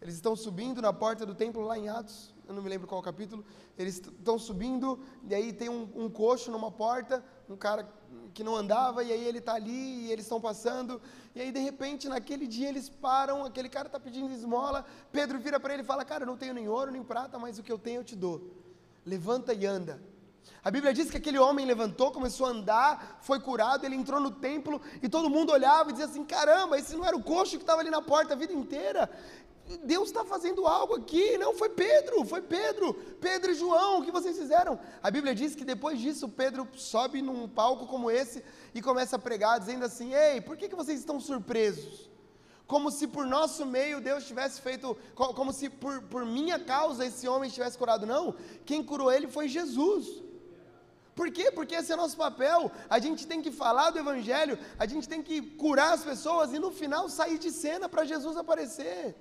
Eles 0.00 0.14
estão 0.14 0.36
subindo 0.36 0.80
na 0.80 0.92
porta 0.92 1.26
do 1.26 1.34
templo 1.34 1.62
lá 1.62 1.76
em 1.76 1.88
Atos, 1.88 2.32
eu 2.46 2.54
não 2.54 2.62
me 2.62 2.68
lembro 2.68 2.86
qual 2.86 3.02
capítulo. 3.02 3.44
Eles 3.76 3.96
estão 3.96 4.38
subindo, 4.38 4.98
e 5.28 5.34
aí 5.34 5.52
tem 5.52 5.68
um, 5.68 5.88
um 5.94 6.08
coxo 6.08 6.50
numa 6.50 6.70
porta, 6.70 7.22
um 7.48 7.56
cara 7.56 7.86
que 8.32 8.42
não 8.42 8.56
andava, 8.56 9.02
e 9.04 9.12
aí 9.12 9.24
ele 9.24 9.38
está 9.38 9.54
ali, 9.54 10.06
e 10.06 10.12
eles 10.12 10.24
estão 10.24 10.40
passando, 10.40 11.00
e 11.34 11.40
aí 11.40 11.52
de 11.52 11.58
repente, 11.58 12.08
naquele 12.08 12.46
dia, 12.46 12.68
eles 12.68 12.88
param, 12.88 13.44
aquele 13.44 13.68
cara 13.68 13.86
está 13.88 14.00
pedindo 14.00 14.32
esmola, 14.32 14.86
Pedro 15.12 15.38
vira 15.38 15.60
para 15.60 15.74
ele 15.74 15.82
e 15.82 15.86
fala, 15.86 16.04
cara, 16.04 16.22
eu 16.22 16.26
não 16.26 16.36
tenho 16.36 16.54
nem 16.54 16.68
ouro 16.68 16.90
nem 16.90 17.02
prata, 17.02 17.38
mas 17.38 17.58
o 17.58 17.62
que 17.62 17.70
eu 17.70 17.78
tenho 17.78 18.00
eu 18.00 18.04
te 18.04 18.16
dou, 18.16 18.50
levanta 19.04 19.52
e 19.52 19.66
anda. 19.66 20.00
A 20.62 20.70
Bíblia 20.70 20.92
diz 20.92 21.10
que 21.10 21.16
aquele 21.16 21.38
homem 21.38 21.64
levantou, 21.64 22.10
começou 22.10 22.46
a 22.46 22.50
andar, 22.50 23.18
foi 23.22 23.40
curado, 23.40 23.84
ele 23.84 23.94
entrou 23.94 24.20
no 24.20 24.30
templo, 24.30 24.80
e 25.02 25.08
todo 25.08 25.30
mundo 25.30 25.52
olhava 25.52 25.90
e 25.90 25.92
dizia 25.92 26.06
assim, 26.06 26.24
caramba, 26.24 26.78
esse 26.78 26.94
não 26.94 27.04
era 27.04 27.16
o 27.16 27.22
coxo 27.22 27.56
que 27.56 27.62
estava 27.62 27.80
ali 27.80 27.90
na 27.90 28.02
porta 28.02 28.34
a 28.34 28.36
vida 28.36 28.52
inteira, 28.52 29.08
Deus 29.84 30.08
está 30.08 30.24
fazendo 30.24 30.66
algo 30.66 30.94
aqui. 30.96 31.36
Não, 31.36 31.54
foi 31.54 31.68
Pedro, 31.68 32.24
foi 32.24 32.40
Pedro, 32.40 32.94
Pedro 33.20 33.50
e 33.50 33.54
João, 33.54 34.00
o 34.00 34.04
que 34.04 34.10
vocês 34.10 34.36
fizeram? 34.36 34.78
A 35.02 35.10
Bíblia 35.10 35.34
diz 35.34 35.54
que 35.54 35.64
depois 35.64 36.00
disso, 36.00 36.28
Pedro 36.28 36.66
sobe 36.74 37.20
num 37.20 37.46
palco 37.48 37.86
como 37.86 38.10
esse 38.10 38.42
e 38.74 38.80
começa 38.80 39.16
a 39.16 39.18
pregar, 39.18 39.60
dizendo 39.60 39.84
assim: 39.84 40.14
Ei, 40.14 40.40
por 40.40 40.56
que, 40.56 40.68
que 40.68 40.76
vocês 40.76 40.98
estão 40.98 41.20
surpresos? 41.20 42.08
Como 42.66 42.90
se 42.90 43.06
por 43.06 43.26
nosso 43.26 43.64
meio 43.64 44.00
Deus 44.00 44.26
tivesse 44.26 44.60
feito, 44.60 44.96
como 45.14 45.52
se 45.52 45.70
por, 45.70 46.02
por 46.02 46.24
minha 46.24 46.58
causa 46.58 47.06
esse 47.06 47.26
homem 47.26 47.48
estivesse 47.48 47.78
curado. 47.78 48.06
Não, 48.06 48.34
quem 48.64 48.82
curou 48.82 49.10
ele 49.10 49.26
foi 49.26 49.48
Jesus. 49.48 50.22
Por 51.18 51.32
quê? 51.32 51.50
Porque 51.50 51.74
esse 51.74 51.92
é 51.92 51.96
nosso 51.96 52.16
papel. 52.16 52.70
A 52.88 53.00
gente 53.00 53.26
tem 53.26 53.42
que 53.42 53.50
falar 53.50 53.90
do 53.90 53.98
Evangelho, 53.98 54.56
a 54.78 54.86
gente 54.86 55.08
tem 55.08 55.20
que 55.20 55.42
curar 55.42 55.92
as 55.94 56.04
pessoas 56.04 56.52
e 56.52 56.60
no 56.60 56.70
final 56.70 57.08
sair 57.08 57.38
de 57.38 57.50
cena 57.50 57.88
para 57.88 58.04
Jesus 58.04 58.36
aparecer. 58.36 59.16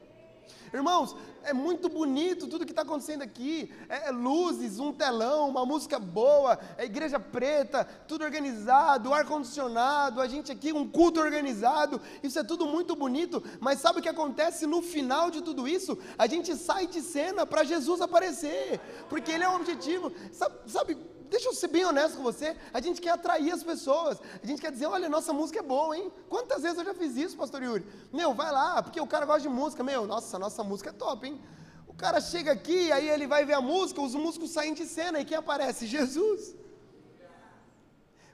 Irmãos, 0.72 1.16
é 1.44 1.54
muito 1.54 1.90
bonito 1.90 2.46
tudo 2.46 2.68
que 2.68 2.72
está 2.72 2.84
acontecendo 2.84 3.24
aqui. 3.24 3.74
É, 3.90 4.10
é, 4.10 4.12
luzes, 4.12 4.78
um 4.78 4.94
telão, 4.94 5.50
uma 5.50 5.66
música 5.66 5.98
boa, 5.98 6.60
é 6.78 6.86
igreja 6.86 7.20
preta, 7.20 7.84
tudo 8.08 8.24
organizado, 8.24 9.12
ar-condicionado, 9.12 10.22
a 10.22 10.28
gente 10.28 10.52
aqui, 10.52 10.72
um 10.72 10.88
culto 10.88 11.20
organizado. 11.20 12.00
Isso 12.22 12.38
é 12.38 12.44
tudo 12.44 12.68
muito 12.68 12.96
bonito, 12.96 13.44
mas 13.60 13.80
sabe 13.80 13.98
o 14.00 14.04
que 14.04 14.10
acontece 14.10 14.68
no 14.68 14.84
final 14.84 15.32
de 15.32 15.42
tudo 15.42 15.68
isso? 15.68 15.98
A 16.16 16.28
gente 16.28 16.56
sai 16.56 16.86
de 16.86 17.02
cena 17.02 17.44
para 17.44 17.64
Jesus 17.64 18.02
aparecer, 18.02 18.80
porque 19.10 19.32
Ele 19.32 19.46
é 19.46 19.50
o 19.50 19.56
objetivo. 19.56 20.12
Sabe, 20.32 20.56
sabe 20.68 21.17
deixa 21.30 21.50
eu 21.50 21.54
ser 21.54 21.68
bem 21.68 21.86
honesto 21.86 22.18
com 22.18 22.24
você, 22.24 22.56
a 22.74 22.80
gente 22.80 23.00
quer 23.02 23.12
atrair 23.12 23.52
as 23.52 23.64
pessoas, 23.64 24.20
a 24.42 24.46
gente 24.46 24.62
quer 24.62 24.72
dizer, 24.72 24.88
olha, 24.88 25.10
nossa 25.10 25.32
música 25.34 25.60
é 25.60 25.62
boa, 25.62 25.98
hein? 25.98 26.12
Quantas 26.30 26.62
vezes 26.64 26.78
eu 26.78 26.86
já 26.86 26.94
fiz 26.94 27.16
isso, 27.16 27.38
pastor 27.38 27.62
Yuri? 27.62 27.86
Meu, 28.12 28.34
vai 28.34 28.52
lá, 28.52 28.82
porque 28.82 29.00
o 29.00 29.08
cara 29.08 29.26
gosta 29.26 29.42
de 29.42 29.50
música, 29.50 29.84
meu, 29.84 30.08
nossa, 30.08 30.40
nossa 30.40 30.64
música 30.64 30.90
é 30.90 30.94
top, 30.94 31.28
hein? 31.28 31.40
O 31.88 31.94
cara 31.94 32.20
chega 32.22 32.52
aqui, 32.52 32.92
aí 32.92 33.10
ele 33.10 33.28
vai 33.28 33.46
ver 33.46 33.54
a 33.54 33.62
música, 33.62 34.02
os 34.02 34.16
músicos 34.16 34.52
saem 34.52 34.74
de 34.74 34.86
cena, 34.86 35.20
e 35.20 35.26
quem 35.26 35.38
aparece? 35.38 35.86
Jesus. 35.88 36.56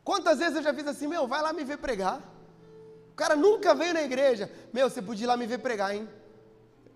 Quantas 0.03 0.39
vezes 0.39 0.57
eu 0.57 0.63
já 0.63 0.73
fiz 0.73 0.87
assim, 0.87 1.07
meu, 1.07 1.27
vai 1.27 1.41
lá 1.41 1.53
me 1.53 1.63
ver 1.63 1.77
pregar. 1.77 2.21
O 3.11 3.15
cara 3.15 3.35
nunca 3.35 3.75
veio 3.75 3.93
na 3.93 4.01
igreja, 4.01 4.51
meu, 4.73 4.89
você 4.89 5.01
podia 5.01 5.25
ir 5.25 5.27
lá 5.27 5.37
me 5.37 5.45
ver 5.45 5.59
pregar, 5.59 5.95
hein? 5.95 6.09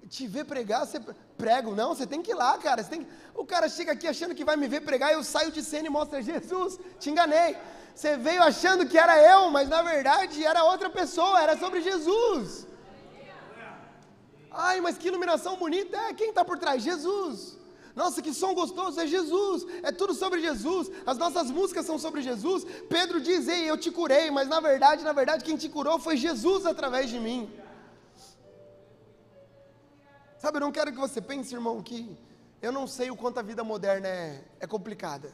Te 0.09 0.25
ver 0.27 0.45
pregar, 0.45 0.85
você 0.85 0.99
prego, 1.37 1.75
não, 1.75 1.93
você 1.93 2.07
tem 2.07 2.21
que 2.21 2.31
ir 2.31 2.35
lá, 2.35 2.57
cara. 2.57 2.81
Você 2.81 2.89
tem 2.89 3.03
que... 3.03 3.09
O 3.35 3.45
cara 3.45 3.67
chega 3.67 3.91
aqui 3.91 4.07
achando 4.07 4.33
que 4.33 4.45
vai 4.45 4.55
me 4.55 4.67
ver 4.67 4.81
pregar, 4.81 5.11
eu 5.11 5.23
saio 5.23 5.51
de 5.51 5.61
cena 5.61 5.87
e 5.87 5.89
mostro 5.89 6.21
Jesus, 6.21 6.79
te 6.99 7.09
enganei. 7.09 7.57
Você 7.93 8.15
veio 8.15 8.41
achando 8.43 8.85
que 8.85 8.97
era 8.97 9.21
eu, 9.33 9.49
mas 9.49 9.67
na 9.67 9.81
verdade 9.81 10.45
era 10.45 10.63
outra 10.63 10.89
pessoa, 10.89 11.41
era 11.41 11.57
sobre 11.57 11.81
Jesus. 11.81 12.67
Ai, 14.51 14.79
mas 14.81 14.97
que 14.97 15.07
iluminação 15.07 15.55
bonita 15.57 15.97
é, 15.97 16.13
quem 16.13 16.29
está 16.29 16.43
por 16.45 16.57
trás? 16.57 16.81
Jesus. 16.81 17.57
Nossa, 17.95 18.21
que 18.21 18.33
som 18.33 18.53
gostoso, 18.53 18.99
é 18.99 19.07
Jesus, 19.07 19.65
é 19.81 19.91
tudo 19.91 20.13
sobre 20.13 20.39
Jesus, 20.39 20.91
as 21.03 21.17
nossas 21.17 21.49
músicas 21.49 21.85
são 21.85 21.97
sobre 21.97 22.21
Jesus. 22.21 22.63
Pedro 22.87 23.19
diz, 23.19 23.47
ei, 23.47 23.67
eu 23.67 23.75
te 23.75 23.89
curei, 23.89 24.29
mas 24.29 24.47
na 24.47 24.59
verdade, 24.59 25.03
na 25.03 25.13
verdade, 25.13 25.43
quem 25.43 25.57
te 25.57 25.67
curou 25.67 25.97
foi 25.97 26.15
Jesus 26.15 26.67
através 26.67 27.09
de 27.09 27.19
mim. 27.19 27.51
Sabe, 30.37 30.57
eu 30.57 30.61
não 30.61 30.71
quero 30.71 30.91
que 30.91 30.99
você 30.99 31.19
pense, 31.19 31.53
irmão, 31.53 31.81
que 31.81 32.15
eu 32.61 32.71
não 32.71 32.85
sei 32.85 33.09
o 33.09 33.17
quanto 33.17 33.39
a 33.39 33.41
vida 33.41 33.63
moderna 33.63 34.07
é, 34.07 34.43
é 34.59 34.67
complicada. 34.67 35.31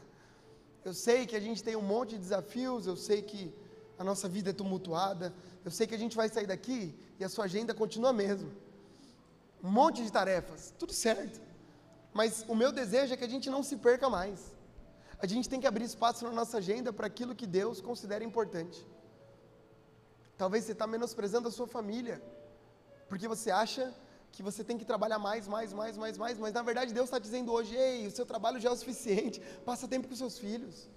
Eu 0.84 0.93
sei 0.93 1.26
que 1.26 1.36
a 1.36 1.39
gente 1.39 1.62
tem 1.62 1.76
um 1.76 1.82
monte 1.82 2.12
de 2.12 2.20
desafios, 2.20 2.88
eu 2.88 2.95
sei 2.95 3.22
que 3.22 3.54
a 3.97 4.04
nossa 4.04 4.28
vida 4.30 4.51
é 4.51 4.54
tumultuada, 4.54 5.34
eu 5.64 5.72
sei 5.72 5.88
que 5.88 5.95
a 5.95 5.97
gente 5.97 6.16
vai 6.16 6.30
sair 6.30 6.47
daqui 6.47 6.97
e 7.20 7.24
a 7.24 7.30
sua 7.30 7.45
agenda 7.45 7.74
continua 7.74 8.10
a 8.12 8.14
mesma. 8.14 8.49
Um 9.62 9.70
monte 9.70 10.04
de 10.04 10.12
tarefas, 10.12 10.74
tudo 10.78 10.93
certo. 10.93 11.41
Mas 12.14 12.45
o 12.47 12.56
meu 12.56 12.72
desejo 12.72 13.14
é 13.14 13.18
que 13.18 13.24
a 13.24 13.30
gente 13.30 13.49
não 13.49 13.64
se 13.64 13.78
perca 13.78 14.10
mais. 14.10 14.54
A 15.20 15.28
gente 15.28 15.49
tem 15.49 15.60
que 15.60 15.68
abrir 15.68 15.86
espaço 15.86 16.26
na 16.26 16.32
nossa 16.32 16.58
agenda 16.58 16.91
para 16.93 17.08
aquilo 17.08 17.36
que 17.36 17.47
Deus 17.47 17.82
considera 17.82 18.24
importante. 18.24 18.86
Talvez 20.38 20.66
você 20.66 20.74
está 20.74 20.86
menosprezando 20.86 21.47
a 21.47 21.51
sua 21.51 21.68
família, 21.68 22.22
porque 23.08 23.28
você 23.28 23.51
acha 23.51 23.93
que 24.34 24.42
você 24.42 24.64
tem 24.64 24.80
que 24.80 24.84
trabalhar 24.84 25.20
mais, 25.20 25.48
mais, 25.48 25.72
mais, 25.72 25.96
mais, 25.96 26.18
mais, 26.18 26.40
mas 26.40 26.54
na 26.54 26.64
verdade 26.64 26.92
Deus 26.92 27.06
está 27.06 27.20
dizendo 27.20 27.54
hoje, 27.54 27.76
ei, 27.76 28.08
o 28.08 28.12
seu 28.12 28.26
trabalho 28.26 28.60
já 28.60 28.70
é 28.70 28.72
o 28.72 28.76
suficiente, 28.76 29.40
passa 29.64 29.88
tempo 29.88 30.08
com 30.08 30.16
seus 30.16 30.40
filhos. 30.40 30.90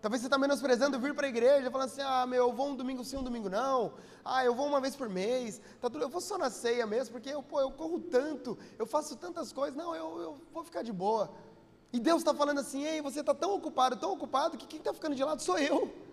Talvez 0.00 0.22
você 0.22 0.28
está 0.28 0.38
menosprezando 0.38 0.98
vir 0.98 1.14
para 1.14 1.26
a 1.26 1.28
igreja, 1.28 1.70
falando 1.70 1.88
assim, 1.88 2.00
ah, 2.00 2.26
meu, 2.26 2.48
eu 2.48 2.52
vou 2.54 2.68
um 2.68 2.74
domingo 2.74 3.04
sim, 3.04 3.18
um 3.18 3.22
domingo 3.22 3.50
não, 3.50 3.92
ah, 4.24 4.46
eu 4.46 4.54
vou 4.54 4.66
uma 4.66 4.80
vez 4.80 4.96
por 4.96 5.10
mês, 5.10 5.60
tá 5.78 5.90
tudo, 5.90 6.02
eu 6.04 6.08
vou 6.08 6.22
só 6.22 6.38
na 6.38 6.48
ceia 6.48 6.86
mesmo, 6.86 7.12
porque 7.12 7.28
eu, 7.28 7.42
pô, 7.42 7.60
eu 7.60 7.70
corro 7.70 8.00
tanto, 8.00 8.56
eu 8.78 8.86
faço 8.86 9.14
tantas 9.14 9.52
coisas, 9.52 9.76
não, 9.76 9.94
eu, 9.94 10.18
eu 10.18 10.40
vou 10.54 10.64
ficar 10.64 10.82
de 10.82 10.92
boa. 10.92 11.30
E 11.92 12.00
Deus 12.00 12.22
está 12.22 12.32
falando 12.32 12.60
assim, 12.60 12.82
ei, 12.82 13.02
você 13.02 13.20
está 13.20 13.34
tão 13.34 13.54
ocupado, 13.54 13.96
tão 13.96 14.12
ocupado, 14.12 14.56
que 14.56 14.66
quem 14.66 14.78
está 14.78 14.94
ficando 14.94 15.14
de 15.14 15.22
lado 15.22 15.42
sou 15.42 15.58
eu. 15.58 16.05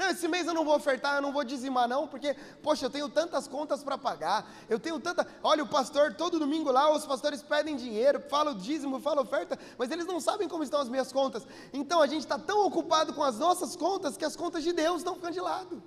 Não, 0.00 0.08
esse 0.08 0.26
mês 0.26 0.46
eu 0.46 0.54
não 0.54 0.64
vou 0.64 0.74
ofertar, 0.74 1.16
eu 1.16 1.20
não 1.20 1.30
vou 1.30 1.44
dizimar, 1.44 1.86
não, 1.86 2.08
porque, 2.08 2.34
poxa, 2.62 2.86
eu 2.86 2.90
tenho 2.90 3.06
tantas 3.06 3.46
contas 3.46 3.84
para 3.84 3.98
pagar, 3.98 4.50
eu 4.66 4.78
tenho 4.80 4.98
tanta. 4.98 5.26
Olha, 5.42 5.62
o 5.62 5.68
pastor, 5.68 6.14
todo 6.14 6.38
domingo 6.38 6.72
lá, 6.72 6.90
os 6.90 7.04
pastores 7.04 7.42
pedem 7.42 7.76
dinheiro, 7.76 8.18
falam 8.30 8.54
dízimo, 8.54 8.98
falam 8.98 9.24
oferta, 9.24 9.58
mas 9.76 9.90
eles 9.90 10.06
não 10.06 10.18
sabem 10.18 10.48
como 10.48 10.64
estão 10.64 10.80
as 10.80 10.88
minhas 10.88 11.12
contas. 11.12 11.46
Então 11.70 12.00
a 12.00 12.06
gente 12.06 12.22
está 12.22 12.38
tão 12.38 12.64
ocupado 12.66 13.12
com 13.12 13.22
as 13.22 13.38
nossas 13.38 13.76
contas 13.76 14.16
que 14.16 14.24
as 14.24 14.34
contas 14.34 14.64
de 14.64 14.72
Deus 14.72 15.00
estão 15.00 15.16
ficando 15.16 15.34
de 15.34 15.40
lado. 15.42 15.82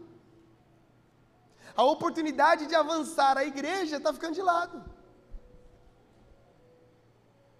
A 1.75 1.83
oportunidade 1.83 2.67
de 2.67 2.75
avançar 2.75 3.35
a 3.35 3.43
igreja 3.43 3.97
está 3.97 4.13
ficando 4.13 4.35
de 4.35 4.43
lado. 4.43 4.85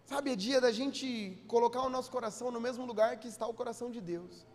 Sabe, 0.06 0.34
é 0.34 0.36
dia 0.36 0.62
da 0.62 0.72
gente 0.72 1.44
colocar 1.48 1.82
o 1.82 1.90
nosso 1.90 2.12
coração 2.12 2.52
no 2.52 2.62
mesmo 2.62 2.86
lugar 2.86 3.18
que 3.18 3.28
está 3.28 3.48
o 3.48 3.56
coração 3.56 3.90
de 3.90 4.00
Deus. 4.00 4.53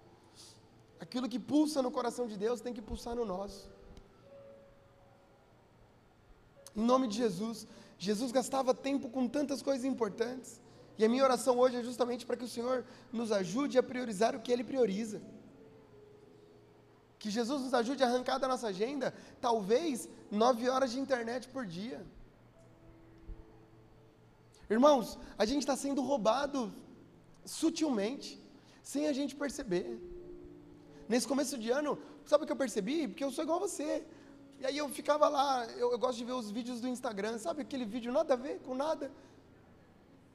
Aquilo 1.00 1.28
que 1.28 1.38
pulsa 1.38 1.80
no 1.80 1.90
coração 1.90 2.26
de 2.26 2.36
Deus 2.36 2.60
tem 2.60 2.74
que 2.74 2.82
pulsar 2.82 3.14
no 3.14 3.24
nosso. 3.24 3.70
Em 6.76 6.84
nome 6.92 7.08
de 7.08 7.16
Jesus, 7.16 7.66
Jesus 7.98 8.30
gastava 8.32 8.72
tempo 8.74 9.08
com 9.08 9.26
tantas 9.28 9.62
coisas 9.62 9.84
importantes. 9.84 10.60
E 10.96 11.04
a 11.04 11.08
minha 11.08 11.24
oração 11.24 11.58
hoje 11.58 11.76
é 11.76 11.82
justamente 11.82 12.26
para 12.26 12.36
que 12.36 12.44
o 12.44 12.48
Senhor 12.48 12.84
nos 13.12 13.30
ajude 13.30 13.78
a 13.78 13.82
priorizar 13.82 14.34
o 14.34 14.40
que 14.40 14.52
Ele 14.52 14.64
prioriza. 14.64 15.20
Que 17.18 17.30
Jesus 17.30 17.62
nos 17.62 17.74
ajude 17.74 18.02
a 18.02 18.06
arrancar 18.06 18.38
da 18.38 18.48
nossa 18.48 18.68
agenda, 18.68 19.14
talvez, 19.40 20.08
nove 20.30 20.68
horas 20.68 20.92
de 20.92 21.00
internet 21.00 21.48
por 21.48 21.64
dia. 21.66 22.04
Irmãos, 24.70 25.18
a 25.36 25.44
gente 25.44 25.60
está 25.60 25.76
sendo 25.76 26.02
roubado 26.02 26.72
sutilmente, 27.44 28.40
sem 28.82 29.06
a 29.08 29.12
gente 29.12 29.34
perceber. 29.34 29.98
Nesse 31.08 31.26
começo 31.26 31.56
de 31.56 31.70
ano, 31.70 31.98
sabe 32.24 32.44
o 32.44 32.46
que 32.46 32.52
eu 32.52 32.56
percebi? 32.56 33.08
Porque 33.08 33.24
eu 33.24 33.30
sou 33.30 33.42
igual 33.44 33.58
a 33.58 33.66
você. 33.66 34.04
E 34.60 34.66
aí 34.66 34.76
eu 34.76 34.88
ficava 34.88 35.28
lá, 35.28 35.64
eu, 35.76 35.92
eu, 35.92 35.98
gosto 35.98 36.18
de 36.18 36.24
ver 36.24 36.32
os 36.32 36.50
vídeos 36.50 36.80
do 36.80 36.88
Instagram, 36.88 37.38
sabe 37.38 37.62
aquele 37.62 37.84
vídeo 37.84 38.12
nada 38.12 38.34
a 38.34 38.36
ver 38.36 38.58
com 38.60 38.74
nada? 38.74 39.10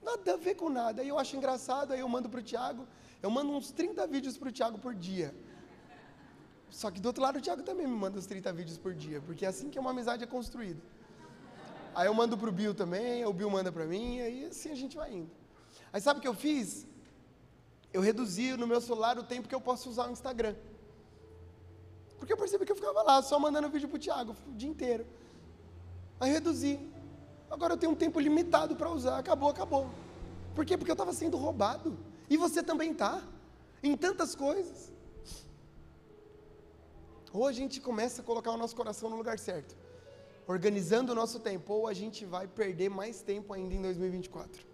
Nada 0.02 0.34
a 0.34 0.38
ver 0.38 0.56
com 0.56 0.70
nada. 0.70 1.02
Aí 1.02 1.10
eu 1.10 1.20
acho 1.20 1.36
engraçado, 1.36 1.92
aí 1.92 2.00
eu 2.00 2.08
mando 2.08 2.30
para 2.30 2.40
o 2.40 2.44
Tiago, 2.44 2.88
eu 3.22 3.30
mando 3.30 3.52
uns 3.52 3.72
30 3.72 4.08
vídeos 4.08 4.38
para 4.38 4.50
o 4.50 4.52
Tiago 4.52 4.80
por 4.80 4.96
dia. 4.96 5.36
Só 6.70 6.90
que 6.90 7.00
do 7.00 7.06
outro 7.06 7.22
lado 7.22 7.38
o 7.38 7.42
Tiago 7.42 7.62
também 7.62 7.86
me 7.86 7.96
manda 7.96 8.18
uns 8.18 8.26
30 8.26 8.52
vídeos 8.54 8.78
por 8.78 8.94
dia, 8.96 9.22
porque 9.22 9.46
é 9.46 9.50
assim 9.50 9.70
que 9.70 9.78
uma 9.78 9.92
amizade 9.92 10.24
é 10.24 10.28
construída. 10.28 10.82
Aí 11.94 12.08
eu 12.08 12.14
mando 12.14 12.36
para 12.38 12.50
o 12.50 12.52
Bill 12.52 12.74
também, 12.74 13.24
o 13.26 13.34
Bill 13.34 13.50
manda 13.50 13.72
para 13.72 13.86
mim, 13.86 14.22
aí 14.22 14.46
assim 14.46 14.72
a 14.72 14.76
gente 14.76 14.98
vai 14.98 15.14
indo. 15.14 15.30
Aí 15.92 16.02
sabe 16.02 16.20
o 16.20 16.22
que 16.22 16.28
eu 16.28 16.34
fiz? 16.34 16.88
Eu 17.94 18.02
reduzi 18.02 18.58
no 18.58 18.66
meu 18.66 18.82
celular 18.82 19.18
o 19.20 19.24
tempo 19.24 19.48
que 19.48 19.56
eu 19.56 19.62
posso 19.62 19.90
usar 19.90 20.08
o 20.10 20.12
Instagram. 20.12 20.56
Porque 22.18 22.34
eu 22.34 22.38
percebi 22.38 22.66
que 22.66 22.72
eu 22.72 22.76
ficava 22.76 23.04
lá 23.04 23.22
só 23.22 23.38
mandando 23.38 23.70
vídeo 23.70 23.88
pro 23.88 24.00
Thiago 24.00 24.36
o 24.48 24.54
dia 24.54 24.70
inteiro. 24.70 25.06
Aí 26.20 26.32
reduzi. 26.32 26.80
Agora 27.52 27.74
eu 27.74 27.78
tenho 27.78 27.92
um 27.92 27.96
tempo 27.96 28.20
limitado 28.20 28.76
para 28.76 28.90
usar. 28.90 29.20
Acabou, 29.20 29.50
acabou. 29.50 29.90
Por 30.56 30.66
quê? 30.66 30.78
Porque 30.78 30.90
eu 30.90 30.94
estava 30.94 31.14
sendo 31.14 31.38
roubado. 31.38 31.98
E 32.30 32.36
você 32.36 32.64
também 32.64 32.92
está. 32.92 33.22
Em 33.84 33.96
tantas 33.96 34.34
coisas. 34.34 34.92
Ou 37.32 37.48
a 37.48 37.52
gente 37.52 37.82
começa 37.82 38.22
a 38.22 38.26
colocar 38.26 38.52
o 38.52 38.58
nosso 38.58 38.76
coração 38.76 39.10
no 39.10 39.16
lugar 39.16 39.40
certo, 39.40 39.76
organizando 40.48 41.12
o 41.12 41.16
nosso 41.16 41.40
tempo, 41.40 41.74
ou 41.74 41.88
a 41.88 41.94
gente 41.94 42.26
vai 42.26 42.48
perder 42.48 42.90
mais 42.90 43.24
tempo 43.24 43.52
ainda 43.54 43.74
em 43.74 43.82
2024. 43.82 44.73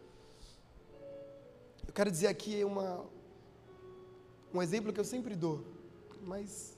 Eu 1.89 1.93
quero 1.93 2.11
dizer 2.11 2.27
aqui 2.27 2.63
uma, 2.63 3.03
um 4.53 4.61
exemplo 4.61 4.93
que 4.93 4.99
eu 4.99 5.03
sempre 5.03 5.35
dou, 5.35 5.65
mas 6.21 6.77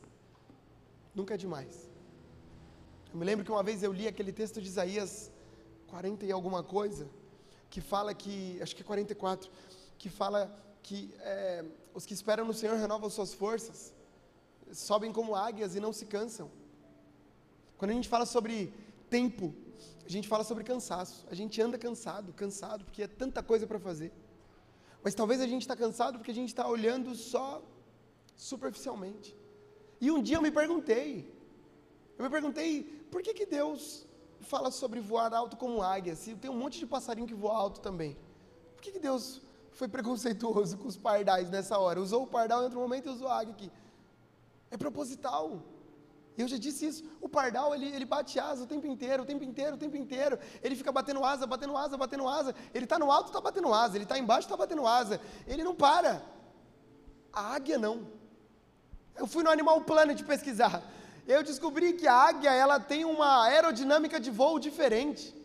nunca 1.13 1.33
é 1.33 1.37
demais. 1.37 1.89
Eu 3.11 3.19
me 3.19 3.25
lembro 3.25 3.43
que 3.43 3.51
uma 3.51 3.61
vez 3.61 3.83
eu 3.83 3.91
li 3.91 4.07
aquele 4.07 4.31
texto 4.31 4.61
de 4.61 4.69
Isaías 4.69 5.29
40 5.87 6.25
e 6.25 6.31
alguma 6.31 6.63
coisa, 6.63 7.09
que 7.69 7.81
fala 7.81 8.13
que, 8.13 8.57
acho 8.61 8.73
que 8.73 8.83
é 8.83 8.85
44, 8.85 9.51
que 9.97 10.09
fala 10.09 10.49
que 10.81 11.13
é, 11.19 11.65
os 11.93 12.05
que 12.05 12.13
esperam 12.13 12.45
no 12.45 12.53
Senhor 12.53 12.77
renovam 12.77 13.09
suas 13.09 13.33
forças, 13.33 13.93
sobem 14.71 15.11
como 15.11 15.35
águias 15.35 15.75
e 15.75 15.81
não 15.81 15.91
se 15.91 16.05
cansam. 16.05 16.49
Quando 17.77 17.91
a 17.91 17.95
gente 17.95 18.07
fala 18.07 18.25
sobre 18.25 18.73
tempo, 19.09 19.53
a 20.05 20.09
gente 20.09 20.29
fala 20.29 20.45
sobre 20.45 20.63
cansaço. 20.63 21.27
A 21.29 21.35
gente 21.35 21.61
anda 21.61 21.77
cansado, 21.77 22.31
cansado, 22.31 22.85
porque 22.85 23.03
é 23.03 23.07
tanta 23.07 23.43
coisa 23.43 23.67
para 23.67 23.77
fazer. 23.77 24.13
Mas 25.03 25.15
talvez 25.15 25.41
a 25.41 25.47
gente 25.47 25.61
está 25.61 25.75
cansado 25.75 26.17
porque 26.17 26.31
a 26.31 26.33
gente 26.33 26.49
está 26.49 26.67
olhando 26.67 27.15
só 27.15 27.61
superficialmente. 28.35 29.35
E 29.99 30.09
um 30.11 30.21
dia 30.21 30.37
eu 30.37 30.41
me 30.41 30.51
perguntei, 30.51 31.31
eu 32.17 32.23
me 32.23 32.29
perguntei, 32.29 32.83
por 33.11 33.21
que, 33.21 33.33
que 33.33 33.45
Deus 33.45 34.05
fala 34.41 34.71
sobre 34.71 34.99
voar 34.99 35.33
alto 35.33 35.55
como 35.57 35.81
águia, 35.81 36.15
se 36.15 36.35
tem 36.35 36.49
um 36.49 36.57
monte 36.57 36.79
de 36.79 36.85
passarinho 36.85 37.27
que 37.27 37.33
voa 37.33 37.55
alto 37.55 37.79
também? 37.79 38.17
Por 38.75 38.81
que, 38.81 38.91
que 38.91 38.99
Deus 38.99 39.41
foi 39.71 39.87
preconceituoso 39.87 40.77
com 40.79 40.87
os 40.87 40.97
pardais 40.97 41.49
nessa 41.49 41.77
hora? 41.77 42.01
Usou 42.01 42.23
o 42.23 42.27
pardal 42.27 42.61
em 42.61 42.63
outro 42.63 42.79
momento 42.79 43.07
e 43.07 43.09
usou 43.09 43.27
a 43.27 43.39
águia 43.39 43.53
aqui. 43.53 43.71
É 44.69 44.77
proposital. 44.77 45.61
Eu 46.37 46.47
já 46.47 46.57
disse 46.57 46.85
isso. 46.85 47.03
O 47.19 47.27
pardal, 47.27 47.73
ele, 47.75 47.87
ele 47.87 48.05
bate 48.05 48.39
asa 48.39 48.63
o 48.63 48.67
tempo 48.67 48.87
inteiro, 48.87 49.23
o 49.23 49.25
tempo 49.25 49.43
inteiro, 49.43 49.75
o 49.75 49.79
tempo 49.79 49.95
inteiro. 49.97 50.39
Ele 50.63 50.75
fica 50.75 50.91
batendo 50.91 51.23
asa, 51.23 51.45
batendo 51.45 51.77
asa, 51.77 51.97
batendo 51.97 52.27
asa. 52.27 52.55
Ele 52.73 52.85
está 52.85 52.97
no 52.97 53.11
alto, 53.11 53.27
está 53.27 53.41
batendo 53.41 53.73
asa. 53.73 53.97
Ele 53.97 54.05
está 54.05 54.17
embaixo, 54.17 54.47
está 54.47 54.57
batendo 54.57 54.87
asa. 54.87 55.19
Ele 55.45 55.63
não 55.63 55.75
para. 55.75 56.23
A 57.33 57.53
águia 57.55 57.77
não. 57.77 58.07
Eu 59.15 59.27
fui 59.27 59.43
no 59.43 59.49
Animal 59.49 59.81
Planet 59.81 60.23
pesquisar. 60.23 60.81
Eu 61.27 61.43
descobri 61.43 61.93
que 61.93 62.07
a 62.07 62.13
águia, 62.13 62.51
ela 62.51 62.79
tem 62.79 63.05
uma 63.05 63.43
aerodinâmica 63.43 64.19
de 64.19 64.31
voo 64.31 64.59
diferente. 64.59 65.35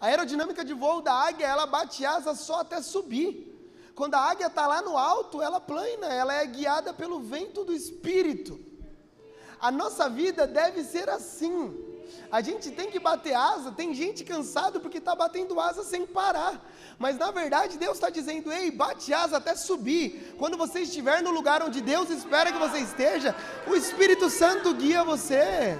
A 0.00 0.06
aerodinâmica 0.06 0.64
de 0.64 0.74
voo 0.74 1.00
da 1.00 1.12
águia, 1.12 1.46
ela 1.46 1.66
bate 1.66 2.04
asa 2.04 2.34
só 2.34 2.60
até 2.60 2.82
subir. 2.82 3.50
Quando 3.94 4.14
a 4.14 4.20
águia 4.20 4.48
está 4.48 4.66
lá 4.66 4.82
no 4.82 4.98
alto, 4.98 5.40
ela 5.40 5.60
plana, 5.60 6.06
ela 6.06 6.34
é 6.34 6.44
guiada 6.46 6.92
pelo 6.92 7.20
vento 7.20 7.64
do 7.64 7.72
espírito. 7.72 8.73
A 9.66 9.70
nossa 9.70 10.10
vida 10.10 10.46
deve 10.46 10.84
ser 10.84 11.08
assim. 11.08 11.74
A 12.30 12.42
gente 12.42 12.70
tem 12.70 12.90
que 12.90 13.00
bater 13.00 13.32
asa, 13.32 13.72
tem 13.72 13.94
gente 13.94 14.22
cansado 14.22 14.78
porque 14.78 14.98
está 14.98 15.14
batendo 15.16 15.58
asa 15.58 15.82
sem 15.82 16.04
parar. 16.04 16.62
Mas 16.98 17.16
na 17.16 17.30
verdade 17.30 17.78
Deus 17.78 17.94
está 17.94 18.10
dizendo: 18.10 18.52
ei, 18.52 18.70
bate 18.70 19.14
asa 19.14 19.38
até 19.38 19.56
subir. 19.56 20.34
Quando 20.36 20.58
você 20.58 20.80
estiver 20.80 21.22
no 21.22 21.30
lugar 21.30 21.62
onde 21.62 21.80
Deus 21.80 22.10
espera 22.10 22.52
que 22.52 22.58
você 22.58 22.80
esteja, 22.80 23.34
o 23.66 23.74
Espírito 23.74 24.28
Santo 24.28 24.74
guia 24.74 25.02
você. 25.02 25.78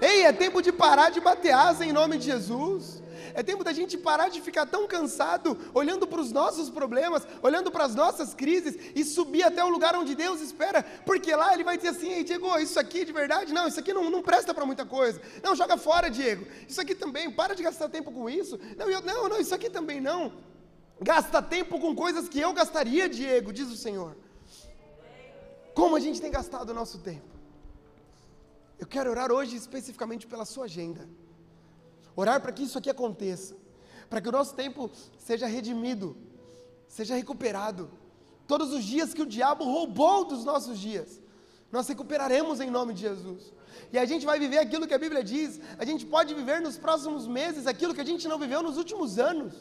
Ei, 0.00 0.22
é 0.22 0.32
tempo 0.32 0.62
de 0.62 0.72
parar 0.72 1.10
de 1.10 1.20
bater 1.20 1.52
asa 1.52 1.84
em 1.84 1.92
nome 1.92 2.16
de 2.16 2.24
Jesus. 2.24 3.01
É 3.34 3.42
tempo 3.42 3.64
da 3.64 3.72
gente 3.72 3.96
parar 3.96 4.28
de 4.28 4.40
ficar 4.40 4.66
tão 4.66 4.86
cansado, 4.86 5.58
olhando 5.72 6.06
para 6.06 6.20
os 6.20 6.32
nossos 6.32 6.68
problemas, 6.70 7.26
olhando 7.42 7.70
para 7.70 7.84
as 7.84 7.94
nossas 7.94 8.34
crises 8.34 8.76
e 8.94 9.04
subir 9.04 9.42
até 9.42 9.64
o 9.64 9.68
lugar 9.68 9.94
onde 9.96 10.14
Deus 10.14 10.40
espera, 10.40 10.82
porque 11.04 11.34
lá 11.34 11.54
Ele 11.54 11.64
vai 11.64 11.76
dizer 11.76 11.90
assim: 11.90 12.10
Ei, 12.12 12.24
Diego, 12.24 12.56
isso 12.58 12.78
aqui 12.78 13.04
de 13.04 13.12
verdade? 13.12 13.52
Não, 13.52 13.66
isso 13.66 13.80
aqui 13.80 13.92
não, 13.92 14.10
não 14.10 14.22
presta 14.22 14.52
para 14.52 14.66
muita 14.66 14.84
coisa. 14.84 15.20
Não, 15.42 15.54
joga 15.54 15.76
fora, 15.76 16.10
Diego. 16.10 16.46
Isso 16.68 16.80
aqui 16.80 16.94
também, 16.94 17.30
para 17.30 17.54
de 17.54 17.62
gastar 17.62 17.88
tempo 17.88 18.10
com 18.10 18.28
isso. 18.28 18.58
Não, 18.76 18.88
eu, 18.90 19.00
não, 19.02 19.28
não, 19.28 19.40
isso 19.40 19.54
aqui 19.54 19.70
também 19.70 20.00
não. 20.00 20.32
Gasta 21.00 21.42
tempo 21.42 21.80
com 21.80 21.94
coisas 21.94 22.28
que 22.28 22.40
eu 22.40 22.52
gastaria, 22.52 23.08
Diego, 23.08 23.52
diz 23.52 23.68
o 23.68 23.76
Senhor. 23.76 24.16
Como 25.74 25.96
a 25.96 26.00
gente 26.00 26.20
tem 26.20 26.30
gastado 26.30 26.70
o 26.70 26.74
nosso 26.74 26.98
tempo? 26.98 27.32
Eu 28.78 28.86
quero 28.86 29.10
orar 29.10 29.30
hoje 29.32 29.56
especificamente 29.56 30.26
pela 30.26 30.44
sua 30.44 30.64
agenda. 30.64 31.08
Orar 32.14 32.40
para 32.40 32.52
que 32.52 32.62
isso 32.62 32.78
aqui 32.78 32.90
aconteça, 32.90 33.56
para 34.08 34.20
que 34.20 34.28
o 34.28 34.32
nosso 34.32 34.54
tempo 34.54 34.90
seja 35.18 35.46
redimido, 35.46 36.16
seja 36.86 37.14
recuperado. 37.14 37.90
Todos 38.46 38.72
os 38.72 38.84
dias 38.84 39.14
que 39.14 39.22
o 39.22 39.26
diabo 39.26 39.64
roubou 39.64 40.24
dos 40.24 40.44
nossos 40.44 40.78
dias, 40.78 41.20
nós 41.70 41.88
recuperaremos 41.88 42.60
em 42.60 42.70
nome 42.70 42.92
de 42.92 43.00
Jesus. 43.00 43.52
E 43.90 43.98
a 43.98 44.04
gente 44.04 44.26
vai 44.26 44.38
viver 44.38 44.58
aquilo 44.58 44.86
que 44.86 44.92
a 44.92 44.98
Bíblia 44.98 45.24
diz, 45.24 45.60
a 45.78 45.84
gente 45.84 46.04
pode 46.04 46.34
viver 46.34 46.60
nos 46.60 46.76
próximos 46.76 47.26
meses 47.26 47.66
aquilo 47.66 47.94
que 47.94 48.00
a 48.00 48.04
gente 48.04 48.28
não 48.28 48.38
viveu 48.38 48.62
nos 48.62 48.76
últimos 48.76 49.18
anos. 49.18 49.54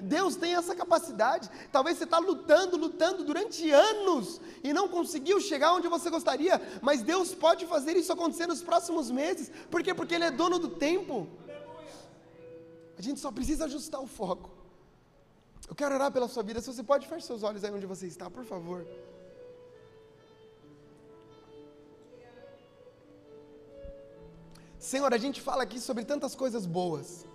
Deus 0.00 0.36
tem 0.36 0.54
essa 0.54 0.74
capacidade. 0.74 1.50
Talvez 1.72 1.96
você 1.96 2.04
está 2.04 2.18
lutando, 2.18 2.76
lutando 2.76 3.24
durante 3.24 3.70
anos 3.70 4.40
e 4.62 4.72
não 4.72 4.88
conseguiu 4.88 5.40
chegar 5.40 5.72
onde 5.72 5.88
você 5.88 6.10
gostaria, 6.10 6.60
mas 6.82 7.02
Deus 7.02 7.34
pode 7.34 7.66
fazer 7.66 7.96
isso 7.96 8.12
acontecer 8.12 8.46
nos 8.46 8.62
próximos 8.62 9.10
meses. 9.10 9.50
Por 9.70 9.82
quê? 9.82 9.94
Porque 9.94 10.14
Ele 10.14 10.24
é 10.24 10.30
dono 10.30 10.58
do 10.58 10.68
tempo. 10.68 11.28
A 12.98 13.02
gente 13.02 13.20
só 13.20 13.30
precisa 13.30 13.66
ajustar 13.66 14.00
o 14.00 14.06
foco. 14.06 14.50
Eu 15.68 15.74
quero 15.74 15.94
orar 15.94 16.10
pela 16.12 16.28
sua 16.28 16.42
vida. 16.42 16.60
Se 16.60 16.72
você 16.72 16.82
pode, 16.82 17.06
feche 17.06 17.26
seus 17.26 17.42
olhos 17.42 17.62
aí 17.64 17.70
onde 17.70 17.86
você 17.86 18.06
está, 18.06 18.30
por 18.30 18.44
favor. 18.44 18.86
Senhor, 24.78 25.12
a 25.12 25.18
gente 25.18 25.40
fala 25.40 25.64
aqui 25.64 25.80
sobre 25.80 26.04
tantas 26.04 26.34
coisas 26.34 26.64
boas. 26.64 27.26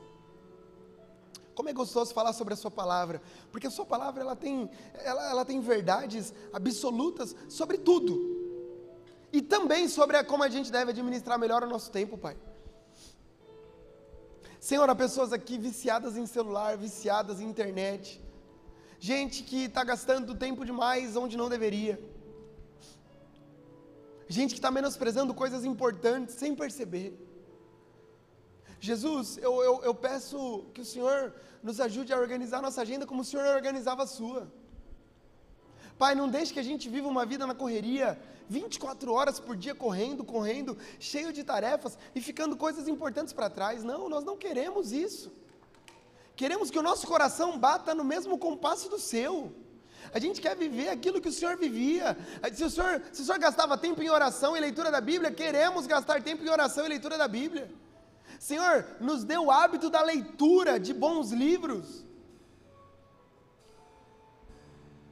Como 1.53 1.67
é 1.67 1.73
gostoso 1.73 2.13
falar 2.13 2.31
sobre 2.31 2.53
a 2.53 2.57
sua 2.57 2.71
palavra, 2.71 3.21
porque 3.51 3.67
a 3.67 3.69
sua 3.69 3.85
palavra 3.85 4.21
ela 4.23 4.35
tem, 4.35 4.69
ela, 4.93 5.29
ela 5.29 5.45
tem 5.45 5.59
verdades 5.59 6.33
absolutas 6.53 7.35
sobre 7.49 7.77
tudo. 7.77 8.39
E 9.33 9.41
também 9.41 9.89
sobre 9.89 10.17
a, 10.17 10.23
como 10.23 10.43
a 10.43 10.49
gente 10.49 10.71
deve 10.71 10.91
administrar 10.91 11.37
melhor 11.37 11.63
o 11.63 11.67
nosso 11.67 11.91
tempo, 11.91 12.17
Pai. 12.17 12.37
Senhor, 14.67 14.87
há 14.87 14.93
pessoas 14.93 15.33
aqui 15.33 15.57
viciadas 15.57 16.15
em 16.15 16.27
celular, 16.27 16.77
viciadas 16.77 17.39
em 17.41 17.49
internet. 17.53 18.21
Gente 18.99 19.41
que 19.41 19.63
está 19.63 19.83
gastando 19.83 20.35
tempo 20.35 20.63
demais 20.63 21.15
onde 21.15 21.35
não 21.35 21.49
deveria. 21.49 21.95
Gente 24.27 24.51
que 24.51 24.59
está 24.59 24.69
menosprezando 24.69 25.33
coisas 25.33 25.65
importantes 25.65 26.35
sem 26.35 26.53
perceber. 26.55 27.09
Jesus, 28.79 29.37
eu, 29.37 29.63
eu, 29.63 29.83
eu 29.83 29.95
peço 29.95 30.37
que 30.75 30.81
o 30.81 30.85
Senhor 30.85 31.33
nos 31.63 31.79
ajude 31.79 32.13
a 32.13 32.19
organizar 32.19 32.59
a 32.59 32.67
nossa 32.67 32.81
agenda 32.83 33.07
como 33.07 33.21
o 33.21 33.25
Senhor 33.25 33.47
organizava 33.55 34.03
a 34.03 34.07
sua. 34.07 34.47
Pai, 35.97 36.13
não 36.13 36.29
deixe 36.29 36.53
que 36.53 36.59
a 36.59 36.67
gente 36.71 36.87
viva 36.87 37.07
uma 37.07 37.25
vida 37.25 37.47
na 37.47 37.55
correria, 37.55 38.07
24 38.51 39.13
horas 39.13 39.39
por 39.39 39.55
dia 39.55 39.73
correndo, 39.73 40.23
correndo, 40.25 40.77
cheio 40.99 41.31
de 41.31 41.43
tarefas 41.43 41.97
e 42.13 42.19
ficando 42.21 42.57
coisas 42.57 42.87
importantes 42.87 43.33
para 43.33 43.49
trás. 43.49 43.83
Não, 43.83 44.09
nós 44.09 44.25
não 44.25 44.35
queremos 44.35 44.91
isso. 44.91 45.31
Queremos 46.35 46.69
que 46.69 46.77
o 46.77 46.83
nosso 46.83 47.07
coração 47.07 47.57
bata 47.57 47.95
no 47.95 48.03
mesmo 48.03 48.37
compasso 48.37 48.89
do 48.89 48.99
seu. 48.99 49.53
A 50.13 50.19
gente 50.19 50.41
quer 50.41 50.55
viver 50.55 50.89
aquilo 50.89 51.21
que 51.21 51.29
o 51.29 51.31
Senhor 51.31 51.55
vivia. 51.55 52.17
Se 52.53 52.63
o 52.65 52.69
Senhor, 52.69 53.01
se 53.13 53.21
o 53.21 53.25
Senhor 53.25 53.39
gastava 53.39 53.77
tempo 53.77 54.01
em 54.01 54.09
oração 54.09 54.57
e 54.57 54.59
leitura 54.59 54.91
da 54.91 54.99
Bíblia, 54.99 55.31
queremos 55.31 55.87
gastar 55.87 56.21
tempo 56.21 56.43
em 56.43 56.49
oração 56.49 56.85
e 56.85 56.89
leitura 56.89 57.17
da 57.17 57.27
Bíblia. 57.27 57.71
Senhor, 58.37 58.85
nos 58.99 59.23
dê 59.23 59.37
o 59.37 59.49
hábito 59.49 59.89
da 59.89 60.01
leitura 60.01 60.77
de 60.79 60.93
bons 60.93 61.31
livros. 61.31 62.05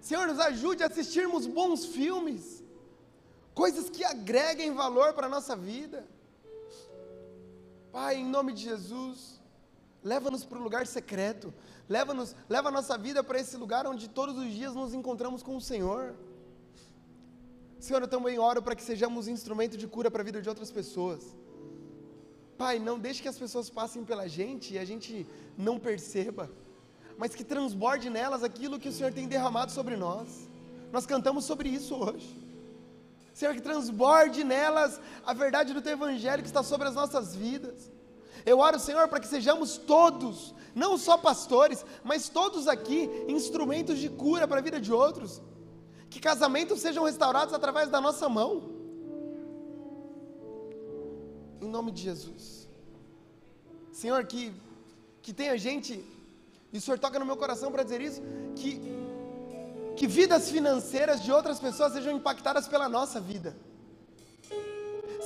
Senhor, 0.01 0.27
nos 0.27 0.39
ajude 0.39 0.83
a 0.83 0.87
assistirmos 0.87 1.45
bons 1.45 1.85
filmes, 1.85 2.58
coisas 3.61 3.89
que 3.89 4.03
agreguem 4.05 4.73
valor 4.73 5.09
para 5.13 5.27
a 5.27 5.29
nossa 5.35 5.53
vida. 5.53 5.99
Pai, 7.91 8.15
em 8.15 8.25
nome 8.35 8.53
de 8.53 8.63
Jesus, 8.69 9.41
leva-nos 10.01 10.45
para 10.45 10.59
o 10.59 10.63
lugar 10.67 10.87
secreto, 10.87 11.53
leva-nos, 11.89 12.33
leva 12.47 12.69
a 12.69 12.71
nossa 12.71 12.97
vida 12.97 13.21
para 13.21 13.37
esse 13.43 13.57
lugar 13.57 13.85
onde 13.85 14.07
todos 14.07 14.37
os 14.37 14.49
dias 14.59 14.73
nos 14.73 14.93
encontramos 14.93 15.43
com 15.43 15.57
o 15.57 15.61
Senhor. 15.69 16.15
Senhor, 17.87 18.01
eu 18.01 18.07
também 18.07 18.39
oro 18.39 18.61
para 18.61 18.77
que 18.77 18.83
sejamos 18.91 19.27
instrumento 19.27 19.75
de 19.75 19.87
cura 19.87 20.09
para 20.09 20.21
a 20.21 20.25
vida 20.29 20.41
de 20.41 20.47
outras 20.47 20.71
pessoas. 20.71 21.21
Pai, 22.57 22.79
não 22.79 22.97
deixe 22.97 23.21
que 23.21 23.27
as 23.27 23.37
pessoas 23.37 23.69
passem 23.69 24.05
pela 24.05 24.25
gente 24.39 24.73
e 24.75 24.79
a 24.79 24.85
gente 24.85 25.27
não 25.57 25.77
perceba, 25.77 26.49
mas 27.17 27.35
que 27.35 27.43
transborde 27.43 28.09
nelas 28.09 28.41
aquilo 28.41 28.79
que 28.79 28.87
o 28.87 28.93
Senhor 28.93 29.11
tem 29.11 29.27
derramado 29.27 29.73
sobre 29.73 29.97
nós. 29.97 30.47
Nós 30.93 31.05
cantamos 31.05 31.43
sobre 31.43 31.67
isso 31.67 31.95
hoje. 31.95 32.48
Senhor, 33.39 33.55
que 33.55 33.61
transborde 33.61 34.43
nelas 34.43 34.99
a 35.25 35.33
verdade 35.33 35.73
do 35.73 35.81
Teu 35.81 35.93
Evangelho 35.93 36.43
que 36.43 36.49
está 36.49 36.61
sobre 36.61 36.89
as 36.89 36.93
nossas 36.93 37.33
vidas. 37.33 37.89
Eu 38.45 38.59
oro, 38.59 38.77
Senhor, 38.77 39.07
para 39.07 39.21
que 39.21 39.27
sejamos 39.27 39.77
todos, 39.77 40.53
não 40.75 40.97
só 40.97 41.17
pastores, 41.17 41.85
mas 42.03 42.27
todos 42.27 42.67
aqui, 42.67 43.09
instrumentos 43.29 43.97
de 43.97 44.09
cura 44.09 44.45
para 44.45 44.59
a 44.59 44.61
vida 44.61 44.77
de 44.77 44.91
outros. 44.91 45.41
Que 46.09 46.19
casamentos 46.19 46.81
sejam 46.81 47.05
restaurados 47.05 47.53
através 47.53 47.87
da 47.87 48.01
nossa 48.01 48.27
mão 48.27 48.51
em 51.61 51.69
nome 51.69 51.91
de 51.91 52.01
Jesus. 52.01 52.67
Senhor, 53.93 54.25
que, 54.25 54.53
que 55.21 55.31
tenha 55.31 55.57
gente, 55.57 56.03
e 56.73 56.77
o 56.77 56.81
Senhor 56.81 56.99
toca 56.99 57.17
no 57.19 57.25
meu 57.25 57.37
coração 57.37 57.71
para 57.71 57.83
dizer 57.83 58.01
isso, 58.01 58.21
que, 58.57 58.98
que 59.99 60.07
vidas 60.07 60.49
financeiras 60.49 61.21
de 61.21 61.29
outras 61.29 61.59
pessoas 61.59 61.91
sejam 61.91 62.13
impactadas 62.15 62.65
pela 62.69 62.87
nossa 62.87 63.19
vida. 63.19 63.53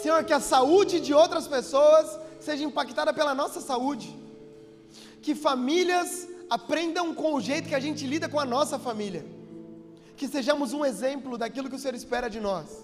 Senhor, 0.02 0.24
que 0.24 0.34
a 0.34 0.40
saúde 0.40 1.00
de 1.00 1.14
outras 1.14 1.48
pessoas 1.48 2.20
seja 2.40 2.64
impactada 2.64 3.14
pela 3.14 3.36
nossa 3.36 3.62
saúde. 3.62 4.10
Que 5.22 5.36
famílias 5.36 6.28
aprendam 6.50 7.14
com 7.14 7.36
o 7.36 7.40
jeito 7.50 7.70
que 7.70 7.76
a 7.76 7.80
gente 7.80 8.08
lida 8.08 8.28
com 8.28 8.40
a 8.40 8.46
nossa 8.46 8.80
família. 8.80 9.24
Que 10.18 10.28
sejamos 10.28 10.74
um 10.74 10.84
exemplo 10.84 11.38
daquilo 11.38 11.70
que 11.70 11.76
o 11.76 11.80
Senhor 11.80 11.94
espera 11.94 12.28
de 12.28 12.40
nós. 12.40 12.84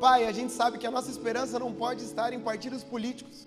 Pai, 0.00 0.26
a 0.26 0.32
gente 0.32 0.54
sabe 0.54 0.78
que 0.78 0.86
a 0.86 0.90
nossa 0.90 1.10
esperança 1.10 1.58
não 1.58 1.74
pode 1.74 2.02
estar 2.04 2.32
em 2.32 2.40
partidos 2.40 2.82
políticos, 2.82 3.46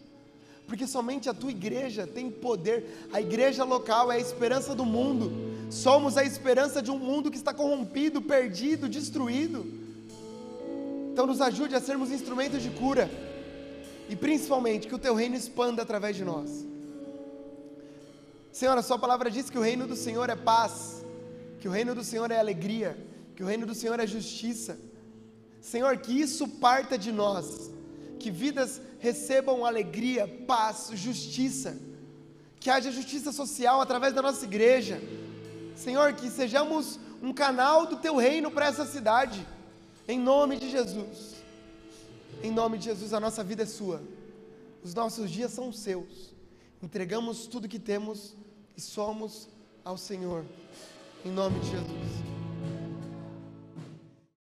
porque 0.68 0.86
somente 0.86 1.28
a 1.32 1.34
tua 1.34 1.50
igreja 1.50 2.06
tem 2.06 2.30
poder. 2.30 3.10
A 3.12 3.20
igreja 3.20 3.64
local 3.64 4.12
é 4.12 4.18
a 4.18 4.20
esperança 4.20 4.76
do 4.76 4.86
mundo. 4.86 5.53
Somos 5.74 6.18
a 6.18 6.24
esperança 6.24 6.84
de 6.84 6.92
um 6.92 7.00
mundo 7.00 7.32
que 7.32 7.36
está 7.36 7.52
corrompido, 7.52 8.22
perdido, 8.22 8.88
destruído. 8.88 9.66
Então 11.12 11.26
nos 11.26 11.42
ajude 11.42 11.76
a 11.76 11.82
sermos 11.82 12.12
instrumentos 12.12 12.62
de 12.62 12.70
cura 12.70 13.10
e 14.08 14.16
principalmente 14.16 14.88
que 14.88 14.94
o 14.94 15.00
teu 15.00 15.16
reino 15.16 15.36
expanda 15.36 15.82
através 15.82 16.16
de 16.16 16.24
nós. 16.24 16.64
Senhor, 18.52 18.78
a 18.78 18.84
sua 18.84 19.00
palavra 19.00 19.32
diz 19.32 19.50
que 19.50 19.58
o 19.58 19.62
reino 19.64 19.88
do 19.88 19.96
Senhor 19.96 20.30
é 20.30 20.36
paz, 20.36 21.04
que 21.60 21.68
o 21.68 21.72
reino 21.72 21.96
do 21.96 22.04
Senhor 22.04 22.30
é 22.30 22.40
alegria, 22.40 22.96
que 23.36 23.42
o 23.42 23.48
reino 23.48 23.66
do 23.66 23.74
Senhor 23.74 24.00
é 24.00 24.06
justiça. 24.06 24.78
Senhor, 25.60 25.98
que 25.98 26.12
isso 26.12 26.48
parta 26.48 27.00
de 27.00 27.12
nós, 27.12 27.72
que 28.20 28.30
vidas 28.30 28.80
recebam 29.00 29.66
alegria, 29.66 30.28
paz, 30.46 30.92
justiça, 30.94 31.76
que 32.60 32.70
haja 32.70 32.92
justiça 32.92 33.32
social 33.32 33.82
através 33.82 34.14
da 34.14 34.22
nossa 34.22 34.46
igreja. 34.46 35.02
Senhor, 35.76 36.14
que 36.14 36.30
sejamos 36.30 37.00
um 37.22 37.34
canal 37.34 37.86
do 37.86 37.98
teu 37.98 38.18
reino 38.18 38.52
para 38.52 38.68
essa 38.68 38.86
cidade, 38.86 39.46
em 40.08 40.20
nome 40.20 40.58
de 40.58 40.70
Jesus. 40.70 41.36
Em 42.42 42.52
nome 42.52 42.78
de 42.78 42.86
Jesus, 42.86 43.14
a 43.14 43.20
nossa 43.20 43.44
vida 43.44 43.64
é 43.64 43.66
sua, 43.66 44.02
os 44.84 44.94
nossos 44.94 45.32
dias 45.32 45.52
são 45.52 45.72
seus. 45.72 46.34
Entregamos 46.82 47.48
tudo 47.48 47.70
que 47.70 47.80
temos 47.80 48.36
e 48.76 48.82
somos 48.82 49.48
ao 49.86 49.98
Senhor, 49.98 50.44
em 51.24 51.32
nome 51.32 51.60
de 51.62 51.70
Jesus. 51.70 52.43